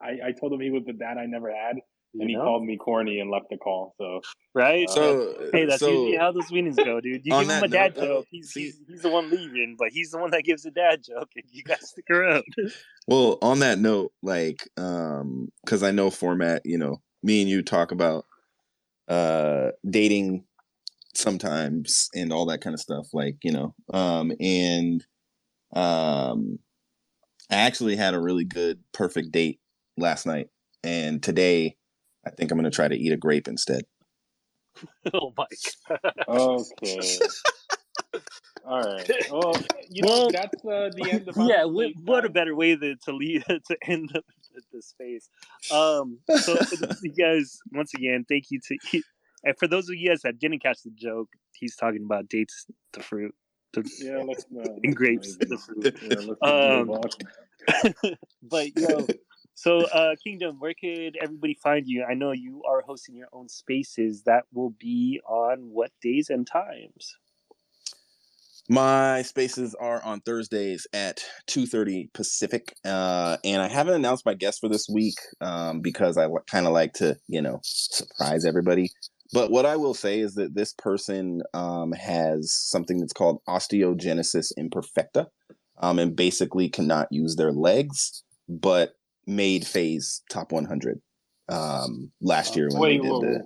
I, 0.00 0.08
I 0.26 0.32
told 0.32 0.52
him 0.52 0.60
he 0.60 0.70
was 0.70 0.84
the 0.86 0.92
dad 0.92 1.18
I 1.18 1.26
never 1.26 1.54
had, 1.54 1.76
and 2.14 2.28
he 2.28 2.34
called 2.34 2.64
me 2.64 2.76
corny 2.76 3.20
and 3.20 3.30
left 3.30 3.46
the 3.50 3.56
call. 3.58 3.94
So 3.98 4.20
right. 4.54 4.88
Uh, 4.88 4.92
so 4.92 5.50
hey, 5.52 5.66
that's 5.66 5.80
so, 5.80 5.88
usually 5.88 6.16
how 6.16 6.32
those 6.32 6.50
meetings 6.50 6.76
go, 6.76 7.00
dude. 7.00 7.24
You 7.24 7.32
give 7.32 7.48
him 7.48 7.62
a 7.62 7.68
dad 7.68 7.96
note, 7.96 8.04
joke. 8.04 8.26
He's, 8.30 8.52
he's 8.52 8.80
he's 8.88 9.02
the 9.02 9.10
one 9.10 9.30
leaving, 9.30 9.76
but 9.78 9.88
he's 9.90 10.10
the 10.10 10.18
one 10.18 10.30
that 10.32 10.42
gives 10.42 10.64
a 10.64 10.70
dad 10.70 11.02
joke, 11.04 11.28
and 11.36 11.44
you 11.50 11.62
guys 11.62 11.90
stick 11.90 12.10
around. 12.10 12.44
well, 13.06 13.38
on 13.42 13.60
that 13.60 13.78
note, 13.78 14.12
like, 14.22 14.68
um, 14.76 15.50
because 15.64 15.82
I 15.82 15.90
know 15.90 16.10
Phormat, 16.10 16.60
you 16.64 16.78
know, 16.78 17.00
me 17.22 17.40
and 17.40 17.50
you 17.50 17.62
talk 17.62 17.92
about 17.92 18.24
uh 19.08 19.70
dating 19.88 20.44
sometimes 21.14 22.08
and 22.14 22.32
all 22.32 22.46
that 22.46 22.60
kind 22.60 22.74
of 22.74 22.80
stuff, 22.80 23.08
like 23.12 23.36
you 23.42 23.52
know, 23.52 23.74
um, 23.92 24.32
and 24.40 25.04
um, 25.74 26.58
I 27.50 27.56
actually 27.56 27.96
had 27.96 28.14
a 28.14 28.20
really 28.20 28.44
good 28.44 28.80
perfect 28.92 29.32
date 29.32 29.60
last 29.96 30.26
night, 30.26 30.48
and 30.82 31.22
today 31.22 31.76
I 32.26 32.30
think 32.30 32.50
I'm 32.50 32.58
going 32.58 32.70
to 32.70 32.74
try 32.74 32.88
to 32.88 32.96
eat 32.96 33.12
a 33.12 33.16
grape 33.16 33.48
instead. 33.48 33.82
oh 35.14 35.32
my 35.36 35.46
god. 35.88 36.00
Okay. 36.28 37.18
All 38.66 38.82
right. 38.82 39.10
Well, 39.30 39.54
you 39.88 40.02
know 40.02 40.08
well, 40.08 40.30
that's 40.30 40.64
uh, 40.64 40.90
the 40.94 41.08
end 41.10 41.28
of 41.28 41.36
yeah. 41.38 41.64
What, 41.64 41.92
what, 42.04 42.24
a 42.26 42.28
better 42.28 42.54
way 42.54 42.76
to 42.76 42.96
to 43.04 43.12
lead 43.12 43.44
to 43.48 43.76
end 43.86 44.12
the, 44.72 44.78
the 44.78 44.82
space. 44.82 45.28
Um. 45.70 46.18
So 46.42 46.58
you 47.02 47.12
guys, 47.18 47.58
once 47.72 47.92
again, 47.94 48.24
thank 48.28 48.50
you 48.50 48.60
to. 48.68 49.02
And 49.44 49.56
for 49.58 49.68
those 49.68 49.88
of 49.88 49.94
you 49.94 50.08
guys 50.08 50.22
that 50.22 50.38
didn't 50.38 50.62
catch 50.62 50.82
the 50.82 50.90
joke, 50.90 51.28
he's 51.54 51.76
talking 51.76 52.02
about 52.04 52.28
dates, 52.28 52.66
the 52.92 53.02
fruit, 53.02 53.34
the, 53.72 53.88
yeah, 54.00 54.22
let's, 54.26 54.46
and 54.82 54.96
grapes, 54.96 55.36
the 55.36 55.56
fruit. 55.56 55.96
Yeah, 56.02 56.48
um, 56.48 57.00
but 58.42 58.76
you 58.76 58.88
know, 58.88 59.06
so, 59.58 59.86
uh, 59.86 60.14
Kingdom, 60.22 60.60
where 60.60 60.72
could 60.72 61.16
everybody 61.20 61.58
find 61.60 61.84
you? 61.84 62.04
I 62.08 62.14
know 62.14 62.30
you 62.30 62.62
are 62.62 62.80
hosting 62.80 63.16
your 63.16 63.26
own 63.32 63.48
spaces. 63.48 64.22
That 64.22 64.44
will 64.52 64.70
be 64.78 65.20
on 65.28 65.70
what 65.72 65.90
days 66.00 66.30
and 66.30 66.46
times? 66.46 67.16
My 68.70 69.22
spaces 69.22 69.74
are 69.74 70.02
on 70.04 70.20
Thursdays 70.20 70.86
at 70.92 71.24
2.30 71.48 72.12
Pacific. 72.12 72.74
Uh, 72.84 73.38
and 73.42 73.62
I 73.62 73.68
haven't 73.68 73.94
announced 73.94 74.26
my 74.26 74.34
guest 74.34 74.60
for 74.60 74.68
this 74.68 74.86
week 74.92 75.14
um, 75.40 75.80
because 75.80 76.18
I 76.18 76.28
kind 76.50 76.66
of 76.66 76.74
like 76.74 76.92
to, 76.94 77.16
you 77.28 77.40
know, 77.40 77.60
surprise 77.62 78.44
everybody. 78.44 78.90
But 79.32 79.50
what 79.50 79.64
I 79.64 79.76
will 79.76 79.94
say 79.94 80.20
is 80.20 80.34
that 80.34 80.54
this 80.54 80.74
person 80.74 81.42
um, 81.54 81.92
has 81.92 82.52
something 82.52 82.98
that's 82.98 83.12
called 83.14 83.40
osteogenesis 83.48 84.52
imperfecta 84.58 85.26
um, 85.78 85.98
and 85.98 86.14
basically 86.14 86.68
cannot 86.68 87.08
use 87.10 87.36
their 87.36 87.52
legs, 87.52 88.22
but 88.48 88.94
made 89.26 89.66
phase 89.66 90.22
top 90.30 90.52
100 90.52 91.00
um, 91.48 92.10
last 92.20 92.56
year 92.56 92.68
when 92.70 92.80
Wait, 92.80 92.98
they 92.98 93.02
did 93.02 93.10
whoa, 93.10 93.20
the. 93.20 93.44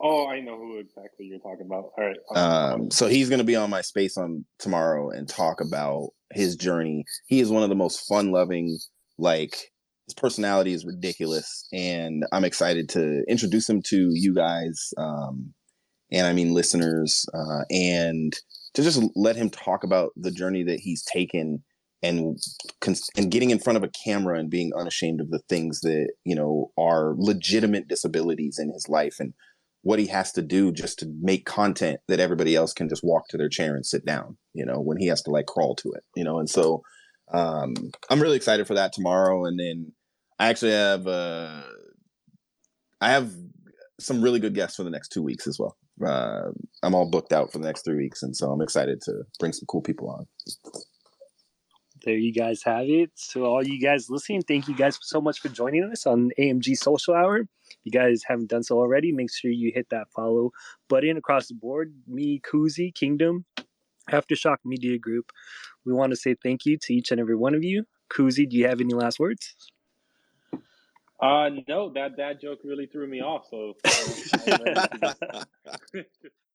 Oh, 0.00 0.28
I 0.28 0.40
know 0.40 0.56
who 0.56 0.78
exactly 0.78 1.26
you're 1.26 1.38
talking 1.38 1.66
about. 1.66 1.90
All 1.96 2.04
right. 2.04 2.16
Um, 2.34 2.90
so 2.90 3.06
he's 3.08 3.28
going 3.28 3.38
to 3.38 3.44
be 3.44 3.56
on 3.56 3.70
my 3.70 3.80
space 3.80 4.16
on 4.16 4.44
tomorrow 4.58 5.10
and 5.10 5.28
talk 5.28 5.60
about 5.60 6.10
his 6.32 6.56
journey. 6.56 7.04
He 7.26 7.40
is 7.40 7.50
one 7.50 7.62
of 7.62 7.68
the 7.68 7.74
most 7.74 8.06
fun-loving, 8.08 8.78
like 9.18 9.70
his 10.06 10.14
personality 10.14 10.72
is 10.72 10.84
ridiculous, 10.84 11.66
and 11.72 12.24
I'm 12.32 12.44
excited 12.44 12.88
to 12.90 13.22
introduce 13.28 13.68
him 13.68 13.82
to 13.86 14.08
you 14.12 14.34
guys. 14.34 14.92
Um, 14.96 15.54
and 16.12 16.26
I 16.26 16.32
mean 16.32 16.54
listeners, 16.54 17.24
uh, 17.34 17.64
and 17.70 18.32
to 18.74 18.82
just 18.82 19.02
let 19.14 19.36
him 19.36 19.50
talk 19.50 19.84
about 19.84 20.10
the 20.16 20.30
journey 20.30 20.64
that 20.64 20.80
he's 20.80 21.04
taken 21.04 21.62
and 22.02 22.38
and 23.16 23.30
getting 23.30 23.50
in 23.50 23.58
front 23.58 23.76
of 23.76 23.82
a 23.82 23.90
camera 23.90 24.38
and 24.38 24.50
being 24.50 24.72
unashamed 24.76 25.20
of 25.20 25.30
the 25.30 25.40
things 25.48 25.80
that 25.80 26.12
you 26.24 26.34
know 26.34 26.70
are 26.78 27.14
legitimate 27.16 27.88
disabilities 27.88 28.58
in 28.58 28.72
his 28.72 28.88
life 28.88 29.16
and 29.20 29.34
what 29.82 29.98
he 29.98 30.06
has 30.06 30.30
to 30.32 30.42
do 30.42 30.70
just 30.72 30.98
to 30.98 31.06
make 31.20 31.46
content 31.46 32.00
that 32.08 32.20
everybody 32.20 32.54
else 32.54 32.72
can 32.72 32.88
just 32.88 33.02
walk 33.04 33.28
to 33.28 33.36
their 33.36 33.48
chair 33.48 33.74
and 33.74 33.84
sit 33.86 34.04
down 34.04 34.36
you 34.54 34.64
know 34.64 34.80
when 34.80 34.98
he 34.98 35.06
has 35.06 35.22
to 35.22 35.30
like 35.30 35.46
crawl 35.46 35.74
to 35.74 35.90
it 35.92 36.02
you 36.16 36.24
know? 36.24 36.38
And 36.38 36.48
so 36.48 36.82
um 37.32 37.74
i'm 38.10 38.20
really 38.20 38.36
excited 38.36 38.66
for 38.66 38.74
that 38.74 38.92
tomorrow. 38.92 39.44
And 39.44 39.58
then 39.58 39.92
i 40.38 40.48
actually 40.48 40.72
have 40.72 41.06
uh 41.06 41.62
i 43.00 43.10
have 43.10 43.32
some 44.00 44.22
really 44.22 44.40
good 44.40 44.54
guests 44.54 44.76
for 44.76 44.84
the 44.84 44.90
next 44.90 45.10
two 45.10 45.22
weeks 45.22 45.46
as 45.46 45.58
well. 45.58 45.76
Uh 46.04 46.50
i'm 46.82 46.94
all 46.94 47.10
booked 47.10 47.32
out 47.32 47.52
for 47.52 47.58
the 47.58 47.66
next 47.66 47.84
three 47.84 47.96
weeks. 47.96 48.22
And 48.22 48.34
so 48.34 48.50
i'm 48.50 48.62
excited 48.62 49.00
to 49.02 49.22
bring 49.38 49.52
some 49.52 49.66
cool 49.68 49.82
people 49.82 50.10
on 50.10 50.26
there 52.02 52.16
you 52.16 52.32
guys 52.32 52.62
have 52.64 52.88
it. 52.88 53.10
So 53.14 53.44
all 53.44 53.66
you 53.66 53.80
guys 53.80 54.10
listening, 54.10 54.42
thank 54.42 54.68
you 54.68 54.74
guys 54.74 54.98
so 55.00 55.20
much 55.20 55.40
for 55.40 55.48
joining 55.48 55.84
us 55.84 56.06
on 56.06 56.30
AMG 56.38 56.76
Social 56.76 57.14
Hour. 57.14 57.38
If 57.38 57.76
you 57.84 57.92
guys 57.92 58.22
haven't 58.26 58.50
done 58.50 58.62
so 58.62 58.78
already, 58.78 59.12
make 59.12 59.32
sure 59.32 59.50
you 59.50 59.72
hit 59.74 59.88
that 59.90 60.08
follow 60.10 60.52
button 60.88 61.16
across 61.16 61.48
the 61.48 61.54
board. 61.54 61.94
Me, 62.06 62.40
Koozie, 62.40 62.94
Kingdom, 62.94 63.44
Aftershock 64.10 64.58
Media 64.64 64.98
Group. 64.98 65.30
We 65.84 65.92
want 65.92 66.10
to 66.10 66.16
say 66.16 66.34
thank 66.42 66.66
you 66.66 66.78
to 66.82 66.94
each 66.94 67.10
and 67.10 67.20
every 67.20 67.36
one 67.36 67.54
of 67.54 67.64
you. 67.64 67.84
Koozie, 68.10 68.48
do 68.48 68.56
you 68.56 68.66
have 68.66 68.80
any 68.80 68.94
last 68.94 69.20
words? 69.20 69.54
Uh 71.20 71.50
no, 71.68 71.92
that 71.92 72.16
that 72.16 72.40
joke 72.40 72.60
really 72.64 72.86
threw 72.86 73.06
me 73.06 73.20
off. 73.20 73.46
So 73.50 73.74